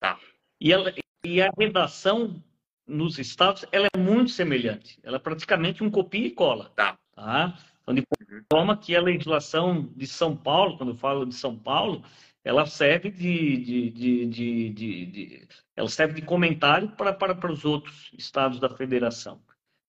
Tá. 0.00 0.18
E, 0.60 0.72
a, 0.72 0.78
e 1.24 1.42
a 1.42 1.50
redação 1.58 2.42
nos 2.86 3.18
estados, 3.18 3.64
ela 3.72 3.88
é 3.94 3.98
muito 3.98 4.30
semelhante. 4.30 4.98
Ela 5.02 5.16
é 5.16 5.20
praticamente 5.20 5.82
um 5.82 5.90
copia 5.90 6.26
e 6.26 6.30
cola. 6.30 6.70
Tá. 6.76 6.98
tá? 7.14 7.58
Então, 7.82 7.94
de 7.94 8.04
forma 8.50 8.76
que 8.76 8.96
a 8.96 9.00
legislação 9.00 9.92
de 9.94 10.06
São 10.06 10.36
Paulo, 10.36 10.76
quando 10.76 10.90
eu 10.90 10.96
falo 10.96 11.26
de 11.26 11.34
São 11.34 11.56
Paulo, 11.56 12.04
ela 12.44 12.64
serve 12.64 13.10
de, 13.10 13.56
de, 13.56 13.90
de, 13.90 14.26
de, 14.26 14.70
de, 14.70 15.06
de 15.06 15.48
ela 15.74 15.88
serve 15.88 16.14
de 16.14 16.22
comentário 16.22 16.90
para, 16.92 17.12
para, 17.12 17.34
para 17.34 17.52
os 17.52 17.64
outros 17.64 18.10
estados 18.16 18.60
da 18.60 18.70
federação. 18.70 19.42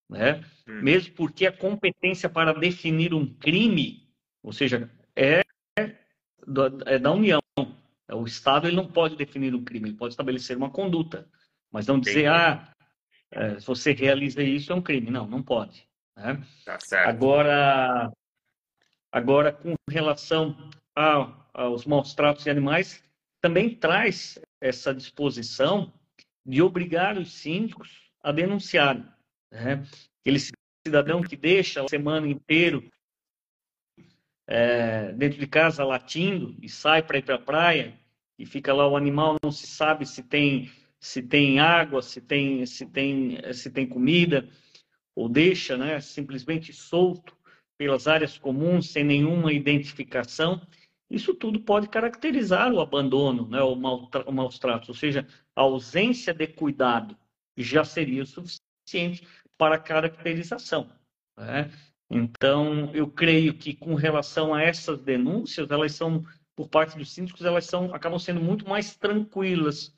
Né? 0.10 0.44
Hum. 0.68 0.82
Mesmo 0.82 1.14
porque 1.16 1.46
a 1.46 1.52
competência 1.52 2.30
para 2.30 2.54
definir 2.54 3.14
um 3.14 3.26
crime, 3.26 4.08
ou 4.42 4.54
seja, 4.54 4.90
é, 5.16 5.42
é 5.78 7.00
da 7.00 7.12
União. 7.12 7.40
O 8.10 8.26
Estado 8.26 8.68
ele 8.68 8.76
não 8.76 8.88
pode 8.88 9.18
definir 9.18 9.54
um 9.54 9.64
crime, 9.64 9.90
ele 9.90 9.98
pode 9.98 10.14
estabelecer 10.14 10.56
uma 10.56 10.70
conduta, 10.70 11.28
mas 11.70 11.86
não 11.88 12.00
dizer, 12.00 12.28
ah, 12.28 12.72
é, 13.32 13.60
se 13.60 13.68
você 13.68 13.92
realiza 13.92 14.42
isso 14.42 14.72
é 14.72 14.76
um 14.76 14.82
crime. 14.82 15.12
Não, 15.12 15.28
não 15.28 15.44
pode. 15.44 15.88
Né? 16.16 16.42
Tá 16.66 16.78
agora, 17.06 18.12
agora, 19.12 19.52
com 19.52 19.76
relação 19.90 20.72
a, 20.96 21.34
aos 21.54 21.86
maus 21.86 22.14
tratos 22.14 22.44
de 22.44 22.50
animais, 22.50 23.04
também 23.42 23.76
traz 23.76 24.40
essa 24.60 24.94
disposição 24.94 25.94
de 26.46 26.62
obrigar 26.62 27.18
os 27.18 27.34
síndicos 27.34 28.12
a 28.24 28.32
denunciarem. 28.32 29.06
Né? 29.52 29.86
Aquele 30.22 30.40
cidadão 30.86 31.22
que 31.22 31.36
deixa 31.36 31.84
a 31.84 31.88
semana 31.88 32.28
inteira 32.28 32.82
é, 34.48 35.12
dentro 35.12 35.38
de 35.38 35.48
casa 35.48 35.84
latindo 35.84 36.56
e 36.62 36.70
sai 36.70 37.04
para 37.04 37.18
ir 37.18 37.24
para 37.24 37.36
a 37.36 37.40
praia 37.40 38.00
e 38.40 38.46
fica 38.46 38.74
lá 38.74 38.88
o 38.88 38.96
animal 38.96 39.36
não 39.44 39.52
se 39.52 39.68
sabe 39.68 40.06
se 40.06 40.24
tem 40.24 40.72
se 41.00 41.22
tem 41.22 41.60
água 41.60 42.02
se 42.02 42.22
tem 42.22 42.66
se 42.66 42.86
tem 42.86 43.54
se 43.54 43.70
tem 43.70 43.86
comida 43.86 44.48
ou 45.14 45.28
deixa 45.28 45.78
né 45.78 46.00
simplesmente 46.00 46.72
solto 46.72 47.36
pelas 47.78 48.08
áreas 48.08 48.38
comuns 48.38 48.92
sem 48.92 49.04
nenhuma 49.04 49.52
identificação 49.52 50.62
isso 51.10 51.34
tudo 51.34 51.60
pode 51.60 51.90
caracterizar 51.90 52.72
o 52.72 52.80
abandono 52.80 53.50
né 53.50 53.62
o, 53.62 53.74
o 53.74 54.32
maus 54.32 54.58
tratos 54.58 54.88
ou 54.88 54.96
seja 54.96 55.28
a 55.56 55.62
ausência 55.62 56.34
de 56.34 56.48
cuidado 56.48 57.18
já 57.58 57.84
seria 57.84 58.26
suficiente 58.26 58.57
para 59.58 59.78
caracterização 59.78 60.90
né? 61.38 61.72
Então, 62.10 62.90
eu 62.94 63.08
creio 63.08 63.54
que 63.54 63.74
com 63.74 63.94
relação 63.94 64.54
a 64.54 64.64
essas 64.64 65.00
denúncias, 65.02 65.70
elas 65.70 65.94
são, 65.94 66.26
por 66.56 66.68
parte 66.68 66.98
dos 66.98 67.12
síndicos, 67.14 67.46
elas 67.46 67.66
são, 67.66 67.94
acabam 67.94 68.18
sendo 68.18 68.42
muito 68.42 68.68
mais 68.68 68.96
tranquilas 68.96 69.94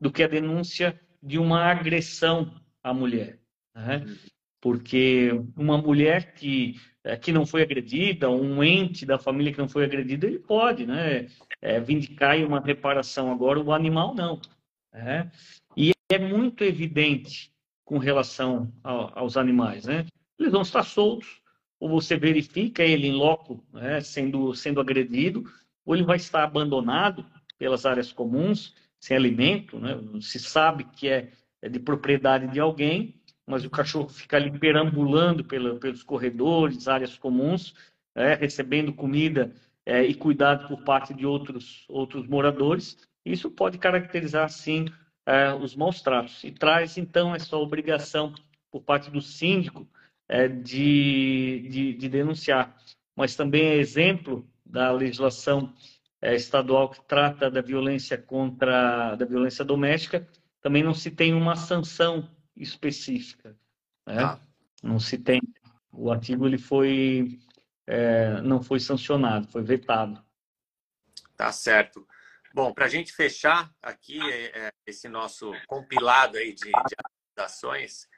do 0.00 0.12
que 0.12 0.22
a 0.22 0.28
denúncia 0.28 0.98
de 1.22 1.38
uma 1.38 1.64
agressão 1.64 2.54
à 2.82 2.92
mulher. 2.92 3.40
Né? 3.74 4.04
Porque 4.60 5.30
uma 5.56 5.78
mulher 5.78 6.34
que, 6.34 6.78
é, 7.02 7.16
que 7.16 7.32
não 7.32 7.46
foi 7.46 7.62
agredida, 7.62 8.30
um 8.30 8.62
ente 8.62 9.06
da 9.06 9.18
família 9.18 9.52
que 9.52 9.58
não 9.58 9.68
foi 9.68 9.84
agredido, 9.84 10.26
ele 10.26 10.38
pode 10.38 10.86
né, 10.86 11.28
é, 11.62 11.80
vindicar 11.80 12.36
uma 12.44 12.60
reparação. 12.60 13.32
Agora, 13.32 13.58
o 13.58 13.72
animal 13.72 14.14
não. 14.14 14.40
Né? 14.92 15.30
E 15.74 15.92
é 16.10 16.18
muito 16.18 16.62
evidente 16.62 17.53
com 17.84 17.98
relação 17.98 18.72
aos 18.82 19.36
animais. 19.36 19.84
Né? 19.84 20.06
Eles 20.38 20.52
vão 20.52 20.62
estar 20.62 20.82
soltos, 20.82 21.42
ou 21.78 21.88
você 21.88 22.16
verifica 22.16 22.82
ele 22.82 23.08
em 23.08 23.12
loco 23.12 23.62
né, 23.72 24.00
sendo, 24.00 24.54
sendo 24.54 24.80
agredido, 24.80 25.44
ou 25.84 25.94
ele 25.94 26.04
vai 26.04 26.16
estar 26.16 26.44
abandonado 26.44 27.24
pelas 27.58 27.84
áreas 27.84 28.12
comuns, 28.12 28.74
sem 28.98 29.16
alimento, 29.16 29.78
né? 29.78 30.00
se 30.20 30.38
sabe 30.38 30.84
que 30.84 31.08
é, 31.08 31.30
é 31.60 31.68
de 31.68 31.78
propriedade 31.78 32.48
de 32.48 32.58
alguém, 32.58 33.20
mas 33.46 33.64
o 33.64 33.70
cachorro 33.70 34.08
fica 34.08 34.36
ali 34.36 34.58
perambulando 34.58 35.44
pela, 35.44 35.74
pelos 35.78 36.02
corredores, 36.02 36.88
áreas 36.88 37.18
comuns, 37.18 37.74
é, 38.14 38.34
recebendo 38.34 38.92
comida 38.92 39.52
é, 39.84 40.02
e 40.02 40.14
cuidado 40.14 40.66
por 40.68 40.82
parte 40.84 41.12
de 41.12 41.26
outros, 41.26 41.84
outros 41.88 42.26
moradores. 42.26 42.96
Isso 43.24 43.50
pode 43.50 43.76
caracterizar, 43.76 44.48
sim, 44.48 44.86
é, 45.26 45.52
os 45.54 45.74
maus 45.74 46.00
tratos. 46.02 46.42
E 46.44 46.50
traz, 46.50 46.96
então, 46.96 47.34
essa 47.34 47.56
obrigação 47.56 48.34
por 48.70 48.82
parte 48.82 49.10
do 49.10 49.20
síndico 49.20 49.88
é, 50.28 50.48
de, 50.48 51.68
de, 51.70 51.94
de, 51.94 52.08
denunciar. 52.08 52.76
Mas 53.14 53.36
também 53.36 53.66
é 53.66 53.76
exemplo 53.76 54.48
da 54.64 54.90
legislação 54.90 55.72
é, 56.20 56.34
estadual 56.34 56.90
que 56.90 57.04
trata 57.04 57.50
da 57.50 57.60
violência 57.60 58.18
contra 58.18 59.14
da 59.14 59.24
violência 59.24 59.64
doméstica, 59.64 60.26
também 60.60 60.82
não 60.82 60.94
se 60.94 61.10
tem 61.10 61.34
uma 61.34 61.54
sanção 61.54 62.28
específica. 62.56 63.56
Né? 64.06 64.22
Ah. 64.22 64.40
Não 64.82 64.98
se 64.98 65.18
tem. 65.18 65.40
O 65.92 66.10
artigo 66.10 66.46
ele 66.46 66.58
foi 66.58 67.38
é, 67.86 68.40
não 68.42 68.62
foi 68.62 68.80
sancionado, 68.80 69.46
foi 69.48 69.62
vetado. 69.62 70.22
Tá 71.36 71.52
certo. 71.52 72.06
Bom, 72.54 72.72
para 72.72 72.84
a 72.84 72.88
gente 72.88 73.12
fechar 73.12 73.68
aqui 73.82 74.20
é, 74.30 74.66
é, 74.66 74.72
esse 74.86 75.08
nosso 75.08 75.52
compilado 75.66 76.38
aí 76.38 76.54
de, 76.54 76.70
de 76.70 77.42
ações, 77.42 78.08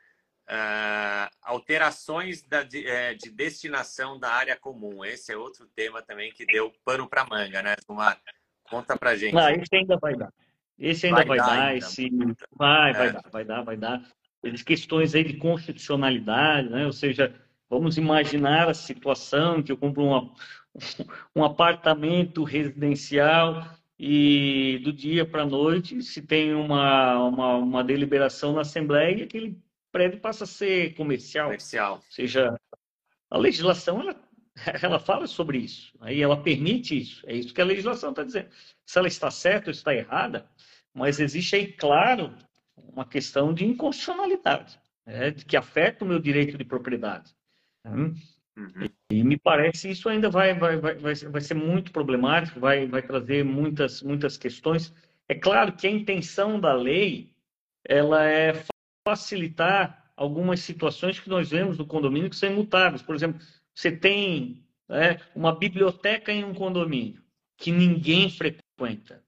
Uh, 0.48 1.26
alterações 1.42 2.40
da, 2.44 2.62
de, 2.62 2.86
é, 2.86 3.14
de, 3.14 3.32
destinação 3.32 4.16
da 4.16 4.30
área 4.30 4.56
comum. 4.56 5.04
Esse 5.04 5.32
é 5.32 5.36
outro 5.36 5.66
tema 5.74 6.00
também 6.02 6.30
que 6.30 6.46
deu 6.46 6.72
pano 6.84 7.08
para 7.08 7.26
manga, 7.26 7.60
né, 7.64 7.74
Gilmar? 7.84 8.16
Conta 8.70 8.96
para 8.96 9.16
gente. 9.16 9.34
Não, 9.34 9.50
esse 9.50 9.74
ainda 9.74 9.96
vai 9.96 10.14
dar. 10.14 10.32
Esse 10.78 11.06
ainda 11.06 11.24
vai, 11.24 11.26
vai 11.26 11.38
dar, 11.38 11.46
dar 11.46 11.76
esse... 11.76 12.08
vai, 12.56 12.92
vai 12.92 13.08
é. 13.08 13.12
dar, 13.12 13.22
vai 13.28 13.44
dar, 13.44 13.62
vai 13.62 13.76
dar. 13.76 14.08
As 14.44 14.62
questões 14.62 15.16
aí 15.16 15.24
de 15.24 15.36
constitucionalidade, 15.36 16.68
né? 16.68 16.86
Ou 16.86 16.92
seja, 16.92 17.34
vamos 17.68 17.98
imaginar 17.98 18.68
a 18.68 18.74
situação 18.74 19.60
que 19.64 19.72
eu 19.72 19.76
compro 19.76 20.04
uma, 20.04 20.32
um 21.34 21.42
apartamento 21.42 22.44
residencial 22.44 23.68
e 23.98 24.78
do 24.84 24.92
dia 24.92 25.24
para 25.24 25.42
a 25.42 25.46
noite 25.46 26.02
se 26.02 26.20
tem 26.20 26.54
uma, 26.54 27.18
uma, 27.26 27.56
uma 27.56 27.84
deliberação 27.84 28.52
na 28.52 28.60
Assembleia 28.60 29.18
e 29.18 29.22
aquele 29.22 29.58
prédio 29.90 30.20
passa 30.20 30.44
a 30.44 30.46
ser 30.46 30.94
comercial. 30.94 31.46
Comercial. 31.46 31.94
Ou 31.94 32.02
seja, 32.10 32.54
a 33.30 33.38
legislação 33.38 34.00
ela, 34.00 34.16
ela 34.82 34.98
fala 34.98 35.26
sobre 35.26 35.58
isso, 35.58 35.96
aí 36.00 36.20
ela 36.20 36.42
permite 36.42 36.98
isso. 36.98 37.22
É 37.26 37.34
isso 37.34 37.54
que 37.54 37.60
a 37.60 37.64
legislação 37.64 38.10
está 38.10 38.22
dizendo. 38.22 38.48
Se 38.84 38.98
ela 38.98 39.08
está 39.08 39.30
certa 39.30 39.70
ou 39.70 39.72
está 39.72 39.94
errada, 39.94 40.48
mas 40.92 41.18
existe 41.18 41.56
aí, 41.56 41.72
claro, 41.72 42.34
uma 42.76 43.06
questão 43.06 43.52
de 43.52 43.64
inconstitucionalidade, 43.64 44.78
né, 45.06 45.32
que 45.32 45.56
afeta 45.56 46.04
o 46.04 46.08
meu 46.08 46.18
direito 46.18 46.58
de 46.58 46.64
propriedade. 46.64 47.34
Uhum. 48.56 48.88
E 49.10 49.22
me 49.22 49.36
parece 49.36 49.90
isso 49.90 50.08
ainda 50.08 50.30
vai, 50.30 50.54
vai, 50.54 50.78
vai, 50.78 50.94
vai, 50.94 51.14
vai 51.14 51.40
ser 51.40 51.54
muito 51.54 51.92
problemático, 51.92 52.58
vai, 52.58 52.86
vai 52.86 53.02
trazer 53.02 53.44
muitas, 53.44 54.02
muitas 54.02 54.36
questões. 54.38 54.94
É 55.28 55.34
claro 55.34 55.72
que 55.72 55.86
a 55.86 55.90
intenção 55.90 56.58
da 56.58 56.72
lei 56.72 57.34
ela 57.84 58.24
é 58.24 58.64
facilitar 59.06 60.10
algumas 60.16 60.60
situações 60.60 61.20
que 61.20 61.28
nós 61.28 61.50
vemos 61.50 61.78
no 61.78 61.86
condomínio 61.86 62.30
que 62.30 62.36
são 62.36 62.50
imutáveis. 62.50 63.02
Por 63.02 63.14
exemplo, 63.14 63.40
você 63.74 63.92
tem 63.92 64.64
né, 64.88 65.20
uma 65.34 65.54
biblioteca 65.54 66.32
em 66.32 66.42
um 66.44 66.54
condomínio 66.54 67.22
que 67.58 67.70
ninguém 67.70 68.30
frequenta. 68.30 69.22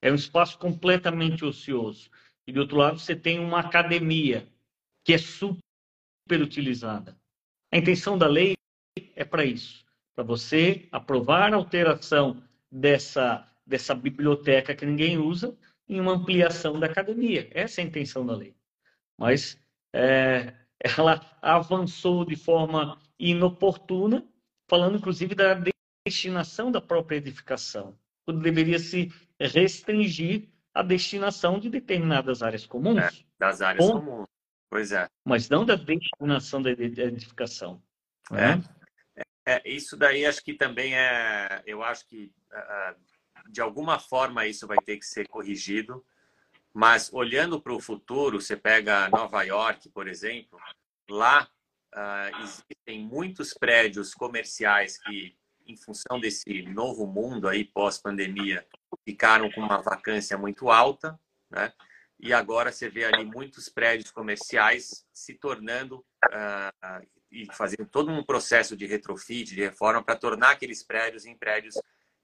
É 0.00 0.10
um 0.10 0.16
espaço 0.16 0.58
completamente 0.58 1.44
ocioso. 1.44 2.10
E, 2.46 2.52
do 2.52 2.60
outro 2.60 2.76
lado, 2.76 2.98
você 2.98 3.14
tem 3.14 3.38
uma 3.38 3.60
academia 3.60 4.48
que 5.04 5.12
é 5.12 5.18
super 5.18 5.60
utilizada. 6.40 7.16
A 7.70 7.78
intenção 7.78 8.18
da 8.18 8.26
lei 8.26 8.54
é 9.16 9.24
para 9.24 9.44
isso, 9.44 9.84
para 10.14 10.24
você 10.24 10.88
aprovar 10.92 11.52
a 11.52 11.56
alteração 11.56 12.42
dessa, 12.70 13.46
dessa 13.66 13.94
biblioteca 13.94 14.74
que 14.74 14.86
ninguém 14.86 15.18
usa 15.18 15.56
em 15.88 16.00
uma 16.00 16.12
ampliação 16.12 16.78
da 16.78 16.86
academia. 16.86 17.48
Essa 17.52 17.80
é 17.80 17.84
a 17.84 17.86
intenção 17.86 18.24
da 18.24 18.34
lei 18.34 18.54
mas 19.22 19.56
é, 19.92 20.52
ela 20.80 21.20
avançou 21.40 22.24
de 22.24 22.34
forma 22.34 22.98
inoportuna, 23.18 24.26
falando 24.68 24.96
inclusive 24.96 25.34
da 25.34 25.56
destinação 26.04 26.72
da 26.72 26.80
própria 26.80 27.18
edificação, 27.18 27.96
quando 28.24 28.40
deveria 28.40 28.80
se 28.80 29.12
restringir 29.38 30.48
a 30.74 30.82
destinação 30.82 31.60
de 31.60 31.70
determinadas 31.70 32.42
áreas 32.42 32.66
comuns. 32.66 32.98
É, 32.98 33.10
das 33.38 33.62
áreas 33.62 33.86
Bom, 33.86 34.00
comuns, 34.00 34.26
pois 34.68 34.90
é. 34.90 35.06
Mas 35.24 35.48
não 35.48 35.64
da 35.64 35.76
destinação 35.76 36.60
da 36.60 36.70
edificação. 36.70 37.80
É. 38.32 38.54
é. 38.54 38.81
É 39.46 39.68
isso 39.68 39.96
daí 39.96 40.24
acho 40.24 40.42
que 40.42 40.54
também 40.54 40.96
é, 40.96 41.62
eu 41.66 41.82
acho 41.82 42.06
que 42.06 42.32
de 43.48 43.60
alguma 43.60 43.98
forma 43.98 44.46
isso 44.46 44.66
vai 44.66 44.78
ter 44.78 44.98
que 44.98 45.06
ser 45.06 45.26
corrigido 45.28 46.04
mas 46.72 47.12
olhando 47.12 47.60
para 47.60 47.72
o 47.72 47.80
futuro, 47.80 48.40
você 48.40 48.56
pega 48.56 49.08
Nova 49.10 49.42
York, 49.42 49.90
por 49.90 50.08
exemplo, 50.08 50.58
lá 51.08 51.48
uh, 51.94 52.42
existem 52.42 53.04
muitos 53.04 53.52
prédios 53.52 54.14
comerciais 54.14 54.96
que, 54.98 55.36
em 55.66 55.76
função 55.76 56.18
desse 56.18 56.62
novo 56.62 57.06
mundo 57.06 57.46
aí 57.46 57.64
pós-pandemia, 57.64 58.66
ficaram 59.04 59.50
com 59.50 59.60
uma 59.60 59.82
vacância 59.82 60.38
muito 60.38 60.70
alta, 60.70 61.18
né? 61.50 61.72
e 62.18 62.32
agora 62.32 62.72
você 62.72 62.88
vê 62.88 63.04
ali 63.04 63.24
muitos 63.24 63.68
prédios 63.68 64.10
comerciais 64.10 65.06
se 65.12 65.34
tornando 65.34 65.98
uh, 65.98 67.06
e 67.32 67.46
fazendo 67.52 67.86
todo 67.86 68.12
um 68.12 68.22
processo 68.22 68.76
de 68.76 68.86
retrofit, 68.86 69.54
de 69.54 69.60
reforma, 69.62 70.02
para 70.02 70.16
tornar 70.16 70.50
aqueles 70.50 70.82
prédios 70.82 71.24
em 71.24 71.36
prédios 71.36 71.74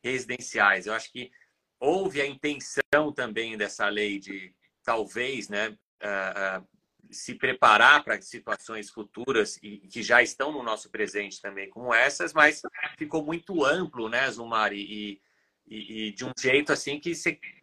residenciais. 0.05 0.87
Eu 0.87 0.93
acho 0.93 1.11
que 1.11 1.31
houve 1.81 2.21
a 2.21 2.27
intenção 2.27 3.13
também 3.15 3.57
dessa 3.57 3.89
lei 3.89 4.19
de 4.19 4.55
talvez 4.85 5.49
né, 5.49 5.71
uh, 5.71 6.61
uh, 6.61 6.69
se 7.11 7.35
preparar 7.35 8.05
para 8.05 8.21
situações 8.21 8.91
futuras 8.91 9.59
e 9.63 9.79
que 9.79 10.03
já 10.03 10.23
estão 10.23 10.53
no 10.53 10.63
nosso 10.63 10.91
presente 10.91 11.41
também, 11.41 11.71
como 11.71 11.95
essas, 11.95 12.33
mas 12.35 12.61
ficou 12.99 13.25
muito 13.25 13.65
amplo, 13.65 14.09
né, 14.09 14.31
Zumar? 14.31 14.73
E, 14.73 15.21
e, 15.67 16.09
e 16.09 16.13
de 16.13 16.25
um 16.25 16.33
jeito 16.39 16.73
assim 16.73 16.99
que 16.99 17.13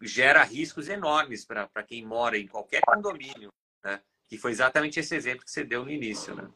gera 0.01 0.43
riscos 0.43 0.89
enormes 0.89 1.45
para 1.45 1.83
quem 1.87 2.05
mora 2.05 2.37
em 2.37 2.47
qualquer 2.47 2.81
condomínio, 2.81 3.51
né? 3.83 4.01
Que 4.27 4.37
foi 4.37 4.51
exatamente 4.51 4.99
esse 4.99 5.15
exemplo 5.15 5.45
que 5.45 5.51
você 5.51 5.63
deu 5.63 5.83
no 5.83 5.91
início, 5.91 6.35
né? 6.35 6.47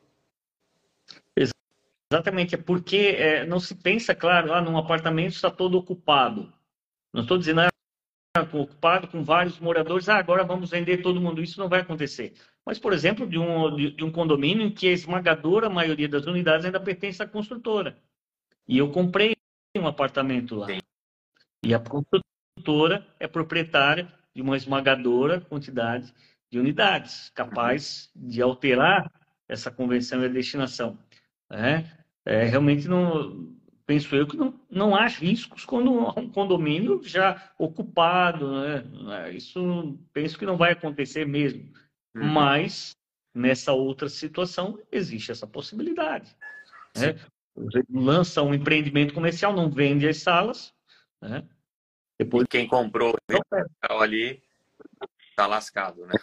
Exatamente, 2.12 2.56
é 2.56 2.58
porque 2.58 3.16
é, 3.18 3.46
não 3.46 3.60
se 3.60 3.76
pensa, 3.76 4.16
claro, 4.16 4.48
lá 4.48 4.58
ah, 4.58 4.62
num 4.62 4.78
apartamento 4.78 5.34
está 5.34 5.52
todo 5.52 5.78
ocupado. 5.78 6.52
Não 7.14 7.22
estou 7.22 7.38
dizendo 7.38 7.62
ah, 7.62 7.70
ocupado 8.42 9.08
com 9.08 9.24
vários 9.24 9.60
moradores, 9.60 10.10
ah, 10.10 10.18
agora 10.18 10.44
vamos 10.44 10.72
vender 10.72 11.04
todo 11.04 11.22
mundo. 11.22 11.42
Isso 11.42 11.60
não 11.60 11.70
vai 11.70 11.82
acontecer. 11.82 12.34
Mas, 12.66 12.80
por 12.80 12.94
exemplo, 12.94 13.28
de 13.28 13.38
um, 13.38 13.76
de, 13.76 13.92
de 13.92 14.04
um 14.04 14.12
condomínio 14.12 14.66
em 14.66 14.72
que 14.72 14.88
a 14.88 14.92
esmagadora 14.92 15.70
maioria 15.70 16.10
das 16.10 16.26
unidades 16.26 16.66
ainda 16.66 16.80
pertence 16.80 17.22
à 17.22 17.28
construtora. 17.28 17.96
E 18.68 18.80
eu 18.80 18.92
comprei 18.92 19.36
um 19.78 19.86
apartamento 19.86 20.56
lá. 20.56 20.68
E 21.64 21.74
a 21.76 21.80
construtora 21.80 23.06
é 23.20 23.28
proprietária 23.28 24.12
de 24.34 24.42
uma 24.42 24.58
esmagadora 24.58 25.42
quantidade 25.42 26.12
de 26.52 26.58
unidades, 26.60 27.30
capaz 27.36 28.10
de 28.16 28.42
alterar 28.42 29.12
essa 29.50 29.72
convenção 29.72 30.22
e 30.22 30.26
a 30.26 30.30
destinação. 30.30 30.98
Né? 31.50 31.92
É, 32.24 32.44
realmente 32.46 32.88
não 32.88 33.58
penso 33.86 34.16
eu 34.16 34.28
que 34.28 34.38
não, 34.38 34.54
não 34.70 34.96
há 34.96 35.08
riscos 35.08 35.66
quando 35.66 35.92
um 36.16 36.30
condomínio 36.30 37.02
já 37.04 37.52
ocupado, 37.58 38.62
né? 38.62 39.32
Isso 39.32 39.98
penso 40.14 40.38
que 40.38 40.46
não 40.46 40.56
vai 40.56 40.74
acontecer 40.74 41.26
mesmo. 41.26 41.74
Uhum. 42.16 42.28
Mas 42.28 42.96
nessa 43.34 43.74
outra 43.74 44.08
situação 44.08 44.80
existe 44.92 45.32
essa 45.32 45.48
possibilidade. 45.48 46.36
Né? 46.96 47.16
Lança 47.90 48.44
um 48.44 48.54
empreendimento 48.54 49.14
comercial, 49.14 49.54
não 49.54 49.72
vende 49.72 50.08
as 50.08 50.18
salas, 50.18 50.72
né? 51.20 51.44
Depois... 52.20 52.46
E 52.46 52.48
quem 52.48 52.68
comprou 52.68 53.16
ali 53.90 54.42
está 55.32 55.48
lascado, 55.48 56.06
né? 56.06 56.14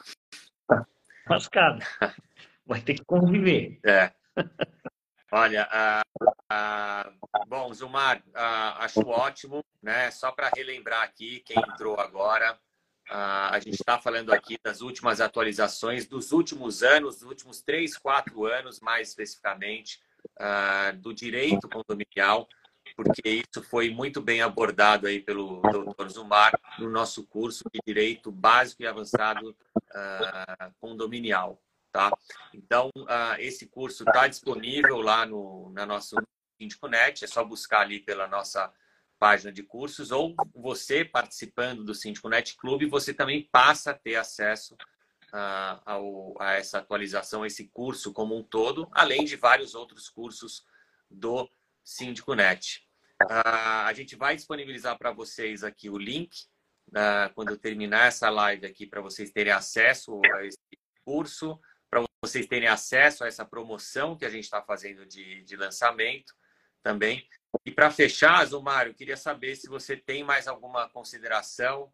lascado. 1.28 1.80
Vai 2.66 2.80
ter 2.80 2.94
que 2.94 3.04
conviver. 3.04 3.78
É. 3.86 4.12
Olha, 5.30 5.68
bom, 7.46 7.72
Zumar, 7.72 8.22
acho 8.78 9.06
ótimo, 9.06 9.64
né? 9.82 10.10
Só 10.10 10.32
para 10.32 10.50
relembrar 10.54 11.02
aqui 11.02 11.40
quem 11.40 11.56
entrou 11.56 11.98
agora, 12.00 12.58
a 13.08 13.58
gente 13.60 13.74
está 13.74 13.98
falando 13.98 14.32
aqui 14.32 14.58
das 14.64 14.80
últimas 14.80 15.20
atualizações 15.20 16.06
dos 16.06 16.32
últimos 16.32 16.82
anos, 16.82 17.20
dos 17.20 17.28
últimos 17.28 17.62
três, 17.62 17.96
quatro 17.96 18.46
anos, 18.46 18.80
mais 18.80 19.08
especificamente, 19.10 20.00
do 20.98 21.14
direito 21.14 21.68
condominial, 21.68 22.48
porque 22.96 23.28
isso 23.28 23.62
foi 23.62 23.90
muito 23.90 24.20
bem 24.20 24.42
abordado 24.42 25.06
aí 25.06 25.20
pelo 25.20 25.60
Dr. 25.60 26.08
Zumar 26.08 26.52
no 26.78 26.88
nosso 26.88 27.26
curso 27.26 27.64
de 27.72 27.80
Direito 27.86 28.32
Básico 28.32 28.82
e 28.82 28.86
Avançado 28.86 29.56
Condominial. 30.80 31.60
Tá? 31.96 32.12
Então, 32.52 32.90
uh, 32.94 33.36
esse 33.38 33.68
curso 33.68 34.04
está 34.06 34.28
disponível 34.28 35.00
lá 35.00 35.24
no 35.24 35.70
na 35.70 35.86
nosso 35.86 36.14
SíndicoNet, 36.60 37.24
é 37.24 37.26
só 37.26 37.42
buscar 37.42 37.80
ali 37.80 38.00
pela 38.00 38.28
nossa 38.28 38.70
página 39.18 39.50
de 39.50 39.62
cursos, 39.62 40.10
ou 40.10 40.34
você 40.54 41.06
participando 41.06 41.82
do 41.82 41.94
SíndicoNet 41.94 42.54
Clube, 42.58 42.84
você 42.84 43.14
também 43.14 43.48
passa 43.50 43.92
a 43.92 43.94
ter 43.94 44.16
acesso 44.16 44.74
uh, 44.74 45.80
ao, 45.86 46.34
a 46.38 46.52
essa 46.52 46.80
atualização, 46.80 47.44
a 47.44 47.46
esse 47.46 47.66
curso 47.68 48.12
como 48.12 48.36
um 48.36 48.42
todo, 48.42 48.86
além 48.92 49.24
de 49.24 49.34
vários 49.34 49.74
outros 49.74 50.10
cursos 50.10 50.66
do 51.10 51.50
SíndicoNet. 51.82 52.86
Uh, 53.22 53.86
a 53.86 53.92
gente 53.94 54.16
vai 54.16 54.36
disponibilizar 54.36 54.98
para 54.98 55.12
vocês 55.12 55.64
aqui 55.64 55.88
o 55.88 55.96
link, 55.96 56.44
quando 57.34 57.48
eu 57.48 57.58
terminar 57.58 58.08
essa 58.08 58.28
live 58.28 58.66
aqui, 58.66 58.86
para 58.86 59.00
vocês 59.00 59.32
terem 59.32 59.52
acesso 59.52 60.20
a 60.34 60.44
esse 60.44 60.58
curso 61.02 61.58
vocês 62.26 62.46
terem 62.46 62.68
acesso 62.68 63.24
a 63.24 63.28
essa 63.28 63.44
promoção 63.44 64.16
que 64.16 64.24
a 64.24 64.30
gente 64.30 64.44
está 64.44 64.60
fazendo 64.60 65.06
de, 65.06 65.42
de 65.42 65.56
lançamento 65.56 66.34
também. 66.82 67.26
E 67.64 67.70
para 67.70 67.90
fechar, 67.90 68.44
Zumário, 68.46 68.94
queria 68.94 69.16
saber 69.16 69.56
se 69.56 69.68
você 69.68 69.96
tem 69.96 70.22
mais 70.22 70.46
alguma 70.46 70.88
consideração 70.88 71.92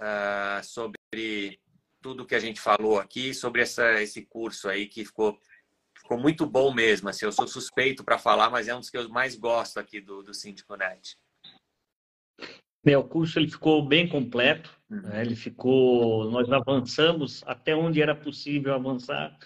uh, 0.00 0.64
sobre 0.64 1.60
tudo 2.00 2.26
que 2.26 2.34
a 2.34 2.40
gente 2.40 2.60
falou 2.60 2.98
aqui, 2.98 3.34
sobre 3.34 3.62
essa, 3.62 4.02
esse 4.02 4.24
curso 4.26 4.68
aí 4.68 4.86
que 4.86 5.04
ficou, 5.04 5.38
ficou 5.96 6.18
muito 6.18 6.46
bom 6.46 6.72
mesmo. 6.72 7.08
Assim, 7.08 7.24
eu 7.24 7.32
sou 7.32 7.46
suspeito 7.46 8.04
para 8.04 8.18
falar, 8.18 8.50
mas 8.50 8.68
é 8.68 8.74
um 8.74 8.80
dos 8.80 8.90
que 8.90 8.96
eu 8.96 9.08
mais 9.08 9.36
gosto 9.36 9.78
aqui 9.78 10.00
do, 10.00 10.22
do 10.22 10.34
Síndico 10.34 10.76
Net. 10.76 11.18
o 12.96 13.04
curso 13.04 13.38
ele 13.38 13.50
ficou 13.50 13.86
bem 13.86 14.08
completo. 14.08 14.76
Né? 14.88 15.22
Ele 15.22 15.34
ficou, 15.34 16.30
nós 16.30 16.50
avançamos 16.50 17.42
até 17.46 17.74
onde 17.74 18.00
era 18.00 18.14
possível 18.14 18.74
avançar. 18.74 19.36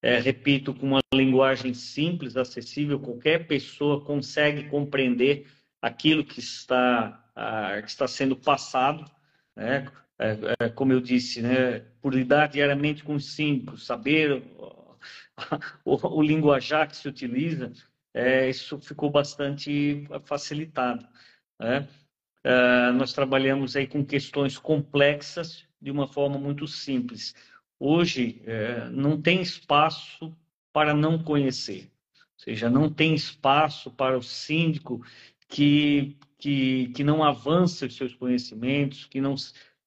É, 0.00 0.18
repito, 0.20 0.72
com 0.72 0.86
uma 0.86 1.00
linguagem 1.12 1.74
simples, 1.74 2.36
acessível, 2.36 3.00
qualquer 3.00 3.46
pessoa 3.46 4.04
consegue 4.04 4.68
compreender 4.68 5.46
aquilo 5.82 6.24
que 6.24 6.38
está, 6.38 7.30
ah, 7.34 7.80
que 7.82 7.88
está 7.90 8.06
sendo 8.06 8.36
passado. 8.36 9.04
Né? 9.56 9.90
É, 10.18 10.36
é, 10.60 10.68
como 10.68 10.92
eu 10.92 11.00
disse, 11.00 11.42
né? 11.42 11.80
por 12.00 12.14
lidar 12.14 12.48
diariamente 12.48 13.02
com 13.02 13.14
os 13.14 13.34
símbolo, 13.34 13.76
saber 13.76 14.42
o, 15.84 15.96
o, 16.16 16.22
linguajar 16.22 16.88
que 16.88 16.96
se 16.96 17.08
utiliza, 17.08 17.72
é, 18.14 18.48
isso 18.48 18.80
ficou 18.80 19.10
bastante 19.10 20.06
facilitado. 20.24 21.06
Né? 21.58 21.88
Uh, 22.44 22.92
nós 22.94 23.12
trabalhamos 23.12 23.76
aí 23.76 23.86
com 23.86 24.04
questões 24.04 24.56
complexas 24.56 25.66
de 25.80 25.90
uma 25.90 26.06
forma 26.06 26.38
muito 26.38 26.66
simples. 26.66 27.34
Hoje, 27.78 28.42
uh, 28.44 28.90
não 28.90 29.20
tem 29.20 29.40
espaço 29.40 30.34
para 30.72 30.94
não 30.94 31.22
conhecer, 31.22 31.90
ou 32.14 32.38
seja, 32.44 32.68
não 32.68 32.90
tem 32.90 33.14
espaço 33.14 33.90
para 33.90 34.16
o 34.16 34.22
síndico 34.22 35.04
que, 35.48 36.16
que, 36.38 36.88
que 36.94 37.04
não 37.04 37.22
avança 37.22 37.86
os 37.86 37.96
seus 37.96 38.14
conhecimentos, 38.14 39.04
que 39.06 39.20
não, 39.20 39.34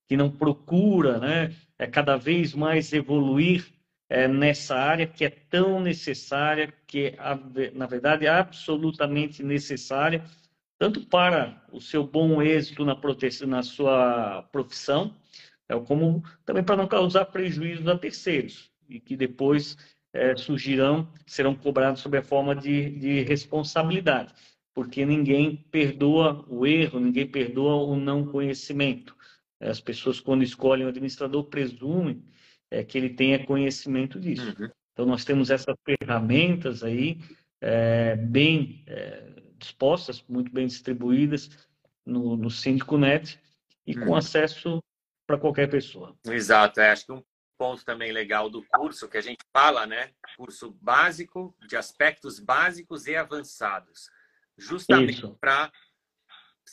que 0.08 0.18
não 0.18 0.30
procura 0.30 1.20
né, 1.20 1.56
é 1.78 1.88
cada 1.88 2.18
vez 2.18 2.54
mais 2.54 2.92
evoluir 2.94 3.66
é, 4.10 4.28
nessa 4.28 4.76
área 4.76 5.08
que 5.08 5.24
é 5.24 5.30
tão 5.30 5.80
necessária, 5.80 6.74
que 6.86 7.16
é, 7.18 7.72
na 7.74 7.86
verdade 7.86 8.26
é 8.26 8.30
absolutamente 8.30 9.44
necessária 9.44 10.24
tanto 10.82 11.00
para 11.02 11.64
o 11.72 11.80
seu 11.80 12.04
bom 12.04 12.42
êxito 12.42 12.84
na, 12.84 12.96
proteção, 12.96 13.48
na 13.48 13.62
sua 13.62 14.42
profissão, 14.52 15.16
é, 15.72 15.80
como 15.80 16.22
também 16.46 16.64
para 16.64 16.76
não 16.76 16.88
causar 16.88 17.26
prejuízos 17.26 17.88
a 17.88 17.98
terceiros, 17.98 18.70
e 18.90 19.00
que 19.00 19.16
depois 19.16 19.78
é, 20.14 20.36
surgirão, 20.36 21.08
serão 21.26 21.56
cobrados 21.56 22.02
sob 22.02 22.18
a 22.18 22.22
forma 22.22 22.54
de, 22.54 22.90
de 22.90 23.22
responsabilidade, 23.22 24.34
porque 24.74 25.06
ninguém 25.06 25.66
perdoa 25.72 26.46
o 26.50 26.68
erro, 26.68 27.00
ninguém 27.00 27.26
perdoa 27.26 27.76
o 27.76 27.96
não 27.96 28.26
conhecimento. 28.26 29.16
As 29.60 29.80
pessoas, 29.80 30.20
quando 30.20 30.44
escolhem 30.44 30.86
o 30.86 30.90
administrador, 30.90 31.46
presumem 31.46 32.24
é, 32.70 32.84
que 32.84 32.98
ele 32.98 33.12
tenha 33.12 33.46
conhecimento 33.46 34.20
disso. 34.20 34.54
Uhum. 34.60 34.70
Então, 34.92 35.06
nós 35.06 35.24
temos 35.24 35.50
essas 35.50 35.76
ferramentas 35.86 36.84
aí, 36.84 37.20
é, 37.62 38.16
bem 38.16 38.84
é, 38.88 39.30
dispostas, 39.58 40.24
muito 40.28 40.52
bem 40.52 40.68
distribuídas 40.68 41.50
no, 42.06 42.36
no 42.36 42.50
Síndico 42.50 42.98
Net 42.98 43.40
e 43.86 43.94
com 43.94 44.12
hum. 44.12 44.16
acesso 44.16 44.82
para 45.32 45.40
qualquer 45.40 45.70
pessoa. 45.70 46.14
Exato, 46.26 46.82
é, 46.82 46.92
acho 46.92 47.06
que 47.06 47.12
um 47.14 47.24
ponto 47.58 47.86
também 47.86 48.12
legal 48.12 48.50
do 48.50 48.64
curso 48.64 49.08
que 49.08 49.18
a 49.18 49.22
gente 49.22 49.40
fala, 49.54 49.86
né? 49.86 50.12
Curso 50.36 50.72
básico, 50.82 51.56
de 51.68 51.78
aspectos 51.78 52.38
básicos 52.38 53.08
e 53.08 53.16
avançados. 53.16 54.10
Justamente 54.58 55.26
para 55.40 55.72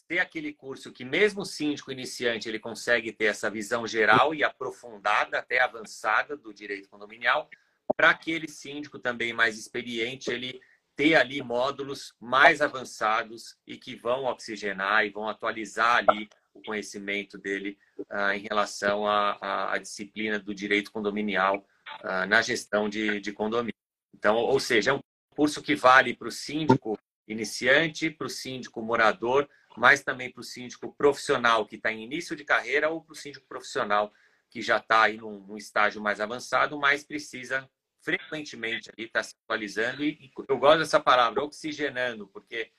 ter 0.09 0.19
aquele 0.19 0.53
curso 0.53 0.93
que 0.93 1.05
mesmo 1.05 1.43
o 1.43 1.47
síndico 1.47 1.93
iniciante 1.93 2.49
ele 2.49 2.59
consegue 2.59 3.13
ter 3.13 3.27
essa 3.27 3.51
visão 3.51 3.87
geral 3.87 4.35
e 4.35 4.43
aprofundada, 4.43 5.39
até 5.39 5.61
avançada 5.61 6.37
do 6.37 6.53
direito 6.53 6.89
condominial, 6.89 7.49
para 7.97 8.11
aquele 8.11 8.49
síndico 8.49 8.99
também 8.99 9.33
mais 9.33 9.59
experiente, 9.59 10.31
ele 10.31 10.61
ter 10.97 11.15
ali 11.15 11.43
módulos 11.43 12.15
mais 12.19 12.61
avançados 12.61 13.57
e 13.67 13.77
que 13.77 13.95
vão 13.95 14.25
oxigenar 14.25 15.05
e 15.05 15.11
vão 15.11 15.29
atualizar 15.29 15.99
ali 15.99 16.29
o 16.53 16.63
conhecimento 16.63 17.39
dele 17.39 17.79
uh, 18.11 18.32
em 18.34 18.40
relação 18.40 19.07
à, 19.07 19.72
à, 19.72 19.78
disciplina 19.78 20.38
do 20.38 20.55
direito 20.55 20.90
condominial 20.92 21.66
uh, 22.03 22.26
na 22.28 22.42
gestão 22.42 22.88
de, 22.88 23.20
de 23.20 23.32
condomínio. 23.32 23.74
Então, 24.14 24.36
ou 24.36 24.59
seja, 24.59 24.90
é 24.90 24.94
um 24.94 25.01
curso 25.30 25.62
que 25.62 25.74
vale 25.74 26.14
para 26.14 26.28
o 26.28 26.32
síndico 26.32 26.99
iniciante, 27.26 28.11
para 28.11 28.26
o 28.26 28.30
síndico 28.30 28.82
morador, 28.82 29.49
mas 29.76 30.03
também 30.03 30.32
para 30.32 30.40
o 30.40 30.44
síndico 30.44 30.94
profissional 30.96 31.66
que 31.66 31.76
está 31.76 31.92
em 31.92 32.03
início 32.03 32.34
de 32.34 32.44
carreira 32.44 32.88
ou 32.88 33.03
para 33.03 33.12
o 33.12 33.16
síndico 33.16 33.46
profissional 33.46 34.12
que 34.51 34.62
já 34.62 34.78
está 34.78 35.03
aí 35.03 35.18
num, 35.18 35.40
num, 35.40 35.57
estágio 35.57 36.01
mais 36.01 36.20
avançado, 36.20 36.78
mas 36.78 37.05
precisa 37.05 37.68
frequentemente 38.01 38.90
estar 38.96 39.20
tá 39.20 39.22
se 39.22 39.34
atualizando. 39.44 40.03
E, 40.03 40.11
e, 40.12 40.30
eu 40.49 40.59
gosto 40.59 40.78
dessa 40.78 40.99
palavra, 40.99 41.44
oxigenando, 41.44 42.26
porque 42.28 42.70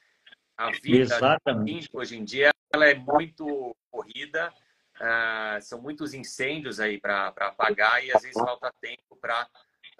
a 0.57 0.72
vida 0.72 1.17
do 1.45 1.65
síndico 1.65 1.99
hoje 1.99 2.17
em 2.17 2.24
dia 2.24 2.49
ela 2.74 2.86
é 2.88 2.95
muito 2.95 3.76
corrida, 3.89 4.53
uh, 5.00 5.62
são 5.62 5.82
muitos 5.82 6.14
incêndios 6.14 6.80
aí 6.80 7.00
para 7.00 7.28
apagar 7.28 8.04
e 8.04 8.12
às 8.12 8.22
vezes 8.22 8.38
falta 8.38 8.74
tempo 8.82 9.18
para 9.20 9.47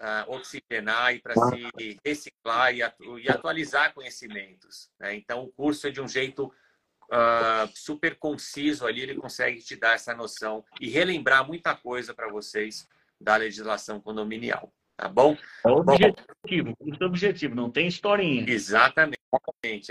uh, 0.00 0.32
oxigenar 0.32 1.14
e 1.14 1.20
para 1.20 1.34
se 1.34 1.98
reciclar 2.04 2.74
e, 2.74 2.82
atu 2.82 3.18
e 3.18 3.28
atualizar 3.28 3.92
conhecimentos. 3.94 4.90
Né? 4.98 5.14
Então, 5.14 5.42
o 5.42 5.52
curso 5.52 5.86
é 5.86 5.90
de 5.90 6.00
um 6.00 6.08
jeito 6.08 6.46
uh, 6.46 7.70
super 7.74 8.16
conciso 8.16 8.86
ali, 8.86 9.02
ele 9.02 9.16
consegue 9.16 9.60
te 9.60 9.76
dar 9.76 9.94
essa 9.94 10.14
noção 10.14 10.64
e 10.80 10.88
relembrar 10.88 11.46
muita 11.46 11.74
coisa 11.74 12.14
para 12.14 12.30
vocês 12.30 12.88
da 13.20 13.36
legislação 13.36 14.00
condominial. 14.00 14.72
Tá 14.96 15.08
bom? 15.08 15.36
É 15.64 15.70
o 15.70 15.76
objetivo, 15.78 16.76
bom, 16.78 16.94
é 17.00 17.04
objetivo, 17.04 17.54
não 17.54 17.70
tem 17.70 17.86
historinha. 17.86 18.44
Exatamente. 18.46 19.19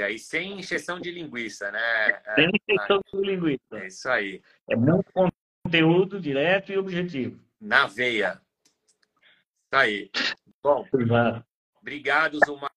Aí 0.04 0.20
sem 0.20 0.60
injeção 0.60 1.00
de 1.00 1.12
linguiça, 1.12 1.72
né? 1.72 2.22
Sem 2.36 2.50
injeção 2.68 3.02
de 3.14 3.22
linguiça. 3.22 3.62
É 3.74 3.88
isso 3.88 4.10
aí. 4.10 4.42
É 4.70 4.76
muito 4.76 5.06
conteúdo 5.64 6.20
direto 6.20 6.72
e 6.72 6.78
objetivo. 6.78 7.40
Na 7.60 7.86
veia. 7.86 8.42
Tá 9.70 9.82
aí. 9.82 10.10
Bom, 10.64 10.86
obrigado, 11.80 12.40
Zumar, 12.46 12.72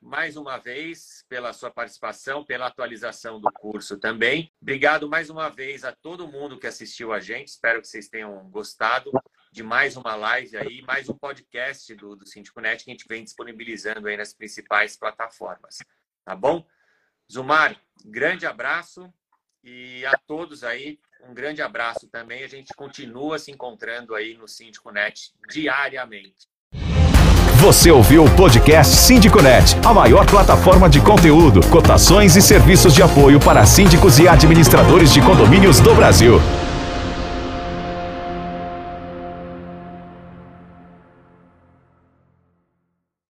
mais 0.00 0.36
uma 0.36 0.58
vez 0.58 1.24
pela 1.28 1.52
sua 1.52 1.70
participação, 1.70 2.44
pela 2.44 2.66
atualização 2.66 3.40
do 3.40 3.50
curso 3.52 3.98
também. 3.98 4.52
Obrigado 4.60 5.08
mais 5.08 5.30
uma 5.30 5.48
vez 5.48 5.84
a 5.84 5.92
todo 5.92 6.28
mundo 6.28 6.58
que 6.58 6.66
assistiu 6.66 7.12
a 7.12 7.18
gente. 7.18 7.48
Espero 7.48 7.80
que 7.80 7.88
vocês 7.88 8.08
tenham 8.08 8.48
gostado 8.50 9.10
de 9.50 9.62
mais 9.62 9.96
uma 9.96 10.14
live 10.14 10.56
aí, 10.56 10.82
mais 10.82 11.08
um 11.08 11.14
podcast 11.14 11.94
do, 11.94 12.14
do 12.14 12.26
Síndico 12.26 12.60
Net 12.60 12.84
que 12.84 12.90
a 12.90 12.94
gente 12.94 13.08
vem 13.08 13.24
disponibilizando 13.24 14.06
aí 14.06 14.16
nas 14.16 14.34
principais 14.34 14.96
plataformas. 14.96 15.78
Tá 16.24 16.34
bom? 16.34 16.64
Zumar, 17.30 17.76
grande 18.04 18.46
abraço 18.46 19.12
e 19.62 20.04
a 20.06 20.16
todos 20.26 20.64
aí 20.64 20.98
um 21.28 21.32
grande 21.32 21.62
abraço 21.62 22.06
também. 22.08 22.44
A 22.44 22.48
gente 22.48 22.74
continua 22.74 23.38
se 23.38 23.50
encontrando 23.50 24.14
aí 24.14 24.36
no 24.36 24.46
Síndico 24.46 24.90
Net 24.90 25.32
diariamente. 25.48 26.48
Você 27.60 27.90
ouviu 27.90 28.24
o 28.24 28.36
podcast 28.36 28.94
Síndico 28.94 29.40
Net, 29.40 29.74
a 29.86 29.94
maior 29.94 30.26
plataforma 30.26 30.88
de 30.88 31.00
conteúdo, 31.00 31.60
cotações 31.70 32.36
e 32.36 32.42
serviços 32.42 32.92
de 32.92 33.02
apoio 33.02 33.40
para 33.40 33.64
síndicos 33.64 34.18
e 34.18 34.28
administradores 34.28 35.12
de 35.12 35.22
condomínios 35.22 35.80
do 35.80 35.94
Brasil. 35.94 36.40